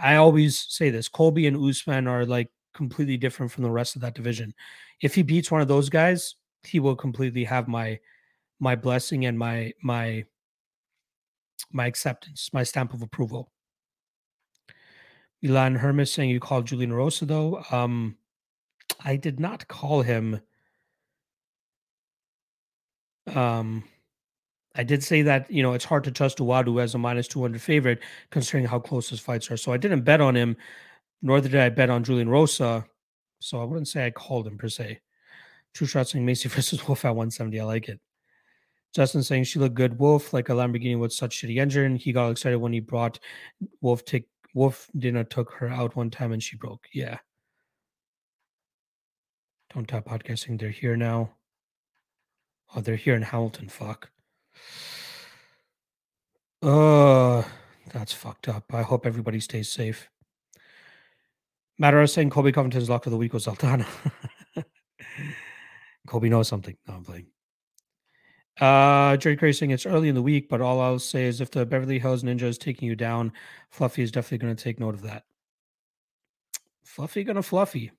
I 0.00 0.16
always 0.16 0.58
say 0.68 0.90
this 0.90 1.08
Colby 1.08 1.46
and 1.46 1.56
Usman 1.56 2.06
are 2.06 2.26
like 2.26 2.50
completely 2.74 3.16
different 3.16 3.52
from 3.52 3.64
the 3.64 3.70
rest 3.70 3.96
of 3.96 4.02
that 4.02 4.14
division. 4.14 4.54
If 5.00 5.14
he 5.14 5.22
beats 5.22 5.50
one 5.50 5.60
of 5.60 5.68
those 5.68 5.88
guys, 5.88 6.36
he 6.64 6.80
will 6.80 6.96
completely 6.96 7.44
have 7.44 7.68
my 7.68 7.98
my 8.60 8.76
blessing 8.76 9.26
and 9.26 9.38
my 9.38 9.72
my 9.82 10.24
my 11.72 11.86
acceptance, 11.86 12.50
my 12.52 12.62
stamp 12.62 12.94
of 12.94 13.02
approval. 13.02 13.50
Milan 15.42 15.74
Hermes 15.74 16.12
saying 16.12 16.30
you 16.30 16.40
called 16.40 16.66
Julian 16.66 16.92
Erosa 16.92 17.26
though. 17.26 17.64
Um, 17.70 18.16
I 19.04 19.16
did 19.16 19.40
not 19.40 19.66
call 19.68 20.02
him. 20.02 20.40
Um, 23.34 23.84
I 24.74 24.84
did 24.84 25.02
say 25.02 25.22
that 25.22 25.50
you 25.50 25.62
know 25.62 25.72
it's 25.72 25.84
hard 25.84 26.04
to 26.04 26.12
trust 26.12 26.38
Dawodu 26.38 26.80
as 26.80 26.94
a 26.94 26.98
minus 26.98 27.28
two 27.28 27.42
hundred 27.42 27.60
favorite 27.60 28.00
considering 28.30 28.66
how 28.66 28.78
close 28.78 29.08
his 29.10 29.20
fights 29.20 29.50
are. 29.50 29.56
So 29.56 29.72
I 29.72 29.76
didn't 29.76 30.02
bet 30.02 30.20
on 30.20 30.36
him 30.36 30.56
nor 31.22 31.40
did 31.40 31.54
I 31.54 31.68
bet 31.70 31.90
on 31.90 32.04
Julian 32.04 32.28
Erosa. 32.28 32.84
So 33.38 33.60
I 33.60 33.64
wouldn't 33.64 33.88
say 33.88 34.06
I 34.06 34.10
called 34.10 34.46
him 34.46 34.58
per 34.58 34.68
se. 34.68 35.00
True 35.74 35.86
shot 35.86 36.08
saying 36.08 36.26
Macy 36.26 36.48
versus 36.50 36.86
Wolf 36.86 37.04
at 37.04 37.10
170. 37.10 37.60
I 37.60 37.64
like 37.64 37.88
it. 37.88 38.00
Justin 38.94 39.22
saying 39.22 39.44
she 39.44 39.58
looked 39.58 39.74
good. 39.74 39.98
Wolf, 39.98 40.32
like 40.32 40.50
a 40.50 40.52
Lamborghini 40.52 40.98
with 40.98 41.12
such 41.12 41.40
shitty 41.40 41.58
engine. 41.58 41.96
He 41.96 42.12
got 42.12 42.30
excited 42.30 42.58
when 42.58 42.72
he 42.72 42.80
brought 42.80 43.18
Wolf 43.80 44.04
take 44.04 44.28
Wolf 44.54 44.90
dinner 44.98 45.24
took 45.24 45.50
her 45.52 45.68
out 45.68 45.96
one 45.96 46.10
time 46.10 46.32
and 46.32 46.42
she 46.42 46.56
broke. 46.56 46.86
Yeah. 46.92 47.18
Don't 49.72 49.88
tap 49.88 50.04
podcasting. 50.04 50.60
They're 50.60 50.68
here 50.68 50.96
now. 50.96 51.30
Oh, 52.76 52.80
they're 52.80 52.96
here 52.96 53.14
in 53.14 53.22
Hamilton. 53.22 53.70
Fuck. 53.70 54.10
Oh, 56.60 57.46
that's 57.92 58.12
fucked 58.12 58.48
up. 58.48 58.74
I 58.74 58.82
hope 58.82 59.06
everybody 59.06 59.40
stays 59.40 59.70
safe. 59.70 60.10
Matter 61.78 62.00
of 62.00 62.10
saying 62.10 62.30
Colby 62.30 62.52
Covington's 62.52 62.90
lock 62.90 63.06
of 63.06 63.12
the 63.12 63.18
week 63.18 63.32
was 63.32 63.46
Aldana. 63.46 63.86
Colby 66.06 66.28
knows 66.28 66.48
something. 66.48 66.76
No, 66.86 66.94
I'm 66.94 67.04
playing. 67.04 67.26
Uh, 68.60 69.16
Jerry 69.16 69.36
Curry 69.36 69.52
saying 69.52 69.70
it's 69.70 69.86
early 69.86 70.08
in 70.08 70.14
the 70.14 70.22
week, 70.22 70.48
but 70.48 70.60
all 70.60 70.80
I'll 70.80 70.98
say 70.98 71.24
is 71.24 71.40
if 71.40 71.50
the 71.50 71.64
Beverly 71.64 71.98
Hills 71.98 72.22
Ninja 72.22 72.42
is 72.42 72.58
taking 72.58 72.86
you 72.86 72.94
down, 72.94 73.32
Fluffy 73.70 74.02
is 74.02 74.12
definitely 74.12 74.38
going 74.38 74.54
to 74.54 74.62
take 74.62 74.78
note 74.78 74.94
of 74.94 75.02
that. 75.02 75.24
Fluffy 76.84 77.24
gonna 77.24 77.42
fluffy. 77.42 77.90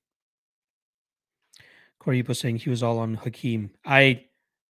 Corey 1.97 2.21
Yipo 2.21 2.35
saying 2.35 2.57
he 2.57 2.69
was 2.69 2.83
all 2.83 2.99
on 2.99 3.15
Hakeem. 3.15 3.71
I 3.83 4.25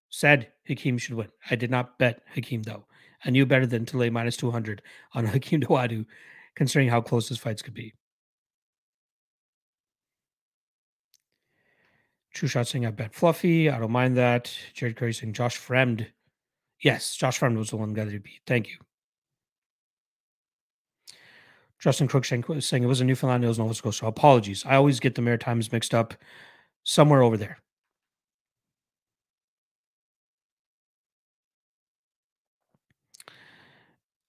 said 0.09 0.53
Hakeem 0.65 0.97
should 0.97 1.15
win. 1.15 1.27
I 1.51 1.55
did 1.55 1.69
not 1.69 1.99
bet 1.99 2.21
Hakeem 2.33 2.63
though. 2.63 2.85
I 3.25 3.31
knew 3.31 3.45
better 3.45 3.65
than 3.65 3.85
to 3.87 3.97
lay 3.97 4.09
minus 4.09 4.37
200 4.37 4.81
on 5.13 5.25
Hakeem 5.27 5.59
Dawodu, 5.59 6.05
considering 6.55 6.87
how 6.87 7.01
close 7.01 7.27
his 7.27 7.37
fights 7.37 7.61
could 7.61 7.73
be. 7.73 7.93
True 12.33 12.47
Shot 12.47 12.67
saying 12.67 12.85
I 12.85 12.91
bet 12.91 13.13
Fluffy. 13.13 13.69
I 13.69 13.79
don't 13.79 13.91
mind 13.91 14.17
that. 14.17 14.51
Jared 14.73 14.95
Curry 14.95 15.13
saying 15.13 15.33
Josh 15.33 15.59
Fremd. 15.59 16.07
Yes, 16.81 17.15
Josh 17.15 17.39
Fremd 17.39 17.57
was 17.57 17.69
the 17.69 17.77
one 17.77 17.93
guy 17.93 18.05
that 18.05 18.23
beat. 18.23 18.41
Thank 18.47 18.69
you. 18.69 18.77
Justin 21.79 22.07
Crook 22.07 22.25
saying 22.25 22.43
it 22.47 22.85
was 22.87 23.01
a 23.01 23.05
Newfoundland, 23.05 23.43
it 23.43 23.47
was 23.47 23.59
Nova 23.59 23.73
Scotia. 23.73 24.05
Apologies. 24.05 24.63
I 24.65 24.75
always 24.75 24.99
get 25.01 25.15
the 25.15 25.21
Maritimes 25.21 25.71
mixed 25.71 25.93
up 25.93 26.13
somewhere 26.83 27.21
over 27.21 27.35
there. 27.37 27.57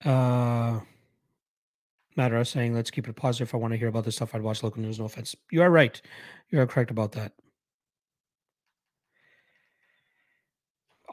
Uh, 0.05 0.81
Matter 2.17 2.37
of 2.37 2.47
saying, 2.47 2.75
let's 2.75 2.91
keep 2.91 3.09
it 3.09 3.17
positive. 3.17 3.49
If 3.49 3.55
I 3.55 3.59
want 3.59 3.73
to 3.73 3.79
hear 3.79 3.89
about 3.89 4.05
this 4.05 4.17
stuff, 4.17 4.35
I'd 4.35 4.43
watch 4.43 4.63
local 4.63 4.83
news. 4.83 4.99
No 5.01 5.07
offense. 5.07 5.35
You 5.51 5.63
are 5.63 5.71
right. 5.71 6.01
You 6.51 6.61
are 6.61 6.67
correct 6.67 6.91
about 6.93 7.13
that. 7.13 7.33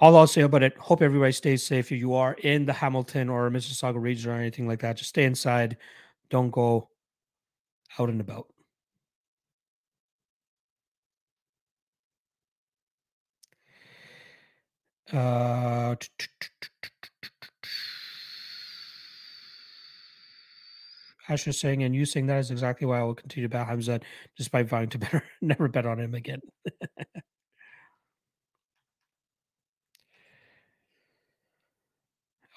All 0.02 0.18
I'll 0.18 0.28
say 0.28 0.41
about 0.41 0.64
it, 0.64 0.78
hope 0.78 1.02
everybody 1.02 1.32
stays 1.32 1.66
safe. 1.66 1.91
If 1.91 1.99
you 1.99 2.14
are 2.16 2.34
in 2.34 2.66
the 2.66 2.74
Hamilton 2.74 3.30
or 3.30 3.49
Mississauga 3.49 4.02
region 4.02 4.32
or 4.32 4.36
anything 4.36 4.68
like 4.68 4.80
that, 4.82 4.97
just 4.97 5.10
stay 5.10 5.26
inside. 5.26 5.78
Don't 6.30 6.52
go 6.52 6.89
out 7.99 8.10
and 8.10 8.22
about. 8.22 8.47
Uh, 15.14 15.95
Asher 21.30 21.52
saying, 21.54 21.84
and 21.84 21.95
you 21.95 22.06
saying 22.06 22.28
that 22.28 22.39
is 22.39 22.52
exactly 22.52 22.88
why 22.88 22.99
I 22.99 23.04
will 23.04 23.16
continue 23.16 23.47
to 23.47 23.52
bet 23.52 23.68
Hamza 23.68 23.99
despite 24.38 24.68
vowing 24.68 24.89
to 24.89 24.97
better 24.99 25.24
never 25.41 25.68
bet 25.68 25.86
on 25.86 25.99
him 25.99 26.14
again. 26.16 26.41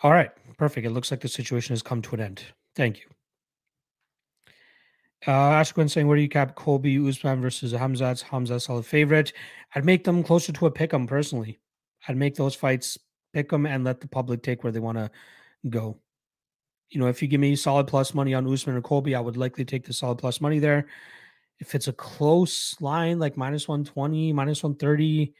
All 0.04 0.10
right, 0.10 0.30
perfect. 0.58 0.86
It 0.86 0.90
looks 0.90 1.10
like 1.10 1.20
the 1.22 1.28
situation 1.28 1.72
has 1.72 1.82
come 1.82 2.02
to 2.02 2.14
an 2.14 2.20
end. 2.20 2.44
Thank 2.76 2.98
you. 2.98 3.06
Uh, 5.26 5.52
Ashwin 5.52 5.90
saying, 5.90 6.06
where 6.06 6.16
do 6.16 6.22
you 6.22 6.28
cap 6.28 6.54
Colby 6.54 6.98
Usman 6.98 7.40
versus 7.40 7.72
Hamzat? 7.72 8.20
Hamza 8.20 8.60
solid 8.60 8.84
favorite. 8.84 9.32
I'd 9.74 9.86
make 9.86 10.04
them 10.04 10.22
closer 10.22 10.52
to 10.52 10.66
a 10.66 10.70
pick 10.70 10.92
'em 10.92 11.06
personally. 11.06 11.58
I'd 12.06 12.18
make 12.18 12.34
those 12.34 12.54
fights 12.54 12.98
pick 13.32 13.48
them 13.48 13.64
and 13.64 13.82
let 13.82 14.02
the 14.02 14.06
public 14.06 14.42
take 14.42 14.62
where 14.62 14.72
they 14.72 14.78
want 14.78 14.98
to 14.98 15.10
go. 15.70 15.98
You 16.90 17.00
know, 17.00 17.06
if 17.06 17.22
you 17.22 17.28
give 17.28 17.40
me 17.40 17.56
solid 17.56 17.86
plus 17.86 18.12
money 18.12 18.34
on 18.34 18.46
Usman 18.46 18.76
or 18.76 18.82
Colby, 18.82 19.14
I 19.14 19.20
would 19.20 19.38
likely 19.38 19.64
take 19.64 19.86
the 19.86 19.94
solid 19.94 20.18
plus 20.18 20.38
money 20.38 20.58
there. 20.58 20.86
If 21.60 21.74
it's 21.74 21.88
a 21.88 21.94
close 21.94 22.78
line 22.82 23.18
like 23.18 23.38
minus 23.38 23.66
120, 23.66 24.34
minus 24.34 24.62
130, 24.62 25.32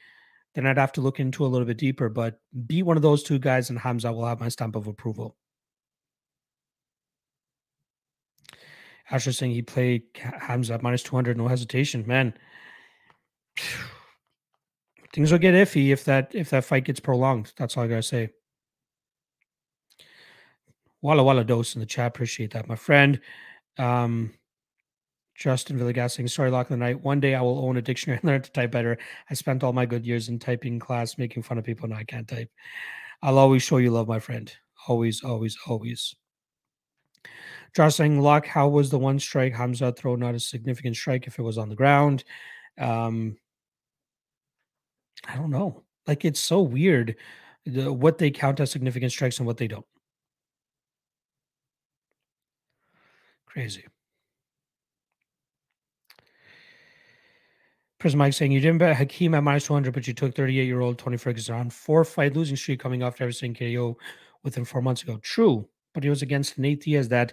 then 0.54 0.66
I'd 0.66 0.78
have 0.78 0.92
to 0.92 1.00
look 1.00 1.20
into 1.20 1.44
a 1.44 1.48
little 1.48 1.66
bit 1.66 1.78
deeper. 1.78 2.08
But 2.08 2.40
be 2.66 2.82
one 2.82 2.96
of 2.96 3.02
those 3.02 3.22
two 3.22 3.38
guys, 3.38 3.70
and 3.70 3.78
Hamza 3.78 4.12
will 4.12 4.26
have 4.26 4.40
my 4.40 4.48
stamp 4.48 4.76
of 4.76 4.86
approval. 4.86 5.36
Asher 9.10 9.32
saying 9.32 9.52
he 9.52 9.62
played 9.62 10.02
Hamza 10.14 10.78
minus 10.82 11.02
200, 11.02 11.36
no 11.36 11.48
hesitation. 11.48 12.04
Man, 12.06 12.34
things 15.12 15.30
will 15.30 15.38
get 15.38 15.54
iffy 15.54 15.90
if 15.90 16.04
that 16.04 16.34
if 16.34 16.50
that 16.50 16.64
fight 16.64 16.84
gets 16.84 17.00
prolonged. 17.00 17.52
That's 17.56 17.76
all 17.76 17.84
I 17.84 17.88
gotta 17.88 18.02
say. 18.02 18.30
Walla 21.02 21.22
Walla 21.22 21.44
dose 21.44 21.74
in 21.74 21.80
the 21.80 21.86
chat. 21.86 22.06
Appreciate 22.06 22.52
that, 22.54 22.66
my 22.66 22.76
friend. 22.76 23.20
Um, 23.76 24.32
Justin 25.34 25.78
Villegas 25.78 26.12
saying, 26.12 26.28
sorry, 26.28 26.50
lock 26.50 26.68
the 26.68 26.76
night. 26.76 27.02
One 27.02 27.20
day 27.20 27.34
I 27.34 27.42
will 27.42 27.66
own 27.66 27.76
a 27.76 27.82
dictionary 27.82 28.18
and 28.22 28.28
learn 28.30 28.42
to 28.42 28.50
type 28.52 28.70
better. 28.70 28.96
I 29.28 29.34
spent 29.34 29.64
all 29.64 29.72
my 29.72 29.86
good 29.86 30.06
years 30.06 30.28
in 30.28 30.38
typing 30.38 30.78
class 30.78 31.18
making 31.18 31.42
fun 31.42 31.58
of 31.58 31.64
people. 31.64 31.88
Now 31.88 31.96
I 31.96 32.04
can't 32.04 32.28
type. 32.28 32.50
I'll 33.22 33.38
always 33.38 33.62
show 33.62 33.78
you 33.78 33.90
love, 33.90 34.08
my 34.08 34.20
friend. 34.20 34.52
Always, 34.86 35.24
always, 35.24 35.56
always. 35.66 36.14
Josh 37.74 37.96
saying, 37.96 38.20
Lock, 38.20 38.46
how 38.46 38.68
was 38.68 38.90
the 38.90 38.98
one 38.98 39.18
strike 39.18 39.54
Hamza 39.54 39.92
throw 39.92 40.14
not 40.14 40.34
a 40.34 40.40
significant 40.40 40.94
strike 40.94 41.26
if 41.26 41.38
it 41.38 41.42
was 41.42 41.58
on 41.58 41.68
the 41.68 41.74
ground? 41.74 42.22
Um, 42.78 43.36
I 45.26 45.36
don't 45.36 45.50
know. 45.50 45.82
Like 46.06 46.24
it's 46.24 46.40
so 46.40 46.60
weird 46.60 47.16
the, 47.64 47.92
what 47.92 48.18
they 48.18 48.30
count 48.30 48.60
as 48.60 48.70
significant 48.70 49.10
strikes 49.10 49.38
and 49.38 49.46
what 49.46 49.56
they 49.56 49.68
don't. 49.68 49.86
Crazy. 53.46 53.84
Chris 58.04 58.14
Mike 58.14 58.34
saying 58.34 58.52
you 58.52 58.60
didn't 58.60 58.76
bet 58.76 58.94
Hakeem 58.94 59.32
at 59.32 59.42
minus 59.42 59.64
200, 59.64 59.94
but 59.94 60.06
you 60.06 60.12
took 60.12 60.34
38 60.34 60.66
year 60.66 60.82
old 60.82 60.98
Tony 60.98 61.16
Ferguson 61.16 61.54
on 61.54 61.70
four 61.70 62.04
fight 62.04 62.36
losing 62.36 62.54
streak 62.54 62.78
coming 62.78 63.02
off 63.02 63.16
Jefferson 63.16 63.54
KO 63.54 63.96
within 64.42 64.66
four 64.66 64.82
months 64.82 65.02
ago. 65.02 65.16
True, 65.22 65.66
but 65.94 66.04
it 66.04 66.10
was 66.10 66.20
against 66.20 66.58
Nate 66.58 66.82
Diaz 66.82 67.08
that 67.08 67.32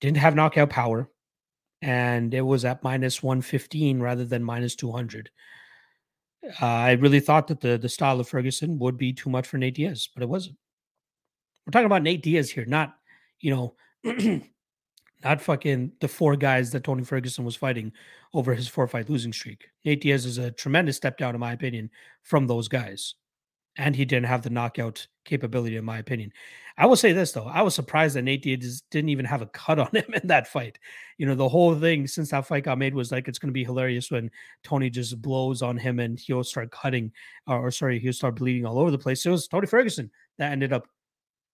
didn't 0.00 0.16
have 0.16 0.34
knockout 0.34 0.70
power, 0.70 1.08
and 1.82 2.34
it 2.34 2.40
was 2.40 2.64
at 2.64 2.82
minus 2.82 3.22
115 3.22 4.00
rather 4.00 4.24
than 4.24 4.42
minus 4.42 4.74
200. 4.74 5.30
Uh, 6.60 6.66
I 6.66 6.92
really 6.94 7.20
thought 7.20 7.46
that 7.46 7.60
the 7.60 7.78
the 7.78 7.88
style 7.88 8.18
of 8.18 8.28
Ferguson 8.28 8.76
would 8.80 8.96
be 8.98 9.12
too 9.12 9.30
much 9.30 9.46
for 9.46 9.58
Nate 9.58 9.76
Diaz, 9.76 10.08
but 10.12 10.24
it 10.24 10.28
wasn't. 10.28 10.56
We're 11.64 11.70
talking 11.70 11.86
about 11.86 12.02
Nate 12.02 12.24
Diaz 12.24 12.50
here, 12.50 12.64
not 12.64 12.96
you 13.38 13.54
know 13.54 13.76
not 15.24 15.40
fucking 15.40 15.92
the 16.00 16.08
four 16.08 16.36
guys 16.36 16.70
that 16.70 16.84
Tony 16.84 17.04
Ferguson 17.04 17.44
was 17.44 17.56
fighting 17.56 17.92
over 18.34 18.54
his 18.54 18.68
four 18.68 18.86
fight 18.86 19.10
losing 19.10 19.32
streak. 19.32 19.68
Nate 19.84 20.00
Diaz 20.00 20.26
is 20.26 20.38
a 20.38 20.50
tremendous 20.50 20.96
step 20.96 21.18
down, 21.18 21.34
in 21.34 21.40
my 21.40 21.52
opinion, 21.52 21.90
from 22.22 22.46
those 22.46 22.68
guys. 22.68 23.14
And 23.76 23.94
he 23.94 24.04
didn't 24.04 24.26
have 24.26 24.42
the 24.42 24.50
knockout 24.50 25.06
capability, 25.24 25.76
in 25.76 25.84
my 25.84 25.98
opinion. 25.98 26.32
I 26.76 26.86
will 26.86 26.96
say 26.96 27.12
this, 27.12 27.32
though. 27.32 27.46
I 27.46 27.62
was 27.62 27.74
surprised 27.74 28.14
that 28.16 28.22
Nate 28.22 28.42
Diaz 28.42 28.82
didn't 28.90 29.08
even 29.08 29.24
have 29.24 29.42
a 29.42 29.46
cut 29.46 29.78
on 29.78 29.90
him 29.94 30.14
in 30.14 30.26
that 30.28 30.46
fight. 30.46 30.78
You 31.16 31.26
know, 31.26 31.34
the 31.34 31.48
whole 31.48 31.74
thing 31.74 32.06
since 32.06 32.30
that 32.30 32.46
fight 32.46 32.64
got 32.64 32.78
made 32.78 32.94
was 32.94 33.10
like, 33.10 33.26
it's 33.26 33.38
going 33.38 33.48
to 33.48 33.52
be 33.52 33.64
hilarious 33.64 34.10
when 34.10 34.30
Tony 34.62 34.90
just 34.90 35.20
blows 35.20 35.62
on 35.62 35.76
him 35.76 35.98
and 35.98 36.18
he'll 36.18 36.44
start 36.44 36.70
cutting, 36.70 37.12
or, 37.46 37.66
or 37.66 37.70
sorry, 37.70 37.98
he'll 37.98 38.12
start 38.12 38.36
bleeding 38.36 38.66
all 38.66 38.78
over 38.78 38.90
the 38.90 38.98
place. 38.98 39.24
It 39.26 39.30
was 39.30 39.48
Tony 39.48 39.66
Ferguson 39.66 40.10
that 40.38 40.52
ended 40.52 40.72
up 40.72 40.86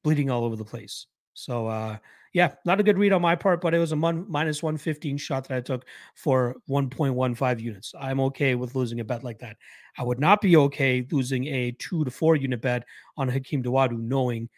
bleeding 0.03 0.31
all 0.31 0.45
over 0.45 0.57
the 0.57 0.65
place. 0.65 1.07
So, 1.35 1.67
uh, 1.67 1.99
yeah, 2.33 2.55
not 2.65 2.81
a 2.81 2.83
good 2.83 2.99
read 2.99 3.13
on 3.13 3.23
my 3.23 3.37
part, 3.37 3.61
but 3.61 3.75
it 3.75 3.79
was 3.79 3.93
a 3.93 3.97
mon- 3.97 4.27
minus 4.29 4.63
115 4.63 5.17
shot 5.17 5.47
that 5.49 5.57
I 5.57 5.61
took 5.61 5.87
for 6.17 6.57
1.15 6.69 7.61
units. 7.61 7.95
I'm 7.99 8.21
okay 8.21 8.57
with 8.57 8.75
losing 8.75 8.99
a 9.01 9.05
bet 9.05 9.23
like 9.23 9.39
that. 9.39 9.57
I 9.97 10.03
would 10.03 10.19
not 10.19 10.41
be 10.41 10.57
okay 10.57 11.07
losing 11.13 11.47
a 11.47 11.71
two 11.73 12.05
to 12.05 12.11
four 12.11 12.35
unit 12.35 12.61
bet 12.61 12.85
on 13.17 13.29
Hakeem 13.29 13.63
Dawodu, 13.63 13.99
knowing 13.99 14.49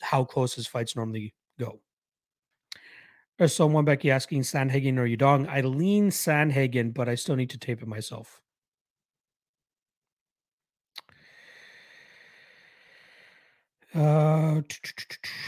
how 0.00 0.24
close 0.24 0.54
his 0.54 0.66
fights 0.66 0.96
normally 0.96 1.32
go. 1.60 1.80
There's 3.38 3.54
someone 3.54 3.84
Becky 3.84 4.10
asking 4.10 4.42
Sandhagen 4.42 4.98
or 4.98 5.06
Yadong. 5.06 5.48
I 5.48 5.62
lean 5.62 6.10
Sandhagen, 6.10 6.92
but 6.92 7.08
I 7.08 7.14
still 7.14 7.36
need 7.36 7.50
to 7.50 7.58
tape 7.58 7.82
it 7.82 7.88
myself. 7.88 8.41
Uh, 13.94 14.62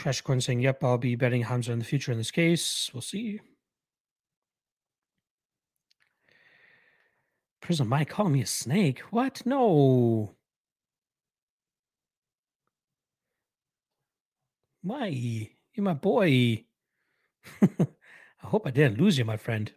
Ashquin 0.05 0.43
saying, 0.43 0.61
"Yep, 0.61 0.85
I'll 0.85 0.99
be 0.99 1.17
betting 1.17 1.43
Hamza 1.43 1.73
in 1.73 1.79
the 1.79 1.85
future 1.85 2.13
in 2.13 2.19
this 2.19 2.31
case. 2.31 2.91
We'll 2.93 3.01
see." 3.01 3.41
Prison 7.65 7.89
Mike 7.89 8.11
calling 8.11 8.35
me 8.35 8.43
a 8.43 8.47
snake. 8.47 9.01
What? 9.11 9.47
No. 9.47 10.35
My, 14.83 15.07
you're 15.07 15.49
my 15.79 15.95
boy. 15.95 16.67
I 17.63 17.67
hope 18.43 18.67
I 18.67 18.71
didn't 18.71 19.01
lose 19.01 19.17
you, 19.17 19.25
my 19.25 19.39
friend. 19.39 19.73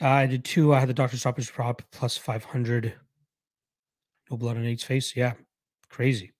Uh, 0.00 0.08
I 0.08 0.26
did 0.26 0.44
two. 0.44 0.72
I 0.74 0.80
had 0.80 0.88
the 0.88 0.94
Doctor 0.94 1.18
Stoppage 1.18 1.52
prop 1.52 1.82
plus 1.92 2.16
500. 2.16 2.94
No 4.30 4.36
blood 4.38 4.56
on 4.56 4.62
Nate's 4.62 4.84
face. 4.84 5.14
Yeah, 5.14 5.34
crazy. 5.90 6.33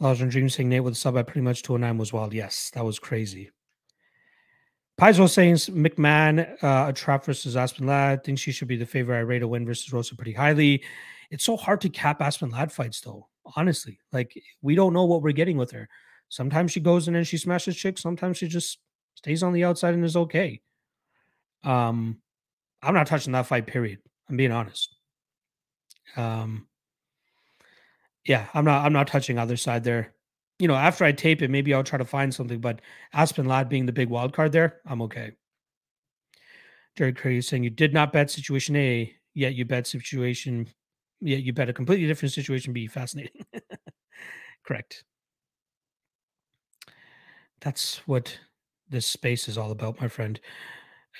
Larger 0.00 0.26
Dream 0.26 0.48
saying 0.48 0.70
Nate 0.70 0.82
with 0.82 0.94
a 0.94 0.96
sub 0.96 1.16
at 1.18 1.26
pretty 1.26 1.42
much 1.42 1.62
209 1.62 1.98
was 1.98 2.12
wild. 2.12 2.32
Yes, 2.32 2.70
that 2.74 2.84
was 2.84 2.98
crazy. 2.98 3.50
Paizo 4.98 5.28
saying 5.28 5.54
McMahon, 5.54 6.62
uh, 6.62 6.86
a 6.88 6.92
trap 6.92 7.24
versus 7.24 7.56
Aspen 7.56 7.86
Ladd. 7.86 8.24
Thinks 8.24 8.40
she 8.40 8.52
should 8.52 8.68
be 8.68 8.76
the 8.76 8.86
favorite. 8.86 9.16
I 9.16 9.20
rate 9.20 9.42
a 9.42 9.48
win 9.48 9.64
versus 9.64 9.92
Rosa 9.92 10.16
pretty 10.16 10.32
highly. 10.32 10.82
It's 11.30 11.44
so 11.44 11.56
hard 11.56 11.80
to 11.82 11.88
cap 11.88 12.20
Aspen 12.20 12.50
Ladd 12.50 12.72
fights, 12.72 13.00
though. 13.00 13.28
Honestly, 13.56 13.98
like 14.12 14.34
we 14.62 14.74
don't 14.74 14.92
know 14.92 15.04
what 15.04 15.22
we're 15.22 15.32
getting 15.32 15.56
with 15.56 15.70
her. 15.70 15.88
Sometimes 16.28 16.72
she 16.72 16.80
goes 16.80 17.08
in 17.08 17.14
and 17.14 17.26
she 17.26 17.38
smashes 17.38 17.76
chicks. 17.76 18.02
Sometimes 18.02 18.36
she 18.36 18.46
just 18.46 18.78
stays 19.14 19.42
on 19.42 19.52
the 19.52 19.64
outside 19.64 19.94
and 19.94 20.04
is 20.04 20.16
okay. 20.16 20.60
Um, 21.64 22.20
I'm 22.82 22.94
not 22.94 23.06
touching 23.06 23.32
that 23.32 23.46
fight. 23.46 23.66
Period. 23.66 23.98
I'm 24.28 24.36
being 24.36 24.52
honest. 24.52 24.94
Um, 26.16 26.68
yeah, 28.26 28.46
I'm 28.54 28.64
not 28.64 28.84
I'm 28.84 28.92
not 28.92 29.06
touching 29.06 29.38
other 29.38 29.56
side 29.56 29.84
there. 29.84 30.14
You 30.58 30.68
know, 30.68 30.74
after 30.74 31.04
I 31.04 31.12
tape 31.12 31.40
it, 31.42 31.50
maybe 31.50 31.72
I'll 31.72 31.84
try 31.84 31.98
to 31.98 32.04
find 32.04 32.34
something. 32.34 32.60
But 32.60 32.80
Aspen 33.12 33.46
Ladd 33.46 33.68
being 33.68 33.86
the 33.86 33.92
big 33.92 34.10
wild 34.10 34.32
card 34.32 34.52
there, 34.52 34.80
I'm 34.86 35.02
okay. 35.02 35.32
Jerry 36.96 37.12
Curry 37.12 37.38
is 37.38 37.48
saying 37.48 37.64
you 37.64 37.70
did 37.70 37.94
not 37.94 38.12
bet 38.12 38.30
situation 38.30 38.76
A, 38.76 39.14
yet 39.34 39.54
you 39.54 39.64
bet 39.64 39.86
situation, 39.86 40.68
yet 41.20 41.42
you 41.42 41.52
bet 41.52 41.68
a 41.68 41.72
completely 41.72 42.06
different 42.06 42.32
situation 42.32 42.72
B. 42.72 42.86
Fascinating. 42.86 43.42
Correct. 44.64 45.04
That's 47.60 48.06
what 48.06 48.38
this 48.88 49.06
space 49.06 49.48
is 49.48 49.56
all 49.56 49.70
about, 49.70 50.00
my 50.00 50.08
friend. 50.08 50.40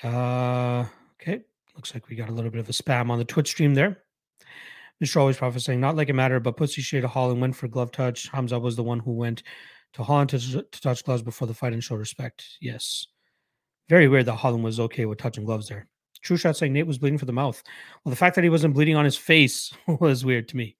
Uh, 0.03 0.85
okay, 1.21 1.41
looks 1.75 1.93
like 1.93 2.09
we 2.09 2.15
got 2.15 2.29
a 2.29 2.33
little 2.33 2.51
bit 2.51 2.59
of 2.59 2.69
a 2.69 2.73
spam 2.73 3.09
on 3.09 3.17
the 3.17 3.25
Twitch 3.25 3.47
stream 3.47 3.73
there. 3.73 4.03
Mr. 5.01 5.17
Always 5.17 5.37
prophesying, 5.37 5.79
not 5.79 5.95
like 5.95 6.09
it 6.09 6.13
mattered, 6.13 6.41
but 6.41 6.57
Pussy 6.57 6.81
Shade 6.81 7.03
of 7.03 7.11
Holland 7.11 7.41
went 7.41 7.55
for 7.55 7.67
glove 7.67 7.91
touch. 7.91 8.29
Hamza 8.29 8.59
was 8.59 8.75
the 8.75 8.83
one 8.83 8.99
who 8.99 9.13
went 9.13 9.43
to 9.93 10.03
Holland 10.03 10.29
to, 10.29 10.39
to 10.39 10.81
touch 10.81 11.03
gloves 11.03 11.23
before 11.23 11.47
the 11.47 11.53
fight 11.53 11.73
and 11.73 11.83
show 11.83 11.95
respect. 11.95 12.45
Yes. 12.61 13.07
Very 13.89 14.07
weird 14.07 14.27
that 14.27 14.35
Holland 14.35 14.63
was 14.63 14.79
okay 14.79 15.05
with 15.05 15.17
touching 15.17 15.43
gloves 15.43 15.67
there. 15.67 15.87
True 16.21 16.37
shot 16.37 16.55
saying 16.55 16.73
Nate 16.73 16.85
was 16.85 16.99
bleeding 16.99 17.17
for 17.17 17.25
the 17.25 17.33
mouth. 17.33 17.61
Well, 18.03 18.11
the 18.11 18.15
fact 18.15 18.35
that 18.35 18.43
he 18.43 18.49
wasn't 18.49 18.75
bleeding 18.75 18.95
on 18.95 19.05
his 19.05 19.17
face 19.17 19.73
was 19.87 20.23
weird 20.23 20.47
to 20.49 20.57
me. 20.57 20.77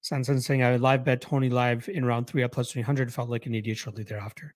Sanson 0.00 0.40
saying 0.40 0.64
I 0.64 0.76
live 0.76 1.04
bet 1.04 1.20
Tony 1.20 1.48
live 1.48 1.88
in 1.88 2.04
round 2.04 2.26
three 2.26 2.42
at 2.42 2.50
plus 2.50 2.72
300. 2.72 3.14
Felt 3.14 3.30
like 3.30 3.46
an 3.46 3.54
idiot 3.54 3.78
shortly 3.78 4.02
thereafter. 4.02 4.54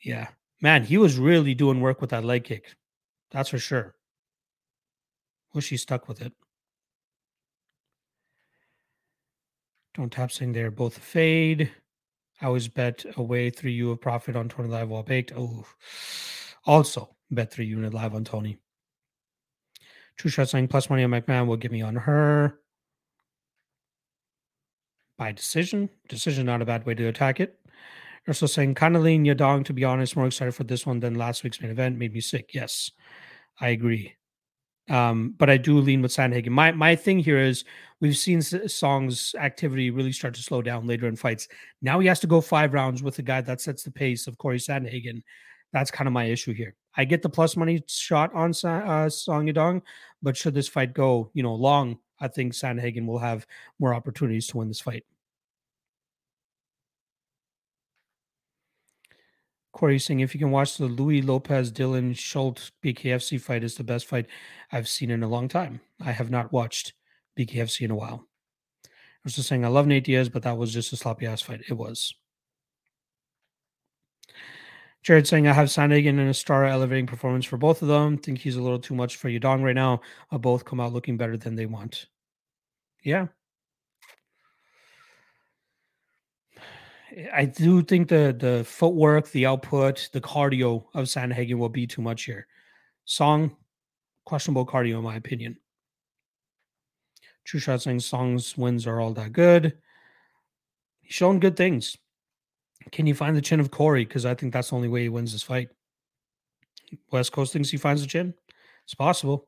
Yeah. 0.00 0.28
Man, 0.60 0.84
he 0.84 0.96
was 0.96 1.18
really 1.18 1.54
doing 1.54 1.80
work 1.80 2.00
with 2.00 2.10
that 2.10 2.24
leg 2.24 2.44
kick. 2.44 2.76
That's 3.32 3.48
for 3.48 3.58
sure. 3.58 3.96
Wish 5.52 5.70
he 5.70 5.76
stuck 5.76 6.06
with 6.06 6.22
it. 6.22 6.32
Don't 9.94 10.10
tap 10.10 10.32
saying 10.32 10.52
they're 10.52 10.70
both 10.70 10.96
fade. 10.96 11.70
I 12.40 12.46
always 12.46 12.68
bet 12.68 13.04
away 13.16 13.50
three 13.50 13.72
U 13.72 13.90
of 13.90 14.00
profit 14.00 14.36
on 14.36 14.48
Tony 14.48 14.68
Live 14.68 14.88
while 14.88 15.02
baked. 15.02 15.32
Oh, 15.36 15.66
also 16.64 17.14
bet 17.30 17.52
three 17.52 17.66
unit 17.66 17.94
live 17.94 18.14
on 18.14 18.24
Tony. 18.24 18.58
True 20.16 20.30
shot 20.30 20.48
saying 20.48 20.68
plus 20.68 20.90
money 20.90 21.04
on 21.04 21.10
McMahon 21.10 21.46
will 21.46 21.56
give 21.56 21.72
me 21.72 21.82
on 21.82 21.96
her. 21.96 22.58
by 25.22 25.30
decision. 25.30 25.88
Decision, 26.08 26.46
not 26.46 26.62
a 26.62 26.64
bad 26.64 26.84
way 26.84 26.94
to 26.94 27.06
attack 27.06 27.38
it. 27.38 27.58
Also 28.26 28.46
saying, 28.46 28.74
kind 28.74 28.96
of 28.96 29.02
lean 29.02 29.24
Yadong, 29.24 29.64
to 29.64 29.72
be 29.72 29.84
honest, 29.84 30.16
more 30.16 30.26
excited 30.26 30.52
for 30.52 30.64
this 30.64 30.84
one 30.84 30.98
than 30.98 31.14
last 31.14 31.44
week's 31.44 31.60
main 31.60 31.70
event. 31.70 31.96
Made 31.96 32.12
me 32.12 32.20
sick. 32.20 32.50
Yes, 32.52 32.90
I 33.60 33.68
agree. 33.68 34.14
Um, 34.90 35.34
but 35.38 35.48
I 35.48 35.56
do 35.56 35.78
lean 35.78 36.02
with 36.02 36.10
Sandhagen. 36.10 36.50
My 36.50 36.72
my 36.72 36.96
thing 36.96 37.18
here 37.18 37.38
is 37.38 37.64
we've 38.00 38.16
seen 38.16 38.42
Song's 38.42 39.34
activity 39.38 39.90
really 39.90 40.12
start 40.12 40.34
to 40.34 40.42
slow 40.42 40.60
down 40.60 40.86
later 40.86 41.06
in 41.06 41.16
fights. 41.16 41.48
Now 41.82 42.00
he 42.00 42.08
has 42.08 42.20
to 42.20 42.26
go 42.26 42.40
five 42.40 42.74
rounds 42.74 43.02
with 43.02 43.18
a 43.18 43.22
guy 43.22 43.40
that 43.42 43.60
sets 43.60 43.84
the 43.84 43.92
pace 43.92 44.26
of 44.26 44.38
Corey 44.38 44.58
Sandhagen. 44.58 45.22
That's 45.72 45.90
kind 45.90 46.08
of 46.08 46.12
my 46.12 46.24
issue 46.24 46.52
here. 46.52 46.74
I 46.96 47.04
get 47.04 47.22
the 47.22 47.28
plus 47.28 47.56
money 47.56 47.82
shot 47.86 48.34
on 48.34 48.50
uh, 48.64 49.08
Song 49.08 49.46
Yadong, 49.46 49.82
but 50.20 50.36
should 50.36 50.52
this 50.52 50.68
fight 50.68 50.92
go, 50.92 51.30
you 51.32 51.42
know, 51.42 51.54
long, 51.54 51.98
I 52.20 52.28
think 52.28 52.52
Sandhagen 52.52 53.06
will 53.06 53.18
have 53.18 53.46
more 53.78 53.94
opportunities 53.94 54.46
to 54.48 54.58
win 54.58 54.68
this 54.68 54.80
fight. 54.80 55.04
Corey 59.72 59.98
saying 59.98 60.20
if 60.20 60.34
you 60.34 60.38
can 60.38 60.50
watch 60.50 60.76
the 60.76 60.84
Louis 60.84 61.22
Lopez 61.22 61.72
Dylan 61.72 62.16
Schultz 62.16 62.72
BKFC 62.84 63.40
fight 63.40 63.64
is 63.64 63.74
the 63.74 63.84
best 63.84 64.06
fight 64.06 64.26
I've 64.70 64.88
seen 64.88 65.10
in 65.10 65.22
a 65.22 65.28
long 65.28 65.48
time. 65.48 65.80
I 66.00 66.12
have 66.12 66.30
not 66.30 66.52
watched 66.52 66.92
BKFC 67.38 67.82
in 67.82 67.90
a 67.90 67.96
while. 67.96 68.26
I 68.84 69.24
was 69.24 69.34
just 69.34 69.48
saying 69.48 69.64
I 69.64 69.68
love 69.68 69.86
Nate 69.86 70.04
Diaz, 70.04 70.28
but 70.28 70.42
that 70.42 70.58
was 70.58 70.72
just 70.72 70.92
a 70.92 70.96
sloppy 70.96 71.26
ass 71.26 71.40
fight. 71.40 71.62
It 71.68 71.74
was. 71.74 72.14
Jared 75.02 75.26
saying 75.26 75.48
I 75.48 75.52
have 75.52 75.68
Sandhagen 75.68 76.20
and 76.20 76.28
a 76.28 76.34
star 76.34 76.64
elevating 76.64 77.06
performance 77.06 77.44
for 77.44 77.56
both 77.56 77.82
of 77.82 77.88
them. 77.88 78.18
Think 78.18 78.38
he's 78.38 78.56
a 78.56 78.62
little 78.62 78.78
too 78.78 78.94
much 78.94 79.16
for 79.16 79.28
Yadong 79.28 79.62
right 79.62 79.74
now. 79.74 80.00
Both 80.30 80.64
come 80.64 80.80
out 80.80 80.92
looking 80.92 81.16
better 81.16 81.36
than 81.36 81.56
they 81.56 81.66
want. 81.66 82.06
Yeah. 83.02 83.28
I 87.32 87.44
do 87.44 87.82
think 87.82 88.08
the 88.08 88.34
the 88.38 88.64
footwork, 88.64 89.30
the 89.30 89.46
output, 89.46 90.08
the 90.12 90.20
cardio 90.20 90.84
of 90.94 91.06
Sandhagen 91.06 91.58
will 91.58 91.68
be 91.68 91.86
too 91.86 92.02
much 92.02 92.24
here. 92.24 92.46
Song, 93.04 93.56
questionable 94.24 94.66
cardio 94.66 94.98
in 94.98 95.04
my 95.04 95.16
opinion. 95.16 95.58
True 97.44 97.60
shot 97.60 97.82
saying 97.82 98.00
Song's 98.00 98.56
wins 98.56 98.86
are 98.86 99.00
all 99.00 99.12
that 99.14 99.32
good. 99.32 99.78
He's 101.00 101.14
shown 101.14 101.40
good 101.40 101.56
things. 101.56 101.96
Can 102.92 103.06
you 103.06 103.14
find 103.14 103.36
the 103.36 103.42
chin 103.42 103.60
of 103.60 103.70
Corey? 103.70 104.04
Because 104.04 104.24
I 104.24 104.34
think 104.34 104.52
that's 104.52 104.70
the 104.70 104.76
only 104.76 104.88
way 104.88 105.02
he 105.02 105.08
wins 105.08 105.32
this 105.32 105.42
fight. 105.42 105.68
West 107.10 107.32
Coast 107.32 107.52
thinks 107.52 107.70
he 107.70 107.76
finds 107.76 108.02
the 108.02 108.08
chin. 108.08 108.34
It's 108.84 108.94
possible. 108.94 109.46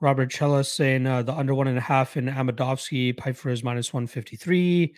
Robert 0.00 0.30
Chella 0.30 0.62
saying 0.62 1.06
uh, 1.06 1.22
the 1.22 1.32
under 1.32 1.54
one 1.54 1.68
and 1.68 1.78
a 1.78 1.82
half 1.82 2.16
in 2.16 2.26
Amedovski. 2.26 3.16
Piper 3.16 3.50
is 3.50 3.64
minus 3.64 3.92
153. 3.92 4.94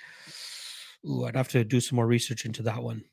Ooh, 1.07 1.25
I'd 1.25 1.37
have 1.37 1.49
to 1.49 1.65
do 1.65 1.81
some 1.81 1.97
more 1.97 2.07
research 2.07 2.45
into 2.45 2.63
that 2.65 2.83
one. 2.83 3.05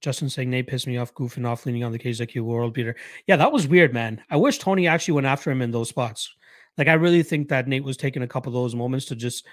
Justin 0.00 0.28
saying 0.28 0.50
Nate 0.50 0.66
pissed 0.66 0.86
me 0.86 0.98
off, 0.98 1.14
goofing 1.14 1.46
off, 1.46 1.66
leaning 1.66 1.82
on 1.82 1.92
the 1.92 2.26
he 2.30 2.40
world 2.40 2.74
beater. 2.74 2.96
Yeah, 3.26 3.36
that 3.36 3.52
was 3.52 3.66
weird, 3.66 3.94
man. 3.94 4.22
I 4.30 4.36
wish 4.36 4.58
Tony 4.58 4.86
actually 4.86 5.14
went 5.14 5.26
after 5.26 5.50
him 5.50 5.62
in 5.62 5.70
those 5.70 5.88
spots. 5.88 6.32
Like, 6.76 6.88
I 6.88 6.94
really 6.94 7.22
think 7.22 7.48
that 7.48 7.66
Nate 7.66 7.82
was 7.82 7.96
taking 7.96 8.22
a 8.22 8.28
couple 8.28 8.50
of 8.50 8.54
those 8.54 8.74
moments 8.74 9.06
to 9.06 9.16
just 9.16 9.46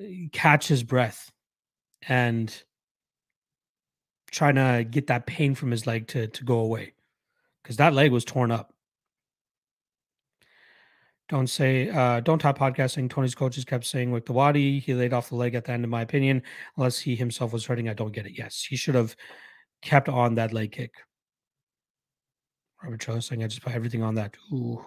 eh, 0.00 0.28
catch 0.32 0.68
his 0.68 0.82
breath 0.82 1.30
and 2.08 2.54
trying 4.30 4.54
to 4.54 4.84
get 4.88 5.08
that 5.08 5.26
pain 5.26 5.54
from 5.54 5.70
his 5.70 5.86
leg 5.86 6.06
to, 6.08 6.28
to 6.28 6.44
go 6.44 6.60
away 6.60 6.92
because 7.62 7.76
that 7.78 7.94
leg 7.94 8.12
was 8.12 8.24
torn 8.24 8.50
up. 8.50 8.72
Don't 11.28 11.48
say, 11.48 11.90
uh, 11.90 12.20
don't 12.20 12.38
talk 12.38 12.56
podcasting. 12.56 13.10
Tony's 13.10 13.34
coaches 13.34 13.64
kept 13.64 13.84
saying 13.84 14.12
with 14.12 14.26
the 14.26 14.32
Wadi, 14.32 14.78
he 14.78 14.94
laid 14.94 15.12
off 15.12 15.28
the 15.28 15.34
leg 15.34 15.54
at 15.56 15.64
the 15.64 15.72
end, 15.72 15.82
in 15.82 15.90
my 15.90 16.02
opinion, 16.02 16.42
unless 16.76 17.00
he 17.00 17.16
himself 17.16 17.52
was 17.52 17.66
hurting. 17.66 17.88
I 17.88 17.94
don't 17.94 18.12
get 18.12 18.26
it. 18.26 18.38
Yes, 18.38 18.64
he 18.68 18.76
should 18.76 18.94
have 18.94 19.16
kept 19.82 20.08
on 20.08 20.36
that 20.36 20.52
leg 20.52 20.70
kick. 20.70 20.94
Robert 22.82 23.00
Cho 23.00 23.18
saying, 23.18 23.42
I 23.42 23.48
just 23.48 23.62
put 23.62 23.74
everything 23.74 24.02
on 24.02 24.14
that. 24.14 24.36
Ooh. 24.52 24.84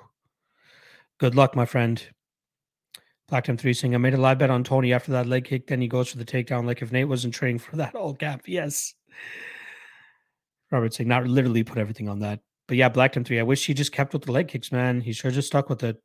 Good 1.20 1.36
luck, 1.36 1.56
my 1.56 1.66
friend. 1.66 2.02
Black 3.28 3.44
Time 3.44 3.58
3 3.58 3.74
saying, 3.74 3.94
I 3.94 3.98
made 3.98 4.14
a 4.14 4.18
live 4.18 4.40
bet 4.40 4.50
on 4.50 4.64
Tony 4.64 4.94
after 4.94 5.12
that 5.12 5.28
leg 5.28 5.46
kick. 5.46 5.68
Then 5.68 5.82
he 5.82 5.88
goes 5.88 6.10
for 6.10 6.18
the 6.18 6.26
takedown. 6.26 6.66
Like 6.66 6.82
if 6.82 6.92
Nate 6.92 7.08
wasn't 7.08 7.34
training 7.34 7.60
for 7.60 7.76
that 7.76 7.96
all 7.96 8.14
gap. 8.14 8.44
Yes. 8.48 8.96
Robert 10.72 10.94
saying, 10.94 11.10
not 11.10 11.28
literally 11.28 11.64
put 11.64 11.78
everything 11.78 12.08
on 12.08 12.20
that. 12.20 12.40
But 12.68 12.78
yeah, 12.78 12.90
Black 12.90 13.14
Time 13.14 13.24
3. 13.24 13.40
I 13.40 13.44
wish 13.44 13.66
he 13.66 13.74
just 13.74 13.92
kept 13.92 14.14
with 14.14 14.24
the 14.24 14.32
leg 14.32 14.48
kicks, 14.48 14.72
man. 14.72 15.02
He 15.02 15.12
sure 15.12 15.32
just 15.32 15.48
stuck 15.48 15.70
with 15.70 15.84
it. 15.84 16.02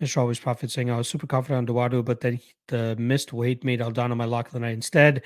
Mr. 0.00 0.18
Always 0.18 0.38
Profit 0.38 0.70
saying, 0.70 0.90
I 0.90 0.96
was 0.96 1.08
super 1.08 1.26
confident 1.26 1.68
on 1.68 1.74
Dawodu, 1.74 2.04
but 2.04 2.20
then 2.20 2.34
he, 2.34 2.54
the 2.68 2.94
missed 2.96 3.32
weight 3.32 3.64
made 3.64 3.80
Aldana 3.80 4.16
my 4.16 4.24
lock 4.24 4.46
of 4.46 4.52
the 4.52 4.60
night 4.60 4.74
instead. 4.74 5.22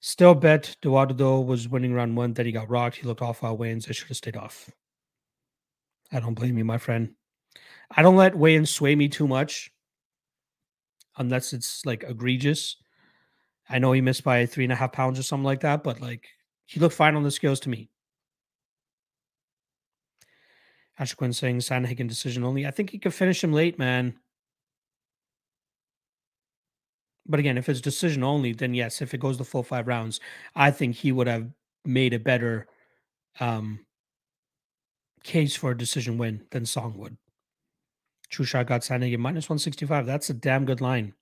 Still 0.00 0.34
bet 0.34 0.76
Dawodu, 0.82 1.16
though, 1.16 1.40
was 1.40 1.68
winning 1.68 1.92
round 1.92 2.16
one. 2.16 2.32
Then 2.32 2.46
he 2.46 2.52
got 2.52 2.70
rocked. 2.70 2.96
He 2.96 3.06
looked 3.06 3.22
off 3.22 3.44
our 3.44 3.54
wins. 3.54 3.86
I 3.88 3.92
should 3.92 4.08
have 4.08 4.16
stayed 4.16 4.36
off. 4.36 4.70
I 6.12 6.20
don't 6.20 6.34
blame 6.34 6.56
you, 6.56 6.64
my 6.64 6.78
friend. 6.78 7.14
I 7.90 8.02
don't 8.02 8.16
let 8.16 8.36
weigh-ins 8.36 8.70
sway 8.70 8.94
me 8.94 9.08
too 9.08 9.28
much 9.28 9.70
unless 11.16 11.52
it's 11.52 11.84
like 11.84 12.04
egregious. 12.06 12.76
I 13.68 13.78
know 13.78 13.92
he 13.92 14.00
missed 14.00 14.24
by 14.24 14.46
three 14.46 14.64
and 14.64 14.72
a 14.72 14.76
half 14.76 14.92
pounds 14.92 15.18
or 15.18 15.22
something 15.22 15.44
like 15.44 15.60
that, 15.60 15.82
but 15.82 16.00
like 16.00 16.26
he 16.66 16.80
looked 16.80 16.94
fine 16.94 17.14
on 17.14 17.22
the 17.22 17.30
scales 17.30 17.60
to 17.60 17.68
me. 17.68 17.90
Asher 20.98 21.16
Quinn 21.16 21.32
saying 21.32 21.58
Sandhagen 21.58 22.08
decision 22.08 22.44
only. 22.44 22.66
I 22.66 22.70
think 22.70 22.90
he 22.90 22.98
could 22.98 23.14
finish 23.14 23.42
him 23.42 23.52
late, 23.52 23.78
man. 23.78 24.14
But 27.26 27.40
again, 27.40 27.58
if 27.58 27.68
it's 27.68 27.80
decision 27.80 28.22
only, 28.22 28.52
then 28.52 28.74
yes, 28.74 29.00
if 29.00 29.14
it 29.14 29.20
goes 29.20 29.38
the 29.38 29.44
full 29.44 29.62
five 29.62 29.88
rounds, 29.88 30.20
I 30.54 30.70
think 30.70 30.94
he 30.94 31.10
would 31.10 31.26
have 31.26 31.48
made 31.84 32.12
a 32.12 32.18
better 32.18 32.66
um, 33.40 33.80
case 35.22 35.56
for 35.56 35.70
a 35.70 35.76
decision 35.76 36.18
win 36.18 36.44
than 36.50 36.66
Song 36.66 36.96
would. 36.98 37.16
True 38.28 38.44
shot 38.44 38.66
got 38.66 38.82
Sandhagen 38.82 39.18
minus 39.18 39.48
165. 39.48 40.06
That's 40.06 40.30
a 40.30 40.34
damn 40.34 40.64
good 40.64 40.80
line. 40.80 41.14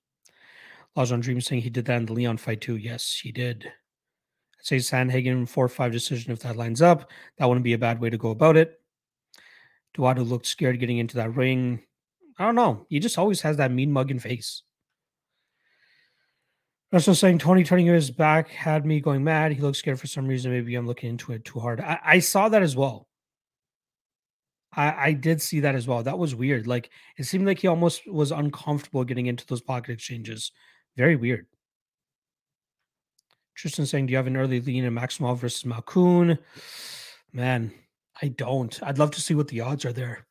Lajon 0.95 1.21
Dream 1.21 1.41
saying 1.41 1.61
he 1.61 1.69
did 1.69 1.85
that 1.85 1.97
in 1.97 2.05
the 2.05 2.13
Leon 2.13 2.37
fight 2.37 2.61
too. 2.61 2.77
Yes, 2.77 3.19
he 3.21 3.31
did. 3.31 3.65
I'd 3.65 4.65
say 4.65 4.77
Sandhagen 4.77 5.47
4 5.47 5.67
5 5.67 5.91
decision 5.91 6.31
if 6.31 6.39
that 6.41 6.57
lines 6.57 6.81
up. 6.81 7.09
That 7.37 7.47
wouldn't 7.47 7.63
be 7.63 7.73
a 7.73 7.77
bad 7.77 7.99
way 7.99 8.09
to 8.09 8.17
go 8.17 8.29
about 8.29 8.57
it. 8.57 8.79
Dawodu 9.97 10.27
looked 10.27 10.45
scared 10.45 10.79
getting 10.79 10.97
into 10.97 11.17
that 11.17 11.35
ring. 11.35 11.81
I 12.37 12.45
don't 12.45 12.55
know. 12.55 12.85
He 12.89 12.99
just 12.99 13.17
always 13.17 13.41
has 13.41 13.57
that 13.57 13.71
mean 13.71 13.91
mugging 13.91 14.19
face. 14.19 14.63
Also 16.91 17.13
saying 17.13 17.39
Tony 17.39 17.63
turning 17.63 17.87
his 17.87 18.11
back 18.11 18.49
had 18.49 18.85
me 18.85 18.99
going 18.99 19.23
mad. 19.23 19.51
He 19.51 19.61
looks 19.61 19.79
scared 19.79 19.99
for 19.99 20.07
some 20.07 20.27
reason. 20.27 20.51
Maybe 20.51 20.75
I'm 20.75 20.85
looking 20.85 21.09
into 21.09 21.31
it 21.31 21.43
too 21.43 21.59
hard. 21.59 21.81
I, 21.81 21.99
I 22.05 22.19
saw 22.19 22.49
that 22.49 22.61
as 22.61 22.75
well. 22.75 23.07
I, 24.75 25.07
I 25.07 25.11
did 25.13 25.41
see 25.41 25.61
that 25.61 25.75
as 25.75 25.87
well. 25.87 26.03
That 26.03 26.19
was 26.19 26.35
weird. 26.35 26.67
Like 26.67 26.91
it 27.17 27.23
seemed 27.23 27.47
like 27.47 27.59
he 27.59 27.67
almost 27.67 28.07
was 28.07 28.31
uncomfortable 28.31 29.03
getting 29.03 29.25
into 29.25 29.45
those 29.47 29.61
pocket 29.61 29.93
exchanges. 29.93 30.51
Very 30.95 31.15
weird. 31.15 31.47
Tristan 33.55 33.85
saying, 33.85 34.07
Do 34.07 34.11
you 34.11 34.17
have 34.17 34.27
an 34.27 34.37
early 34.37 34.61
lean 34.61 34.83
in 34.83 34.93
Maximov 34.93 35.37
versus 35.37 35.63
Malkoun? 35.63 36.37
Man, 37.31 37.71
I 38.23 38.29
don't. 38.29 38.81
I'd 38.81 38.99
love 38.99 39.11
to 39.11 39.21
see 39.21 39.35
what 39.35 39.49
the 39.49 39.59
odds 39.59 39.83
are 39.83 39.91
there. 39.91 40.25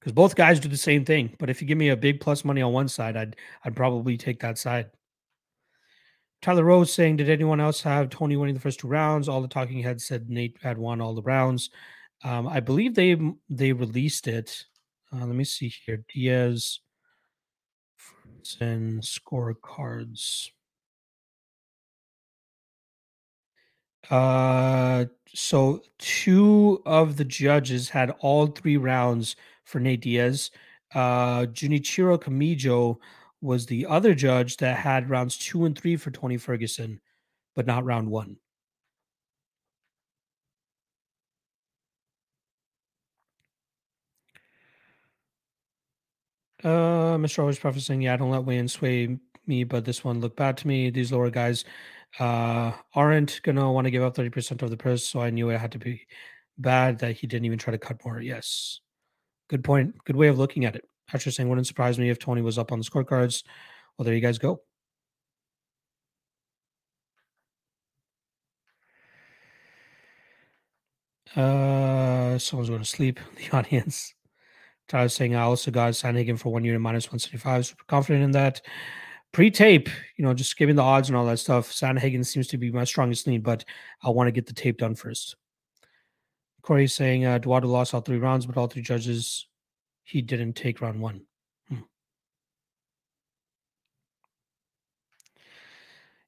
Because 0.00 0.14
both 0.14 0.34
guys 0.34 0.58
do 0.58 0.70
the 0.70 0.76
same 0.78 1.04
thing. 1.04 1.36
But 1.38 1.50
if 1.50 1.60
you 1.60 1.68
give 1.68 1.76
me 1.76 1.90
a 1.90 1.96
big 1.96 2.18
plus 2.18 2.46
money 2.46 2.62
on 2.62 2.72
one 2.72 2.88
side, 2.88 3.14
I'd 3.14 3.36
I'd 3.62 3.76
probably 3.76 4.16
take 4.16 4.40
that 4.40 4.56
side. 4.56 4.86
Tyler 6.40 6.64
Rose 6.64 6.94
saying, 6.94 7.16
Did 7.16 7.28
anyone 7.28 7.60
else 7.60 7.82
have 7.82 8.08
Tony 8.08 8.38
winning 8.38 8.54
the 8.54 8.60
first 8.60 8.80
two 8.80 8.88
rounds? 8.88 9.28
All 9.28 9.42
the 9.42 9.48
talking 9.48 9.82
heads 9.82 10.06
said 10.06 10.30
Nate 10.30 10.56
had 10.62 10.78
won 10.78 11.02
all 11.02 11.14
the 11.14 11.20
rounds. 11.20 11.68
Um, 12.24 12.48
I 12.48 12.60
believe 12.60 12.94
they 12.94 13.18
they 13.50 13.74
released 13.74 14.28
it. 14.28 14.64
Uh, 15.12 15.26
let 15.26 15.36
me 15.36 15.44
see 15.44 15.68
here. 15.84 16.02
Diaz 16.08 16.80
and 18.60 19.02
scorecards. 19.02 20.48
Uh, 24.10 25.06
so 25.34 25.82
two 25.98 26.82
of 26.86 27.16
the 27.16 27.24
judges 27.24 27.88
had 27.88 28.10
all 28.20 28.46
three 28.46 28.76
rounds 28.76 29.36
for 29.64 29.80
Nate 29.80 30.00
Diaz. 30.02 30.50
Uh, 30.94 31.46
Junichiro 31.46 32.18
Kamijo 32.18 32.96
was 33.40 33.66
the 33.66 33.86
other 33.86 34.14
judge 34.14 34.56
that 34.58 34.78
had 34.78 35.10
rounds 35.10 35.36
two 35.36 35.64
and 35.64 35.76
three 35.78 35.96
for 35.96 36.10
Tony 36.10 36.36
Ferguson, 36.36 37.00
but 37.54 37.66
not 37.66 37.84
round 37.84 38.10
one. 38.10 38.36
Uh, 46.64 47.16
Mr. 47.18 47.40
Always 47.40 47.58
prefacing, 47.58 48.02
yeah, 48.02 48.16
don't 48.16 48.30
let 48.30 48.44
Wayne 48.44 48.68
sway 48.68 49.18
me, 49.46 49.64
but 49.64 49.84
this 49.84 50.02
one 50.02 50.20
looked 50.20 50.36
bad 50.36 50.56
to 50.58 50.66
me. 50.66 50.90
These 50.90 51.12
lower 51.12 51.30
guys 51.30 51.64
uh, 52.18 52.72
aren't 52.94 53.40
gonna 53.42 53.70
want 53.72 53.86
to 53.86 53.90
give 53.90 54.02
up 54.02 54.14
30% 54.14 54.62
of 54.62 54.70
the 54.70 54.76
purse, 54.76 55.06
so 55.06 55.20
I 55.20 55.30
knew 55.30 55.50
it 55.50 55.58
had 55.58 55.72
to 55.72 55.78
be 55.78 56.06
bad 56.58 56.98
that 57.00 57.16
he 57.16 57.26
didn't 57.26 57.44
even 57.44 57.58
try 57.58 57.72
to 57.72 57.78
cut 57.78 58.04
more. 58.04 58.20
Yes. 58.20 58.80
Good 59.48 59.64
point. 59.64 59.94
Good 60.04 60.16
way 60.16 60.28
of 60.28 60.38
looking 60.38 60.64
at 60.64 60.76
it. 60.76 60.84
Actually 61.12 61.32
saying 61.32 61.48
wouldn't 61.48 61.66
surprise 61.66 61.98
me 61.98 62.10
if 62.10 62.18
Tony 62.18 62.42
was 62.42 62.58
up 62.58 62.72
on 62.72 62.78
the 62.78 62.84
scorecards. 62.84 63.44
Well, 63.96 64.04
there 64.04 64.14
you 64.14 64.20
guys 64.20 64.38
go. 64.38 64.60
Uh, 71.36 72.38
someone's 72.38 72.70
going 72.70 72.80
to 72.80 72.88
sleep. 72.88 73.20
The 73.36 73.50
audience. 73.56 74.14
Tyler 74.88 75.08
saying 75.08 75.34
I 75.34 75.42
also 75.42 75.70
got 75.70 75.92
Sandhagen 75.92 76.38
for 76.38 76.52
one 76.52 76.64
year 76.64 76.78
minus 76.78 77.06
175. 77.06 77.66
Super 77.66 77.84
confident 77.88 78.24
in 78.24 78.30
that. 78.32 78.62
Pre-tape, 79.32 79.88
you 80.16 80.24
know, 80.24 80.32
just 80.32 80.56
giving 80.56 80.76
the 80.76 80.82
odds 80.82 81.08
and 81.08 81.16
all 81.16 81.26
that 81.26 81.38
stuff. 81.38 81.70
Sandhagen 81.70 82.24
seems 82.24 82.46
to 82.48 82.56
be 82.56 82.70
my 82.70 82.84
strongest 82.84 83.26
lead, 83.26 83.42
but 83.42 83.64
I 84.02 84.10
want 84.10 84.28
to 84.28 84.32
get 84.32 84.46
the 84.46 84.54
tape 84.54 84.78
done 84.78 84.94
first. 84.94 85.36
Corey 86.62 86.88
saying 86.88 87.24
uh, 87.24 87.38
lost 87.44 87.94
all 87.94 88.00
three 88.00 88.18
rounds, 88.18 88.44
but 88.44 88.56
all 88.56 88.66
three 88.66 88.82
judges 88.82 89.46
he 90.02 90.22
didn't 90.22 90.54
take 90.54 90.80
round 90.80 91.00
one. 91.00 91.22
Hmm. 91.68 91.80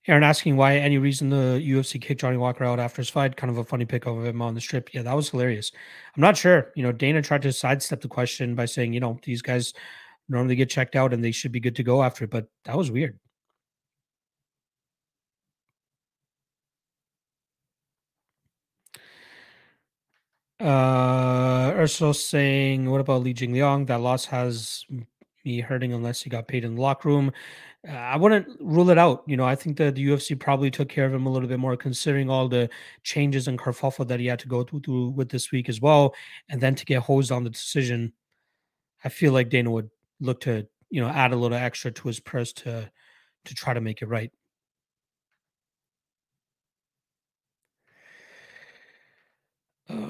Aaron 0.06 0.22
asking 0.22 0.56
why 0.56 0.76
any 0.76 0.98
reason 0.98 1.30
the 1.30 1.62
UFC 1.64 2.00
kicked 2.00 2.20
Johnny 2.20 2.36
Walker 2.36 2.64
out 2.64 2.78
after 2.78 3.00
his 3.00 3.08
fight. 3.08 3.36
Kind 3.36 3.50
of 3.50 3.58
a 3.58 3.64
funny 3.64 3.84
pick 3.84 4.06
of 4.06 4.24
him 4.24 4.42
on 4.42 4.54
the 4.54 4.60
strip. 4.60 4.92
Yeah, 4.94 5.02
that 5.02 5.16
was 5.16 5.30
hilarious. 5.30 5.72
I'm 6.16 6.20
not 6.20 6.36
sure. 6.36 6.72
You 6.76 6.82
know, 6.82 6.92
Dana 6.92 7.22
tried 7.22 7.42
to 7.42 7.52
sidestep 7.52 8.00
the 8.00 8.08
question 8.08 8.54
by 8.54 8.66
saying, 8.66 8.92
you 8.92 9.00
know, 9.00 9.18
these 9.22 9.42
guys 9.42 9.72
normally 10.28 10.56
get 10.56 10.70
checked 10.70 10.96
out 10.96 11.12
and 11.12 11.22
they 11.22 11.32
should 11.32 11.52
be 11.52 11.60
good 11.60 11.76
to 11.76 11.82
go 11.82 12.02
after 12.02 12.24
it, 12.24 12.30
but 12.30 12.48
that 12.64 12.76
was 12.76 12.90
weird. 12.90 13.18
Uh, 20.60 21.72
Ursula 21.76 22.12
saying, 22.14 22.90
"What 22.90 23.00
about 23.00 23.22
Li 23.22 23.32
Jingliang? 23.32 23.86
That 23.86 24.00
loss 24.00 24.24
has 24.26 24.84
me 25.44 25.60
hurting 25.60 25.92
unless 25.92 26.22
he 26.22 26.30
got 26.30 26.48
paid 26.48 26.64
in 26.64 26.74
the 26.74 26.80
locker 26.80 27.08
room. 27.08 27.32
Uh, 27.88 27.92
I 27.92 28.16
wouldn't 28.16 28.48
rule 28.60 28.90
it 28.90 28.98
out. 28.98 29.22
You 29.26 29.36
know, 29.36 29.44
I 29.44 29.54
think 29.54 29.76
that 29.78 29.94
the 29.94 30.06
UFC 30.08 30.38
probably 30.38 30.70
took 30.70 30.88
care 30.88 31.06
of 31.06 31.14
him 31.14 31.26
a 31.26 31.30
little 31.30 31.48
bit 31.48 31.60
more, 31.60 31.76
considering 31.76 32.28
all 32.28 32.48
the 32.48 32.68
changes 33.04 33.48
in 33.48 33.56
kerfuffle 33.56 34.06
that 34.08 34.20
he 34.20 34.26
had 34.26 34.40
to 34.40 34.48
go 34.48 34.64
through, 34.64 34.80
through 34.80 35.10
with 35.10 35.28
this 35.30 35.52
week 35.52 35.68
as 35.68 35.80
well, 35.80 36.14
and 36.48 36.60
then 36.60 36.74
to 36.74 36.84
get 36.84 37.02
hosed 37.02 37.32
on 37.32 37.44
the 37.44 37.50
decision. 37.50 38.12
I 39.04 39.08
feel 39.10 39.32
like 39.32 39.48
Dana 39.48 39.70
would 39.70 39.90
look 40.20 40.40
to 40.42 40.66
you 40.90 41.00
know 41.00 41.08
add 41.08 41.32
a 41.32 41.36
little 41.36 41.56
extra 41.56 41.90
to 41.90 42.08
his 42.08 42.20
purse 42.20 42.52
to 42.52 42.90
to 43.44 43.54
try 43.54 43.74
to 43.74 43.80
make 43.80 44.02
it 44.02 44.06
right. 44.06 44.30
Uh, 49.88 50.08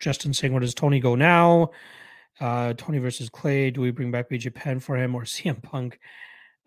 Justin 0.00 0.32
saying, 0.32 0.52
where 0.52 0.60
does 0.60 0.74
Tony 0.74 0.98
go 0.98 1.14
now? 1.14 1.70
Uh, 2.40 2.72
Tony 2.76 2.98
versus 2.98 3.28
Clay. 3.28 3.70
Do 3.70 3.82
we 3.82 3.90
bring 3.90 4.10
back 4.10 4.30
BJ 4.30 4.52
Penn 4.52 4.80
for 4.80 4.96
him 4.96 5.14
or 5.14 5.22
CM 5.24 5.62
Punk? 5.62 6.00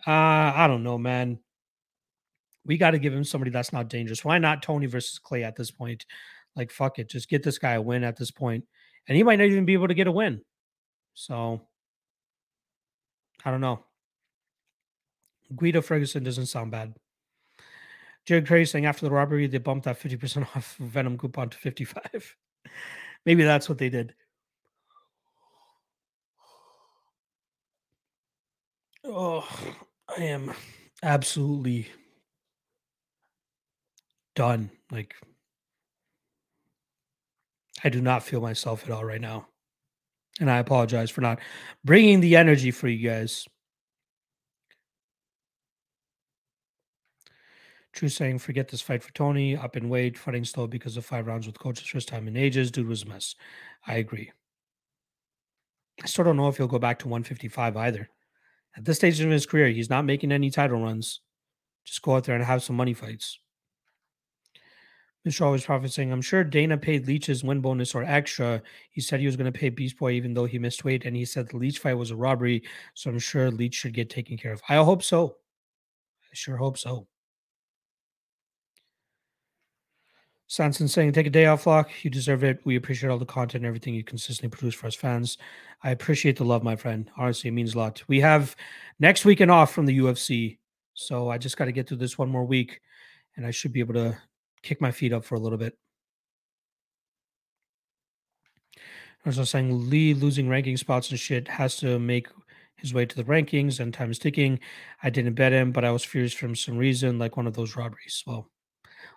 Uh, 0.05 0.11
I 0.11 0.67
don't 0.67 0.84
know, 0.84 0.97
man. 0.97 1.39
We 2.65 2.77
got 2.77 2.91
to 2.91 2.99
give 2.99 3.13
him 3.13 3.23
somebody 3.23 3.51
that's 3.51 3.73
not 3.73 3.89
dangerous. 3.89 4.23
Why 4.23 4.38
not 4.38 4.61
Tony 4.63 4.86
versus 4.86 5.19
Clay 5.19 5.43
at 5.43 5.55
this 5.55 5.71
point? 5.71 6.05
Like, 6.56 6.72
fuck 6.72 6.99
it. 6.99 7.10
Just 7.10 7.30
get 7.30 7.43
this 7.43 7.58
guy 7.58 7.74
a 7.74 7.82
win 7.82 8.04
at 8.04 8.18
this. 8.18 8.32
And 8.39 8.64
he 9.08 9.24
might 9.24 9.39
not 9.39 9.45
even 9.45 9.66
be 9.66 9.74
able 9.74 9.88
to 9.88 9.93
get 9.93 10.08
a 10.08 10.12
win. 10.12 10.41
So, 11.14 11.62
I 13.43 13.51
don't 13.51 13.62
know. 13.62 13.84
Guida 15.56 15.82
Ferguson 15.82 16.24
doesn't 16.24 16.47
sound 16.47 16.72
bad. 16.72 16.95
Jared 18.26 18.47
Craig 18.47 18.68
saying 18.68 18.86
after 18.86 19.06
the 19.06 19.12
robbery, 19.12 19.47
they 19.47 19.58
bumped 19.58 19.86
that 19.86 19.99
50% 19.99 20.43
off 20.56 20.76
Venom 20.78 21.18
coupon 21.18 21.49
to 21.49 21.58
55. 21.58 22.36
Maybe 23.26 23.43
that's 23.43 23.70
what 23.70 23.78
they 23.78 23.89
did. 23.89 24.14
Oh, 29.06 29.47
I 30.18 30.24
am 30.24 30.54
absolutely 31.01 31.89
done. 34.36 34.72
Like, 34.91 35.16
I 37.84 37.89
do 37.89 38.01
not 38.01 38.23
feel 38.23 38.41
myself 38.41 38.84
at 38.86 38.91
all 38.91 39.03
right 39.03 39.21
now. 39.21 39.47
And 40.39 40.49
I 40.49 40.57
apologize 40.57 41.11
for 41.11 41.21
not 41.21 41.39
bringing 41.84 42.19
the 42.19 42.36
energy 42.36 42.71
for 42.71 42.88
you 42.88 43.07
guys. 43.07 43.47
True 47.93 48.09
saying, 48.09 48.39
forget 48.39 48.67
this 48.67 48.81
fight 48.81 49.03
for 49.03 49.13
Tony. 49.13 49.55
Up 49.55 49.77
in 49.77 49.88
weight, 49.88 50.17
fighting 50.17 50.43
slow 50.43 50.65
because 50.65 50.97
of 50.97 51.05
five 51.05 51.27
rounds 51.27 51.45
with 51.45 51.59
coaches, 51.59 51.88
first 51.88 52.07
time 52.07 52.27
in 52.27 52.36
ages. 52.36 52.71
Dude 52.71 52.88
was 52.88 53.03
a 53.03 53.05
mess. 53.05 53.36
I 53.86 53.95
agree. 53.95 54.31
I 56.01 56.07
still 56.07 56.25
don't 56.25 56.38
know 56.38 56.47
if 56.47 56.57
he'll 56.57 56.67
go 56.67 56.79
back 56.79 56.99
to 56.99 57.07
155 57.07 57.77
either. 57.77 58.09
At 58.75 58.86
this 58.86 58.97
stage 58.97 59.19
of 59.19 59.29
his 59.29 59.45
career, 59.45 59.67
he's 59.67 59.91
not 59.91 60.05
making 60.05 60.31
any 60.31 60.49
title 60.49 60.81
runs. 60.81 61.21
Just 61.86 62.01
go 62.01 62.15
out 62.15 62.23
there 62.23 62.36
and 62.36 62.43
have 62.43 62.63
some 62.63 62.75
money 62.75 62.95
fights. 62.95 63.39
Mr. 65.28 65.41
Always 65.45 65.65
Prophet 65.65 65.91
saying, 65.93 66.11
I'm 66.11 66.21
sure 66.21 66.43
Dana 66.43 66.78
paid 66.78 67.07
Leech's 67.07 67.43
win 67.43 67.61
bonus 67.61 67.95
or 67.95 68.03
extra. 68.03 68.61
He 68.91 68.99
said 68.99 69.21
he 69.21 69.26
was 69.26 69.38
going 69.38 69.51
to 69.51 69.57
pay 69.57 69.69
Beast 69.69 69.97
Boy 69.97 70.11
even 70.11 70.34
though 70.34 70.45
he 70.45 70.59
missed 70.59 70.84
weight, 70.84 71.05
and 71.05 71.15
he 71.15 71.24
said 71.24 71.47
the 71.47 71.57
Leech 71.57 71.80
fight 71.80 71.93
was 71.93 72.11
a 72.11 72.15
robbery. 72.15 72.63
So 72.93 73.09
I'm 73.09 73.19
sure 73.19 73.49
Leech 73.49 73.76
should 73.76 73.93
get 73.93 74.09
taken 74.09 74.38
care 74.38 74.51
of. 74.51 74.61
I 74.67 74.76
hope 74.76 75.01
so. 75.01 75.38
I 76.26 76.34
sure 76.34 76.57
hope 76.57 76.78
so. 76.78 77.07
Sanson 80.47 80.88
saying, 80.88 81.13
take 81.13 81.26
a 81.26 81.32
day 81.32 81.45
off, 81.45 81.65
Lock. 81.65 81.89
You 82.03 82.11
deserve 82.11 82.43
it. 82.43 82.59
We 82.63 82.76
appreciate 82.76 83.09
all 83.09 83.17
the 83.17 83.26
content 83.26 83.63
and 83.63 83.65
everything 83.65 83.95
you 83.95 84.03
consistently 84.03 84.55
produce 84.55 84.76
for 84.76 84.88
us 84.88 84.93
fans. 84.93 85.38
I 85.84 85.91
appreciate 85.91 86.38
the 86.38 86.43
love, 86.43 86.63
my 86.63 86.76
friend. 86.76 87.09
Honestly, 87.17 87.47
it 87.47 87.53
means 87.53 87.74
a 87.74 87.80
lot. 87.80 88.03
We 88.07 88.19
have 88.19 88.55
next 88.99 89.26
weekend 89.26 89.49
off 89.49 89.74
from 89.74 89.86
the 89.86 89.97
UFC. 89.97 90.59
So 90.93 91.30
I 91.30 91.38
just 91.38 91.57
got 91.57 91.65
to 91.65 91.71
get 91.71 91.88
through 91.88 91.97
this 91.97 92.17
one 92.17 92.30
more 92.30 92.45
week 92.45 92.82
and 93.36 93.47
I 93.47 93.51
should 93.51 93.74
be 93.74 93.80
able 93.80 93.95
to 93.95 94.15
kick 94.64 94.82
my 94.82 94.91
feet 94.91 95.14
up 95.14 95.24
for 95.24 95.36
a 95.36 95.39
little 95.39 95.57
bit. 95.57 95.78
I 99.26 99.30
was 99.30 99.49
saying 99.49 99.89
Lee 99.89 100.14
losing 100.14 100.49
ranking 100.49 100.76
spots 100.76 101.09
and 101.09 101.20
shit 101.20 101.47
has 101.47 101.78
to 101.78 101.97
make 101.97 102.28
his 102.76 102.93
way 102.93 103.05
to 103.05 103.16
the 103.16 103.24
rankings 103.24 103.80
and 103.80 103.93
time 103.93 104.11
is 104.11 104.20
ticking. 104.20 104.59
I 105.01 105.09
didn't 105.09 105.36
bet 105.36 105.53
him, 105.53 105.72
but 105.72 105.86
I 105.86 105.91
was 105.91 106.03
furious 106.03 106.34
for 106.34 106.53
some 106.55 106.78
reason, 106.78 107.20
like 107.20 107.38
one 107.38 107.47
of 107.47 107.53
those 107.53 107.78
robberies. 107.78 108.24
Well, 108.28 108.49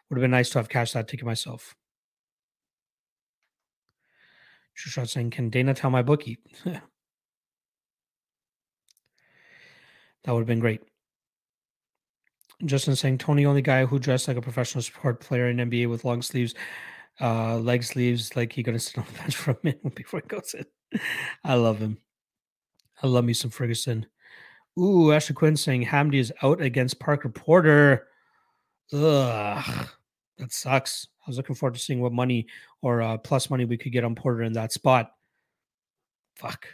would 0.09 0.19
have 0.19 0.23
been 0.23 0.31
nice 0.31 0.51
to 0.51 0.59
have 0.59 0.69
cashed 0.69 0.95
that 0.95 1.09
ticket 1.09 1.27
myself. 1.27 1.75
Shot 4.75 5.09
saying, 5.09 5.31
Can 5.31 5.51
Dana 5.51 5.75
tell 5.75 5.91
my 5.91 6.03
bookie? 6.03 6.39
that 6.65 6.83
would 10.29 10.41
have 10.41 10.47
been 10.47 10.61
great. 10.61 10.83
Justin 12.65 12.97
saying, 12.97 13.19
Tony, 13.19 13.45
only 13.45 13.63
guy 13.63 13.85
who 13.85 13.99
dressed 13.99 14.29
like 14.29 14.37
a 14.37 14.43
professional 14.43 14.83
sport 14.83 15.21
player 15.21 15.49
in 15.49 15.59
NBA 15.59 15.91
with 15.91 16.05
long 16.05 16.23
sleeves, 16.23 16.55
uh, 17.21 17.57
leg 17.59 17.83
sleeves, 17.85 18.35
like 18.35 18.53
he 18.53 18.63
gonna 18.63 18.79
sit 18.79 18.99
on 18.99 19.05
the 19.13 19.19
bench 19.19 19.37
for 19.37 19.51
a 19.53 19.59
minute 19.63 19.95
before 19.95 20.21
he 20.21 20.29
goes 20.29 20.55
in. 20.55 21.01
I 21.45 21.55
love 21.55 21.79
him. 21.79 21.99
I 23.03 23.07
love 23.07 23.25
me 23.25 23.35
some 23.35 23.51
Ferguson. 23.51 24.07
Ooh, 24.79 25.13
Ashley 25.13 25.35
Quinn 25.35 25.57
saying 25.57 25.85
Hamdi 25.85 26.17
is 26.17 26.33
out 26.43 26.61
against 26.61 26.99
Parker 26.99 27.29
Porter. 27.29 28.09
Ugh, 28.93 29.89
that 30.39 30.53
sucks. 30.53 31.09
I 31.27 31.31
was 31.31 31.37
looking 31.37 31.57
forward 31.57 31.75
to 31.75 31.81
seeing 31.81 32.01
what 32.01 32.13
money 32.13 32.47
or 32.83 33.03
uh, 33.03 33.19
plus 33.19 33.51
money 33.51 33.65
we 33.65 33.77
could 33.77 33.93
get 33.93 34.05
on 34.05 34.15
Porter 34.15 34.43
in 34.43 34.53
that 34.53 34.73
spot. 34.73 35.13
Fuck. 36.37 36.69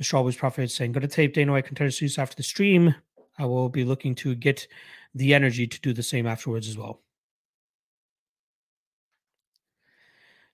Mr. 0.00 0.14
Always 0.14 0.36
Prophet 0.36 0.70
saying, 0.70 0.92
Go 0.92 1.00
to 1.00 1.08
tape 1.08 1.34
Dana 1.34 1.52
White 1.52 1.66
contender 1.66 1.90
series 1.90 2.18
after 2.18 2.36
the 2.36 2.42
stream. 2.42 2.94
I 3.38 3.46
will 3.46 3.68
be 3.68 3.84
looking 3.84 4.14
to 4.16 4.34
get 4.34 4.66
the 5.14 5.34
energy 5.34 5.66
to 5.66 5.80
do 5.80 5.92
the 5.92 6.02
same 6.02 6.26
afterwards 6.26 6.68
as 6.68 6.76
well. 6.76 7.00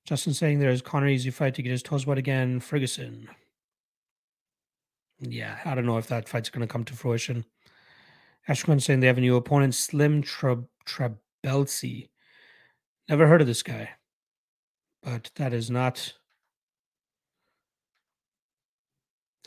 Justin 0.05 0.35
saying 0.35 0.59
there's 0.59 0.83
Conor 0.83 1.09
easy 1.09 1.31
fight 1.31 1.55
to 1.55 1.62
get 1.62 1.70
his 1.70 1.83
toes 1.83 2.07
wet 2.07 2.18
again. 2.18 2.61
Ferguson. 2.61 3.28
Yeah, 5.20 5.59
I 5.64 5.74
don't 5.74 5.87
know 5.87 5.99
if 5.99 6.07
that 6.09 6.28
fight's 6.28 6.49
going 6.49 6.66
to 6.66 6.72
come 6.72 6.85
to 6.85 6.95
fruition. 6.95 7.45
Ashwin 8.49 8.81
saying 8.81 9.01
they 9.01 9.07
have 9.07 9.18
a 9.18 9.20
new 9.20 9.37
opponent, 9.37 9.74
Slim 9.74 10.22
Trabelsi. 10.22 12.09
Never 13.09 13.26
heard 13.26 13.41
of 13.41 13.47
this 13.47 13.62
guy, 13.62 13.91
but 15.03 15.31
that 15.35 15.53
is 15.53 15.70
not 15.70 16.14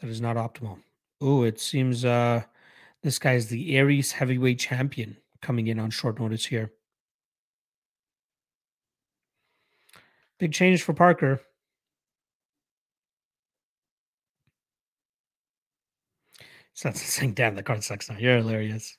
that 0.01 0.09
is 0.09 0.21
not 0.21 0.35
optimal. 0.35 0.79
Oh, 1.21 1.43
it 1.43 1.59
seems 1.59 2.05
uh 2.05 2.43
this 3.03 3.19
guy 3.19 3.33
is 3.33 3.47
the 3.47 3.77
ARES 3.77 4.13
heavyweight 4.13 4.59
champion 4.59 5.17
coming 5.41 5.67
in 5.67 5.77
on 5.77 5.89
short 5.89 6.19
notice 6.19 6.45
here. 6.45 6.71
Big 10.39 10.53
change 10.53 10.81
for 10.81 10.93
Parker. 10.93 11.41
So 16.73 16.89
that's 16.89 17.01
saying, 17.01 17.33
damn, 17.35 17.55
the 17.55 17.63
card 17.63 17.83
sucks 17.83 18.09
now. 18.09 18.17
You're 18.17 18.37
hilarious. 18.37 18.97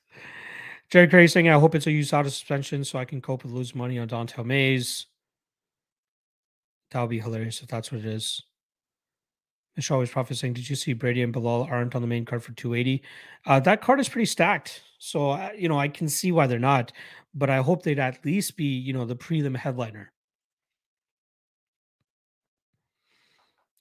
Jerry 0.91 1.09
Curry 1.09 1.27
saying, 1.27 1.49
I 1.49 1.59
hope 1.59 1.75
it's 1.75 1.87
a 1.87 1.91
USADA 1.91 2.27
suspension 2.27 2.85
so 2.85 2.99
I 2.99 3.05
can 3.05 3.21
cope 3.21 3.43
with 3.43 3.53
losing 3.53 3.79
money 3.79 3.99
on 3.99 4.07
Don'Tale 4.07 4.45
Mayes. 4.45 5.07
That 6.91 7.01
would 7.01 7.11
be 7.11 7.19
hilarious 7.19 7.63
if 7.63 7.69
that's 7.69 7.91
what 7.91 8.01
it 8.01 8.07
is. 8.07 8.43
Michelle 9.77 9.97
always 9.97 10.11
prophet 10.11 10.37
saying, 10.37 10.55
Did 10.55 10.69
you 10.69 10.77
see 10.77 10.93
Brady 10.93 11.23
and 11.23 11.35
Belal 11.35 11.69
aren't 11.71 11.95
on 11.95 12.03
the 12.03 12.09
main 12.09 12.25
card 12.25 12.45
for 12.45 12.53
280? 12.53 13.03
Uh, 13.47 13.61
that 13.61 13.83
card 13.83 14.01
is 14.01 14.09
pretty 14.09 14.27
stacked. 14.27 14.83
So, 14.99 15.31
uh, 15.31 15.51
you 15.57 15.69
know, 15.69 15.79
I 15.79 15.89
can 15.89 16.09
see 16.09 16.33
why 16.33 16.47
they're 16.47 16.59
not, 16.59 16.93
but 17.35 17.51
I 17.51 17.59
hope 17.59 17.83
they'd 17.83 17.99
at 17.99 18.25
least 18.25 18.57
be, 18.57 18.65
you 18.65 18.93
know, 18.93 19.05
the 19.05 19.17
prelim 19.17 19.57
headliner. 19.57 20.13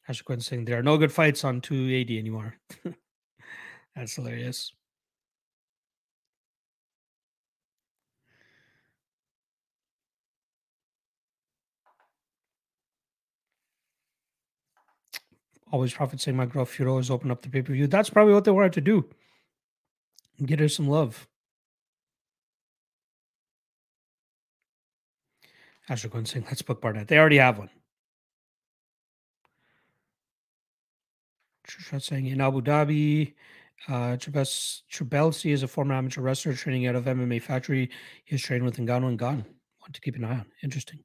Asher 0.07 0.23
Quinn 0.23 0.41
saying, 0.41 0.65
There 0.65 0.79
are 0.79 0.83
no 0.83 0.97
good 0.97 1.11
fights 1.11 1.43
on 1.43 1.61
280 1.61 2.17
anymore. 2.19 2.55
That's 3.95 4.15
hilarious. 4.15 4.71
Always 15.73 15.91
Prophet 15.91 16.21
saying 16.21 16.37
my 16.37 16.45
girl 16.45 16.65
Furo 16.65 17.01
opened 17.09 17.31
up 17.31 17.41
the 17.41 17.49
pay 17.49 17.63
per 17.63 17.73
view. 17.73 17.87
That's 17.87 18.11
probably 18.11 18.35
what 18.35 18.43
they 18.43 18.51
wanted 18.51 18.73
to 18.73 18.81
do. 18.81 19.09
Get 20.45 20.59
her 20.59 20.69
some 20.69 20.87
love. 20.87 21.27
Asher 25.89 26.09
Quinn 26.09 26.27
saying, 26.27 26.45
let's 26.45 26.61
book 26.61 26.79
Barnett. 26.79 27.07
They 27.07 27.17
already 27.17 27.37
have 27.37 27.57
one. 27.57 27.71
Shot 31.67 32.03
saying 32.03 32.27
in 32.27 32.39
Abu 32.39 32.61
Dhabi, 32.61 33.33
uh, 33.87 34.15
Trabelsi 34.15 35.51
is 35.51 35.63
a 35.63 35.67
former 35.67 35.95
amateur 35.95 36.21
wrestler 36.21 36.53
training 36.53 36.85
out 36.85 36.95
of 36.95 37.05
MMA 37.05 37.41
Factory. 37.41 37.89
He 38.25 38.35
has 38.35 38.43
trained 38.43 38.63
with 38.63 38.77
Ngannou 38.77 39.07
and 39.07 39.19
Gane. 39.19 39.43
Want 39.81 39.93
to 39.93 40.01
keep 40.01 40.15
an 40.17 40.23
eye 40.23 40.33
on. 40.33 40.45
Interesting. 40.61 41.03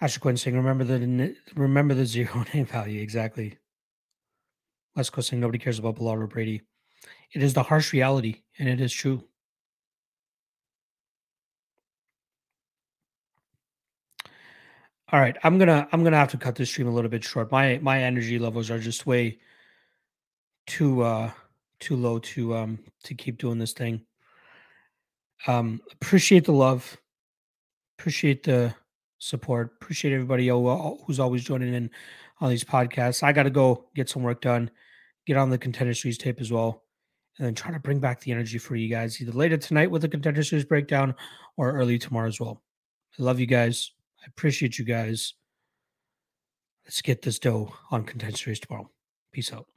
Asher 0.00 0.20
Quinn 0.20 0.36
saying, 0.36 0.56
"Remember 0.56 0.84
the 0.84 1.36
remember 1.54 1.94
the 1.94 2.06
zero 2.06 2.44
name 2.54 2.66
value 2.66 3.00
exactly." 3.00 3.58
West 4.96 5.12
Coast 5.12 5.28
saying, 5.30 5.40
"Nobody 5.40 5.58
cares 5.58 5.78
about 5.78 5.96
Belal 5.96 6.22
or 6.22 6.26
Brady." 6.26 6.62
It 7.32 7.42
is 7.42 7.54
the 7.54 7.62
harsh 7.62 7.92
reality, 7.92 8.42
and 8.58 8.68
it 8.68 8.80
is 8.80 8.92
true. 8.92 9.24
All 15.12 15.20
right, 15.20 15.36
I'm 15.44 15.58
gonna 15.58 15.88
I'm 15.92 16.02
gonna 16.02 16.16
have 16.16 16.30
to 16.32 16.38
cut 16.38 16.56
this 16.56 16.70
stream 16.70 16.88
a 16.88 16.90
little 16.90 17.10
bit 17.10 17.22
short. 17.24 17.52
My 17.52 17.78
my 17.82 18.02
energy 18.02 18.38
levels 18.38 18.70
are 18.70 18.78
just 18.78 19.06
way 19.06 19.38
too 20.66 21.02
uh 21.02 21.30
too 21.78 21.96
low 21.96 22.18
to 22.18 22.54
um 22.56 22.78
to 23.04 23.14
keep 23.14 23.38
doing 23.38 23.58
this 23.58 23.72
thing. 23.72 24.04
Um, 25.46 25.82
appreciate 25.92 26.44
the 26.46 26.52
love, 26.52 26.96
appreciate 27.98 28.42
the 28.44 28.74
support. 29.24 29.72
Appreciate 29.80 30.12
everybody 30.12 30.50
uh, 30.50 30.56
who's 31.06 31.18
always 31.18 31.42
joining 31.42 31.74
in 31.74 31.90
on 32.40 32.50
these 32.50 32.64
podcasts. 32.64 33.22
I 33.22 33.32
got 33.32 33.44
to 33.44 33.50
go 33.50 33.86
get 33.94 34.08
some 34.08 34.22
work 34.22 34.40
done, 34.40 34.70
get 35.26 35.36
on 35.36 35.50
the 35.50 35.58
Contender 35.58 35.94
Series 35.94 36.18
tape 36.18 36.40
as 36.40 36.52
well, 36.52 36.84
and 37.38 37.46
then 37.46 37.54
try 37.54 37.72
to 37.72 37.80
bring 37.80 38.00
back 38.00 38.20
the 38.20 38.32
energy 38.32 38.58
for 38.58 38.76
you 38.76 38.88
guys 38.88 39.20
either 39.20 39.32
later 39.32 39.56
tonight 39.56 39.90
with 39.90 40.02
the 40.02 40.08
Contender 40.08 40.42
Series 40.42 40.64
breakdown 40.64 41.14
or 41.56 41.72
early 41.72 41.98
tomorrow 41.98 42.28
as 42.28 42.38
well. 42.38 42.62
I 43.18 43.22
love 43.22 43.40
you 43.40 43.46
guys. 43.46 43.92
I 44.22 44.26
appreciate 44.28 44.78
you 44.78 44.84
guys. 44.84 45.34
Let's 46.84 47.00
get 47.00 47.22
this 47.22 47.38
dough 47.38 47.72
on 47.90 48.04
Contender 48.04 48.36
Series 48.36 48.60
tomorrow. 48.60 48.90
Peace 49.32 49.52
out. 49.52 49.73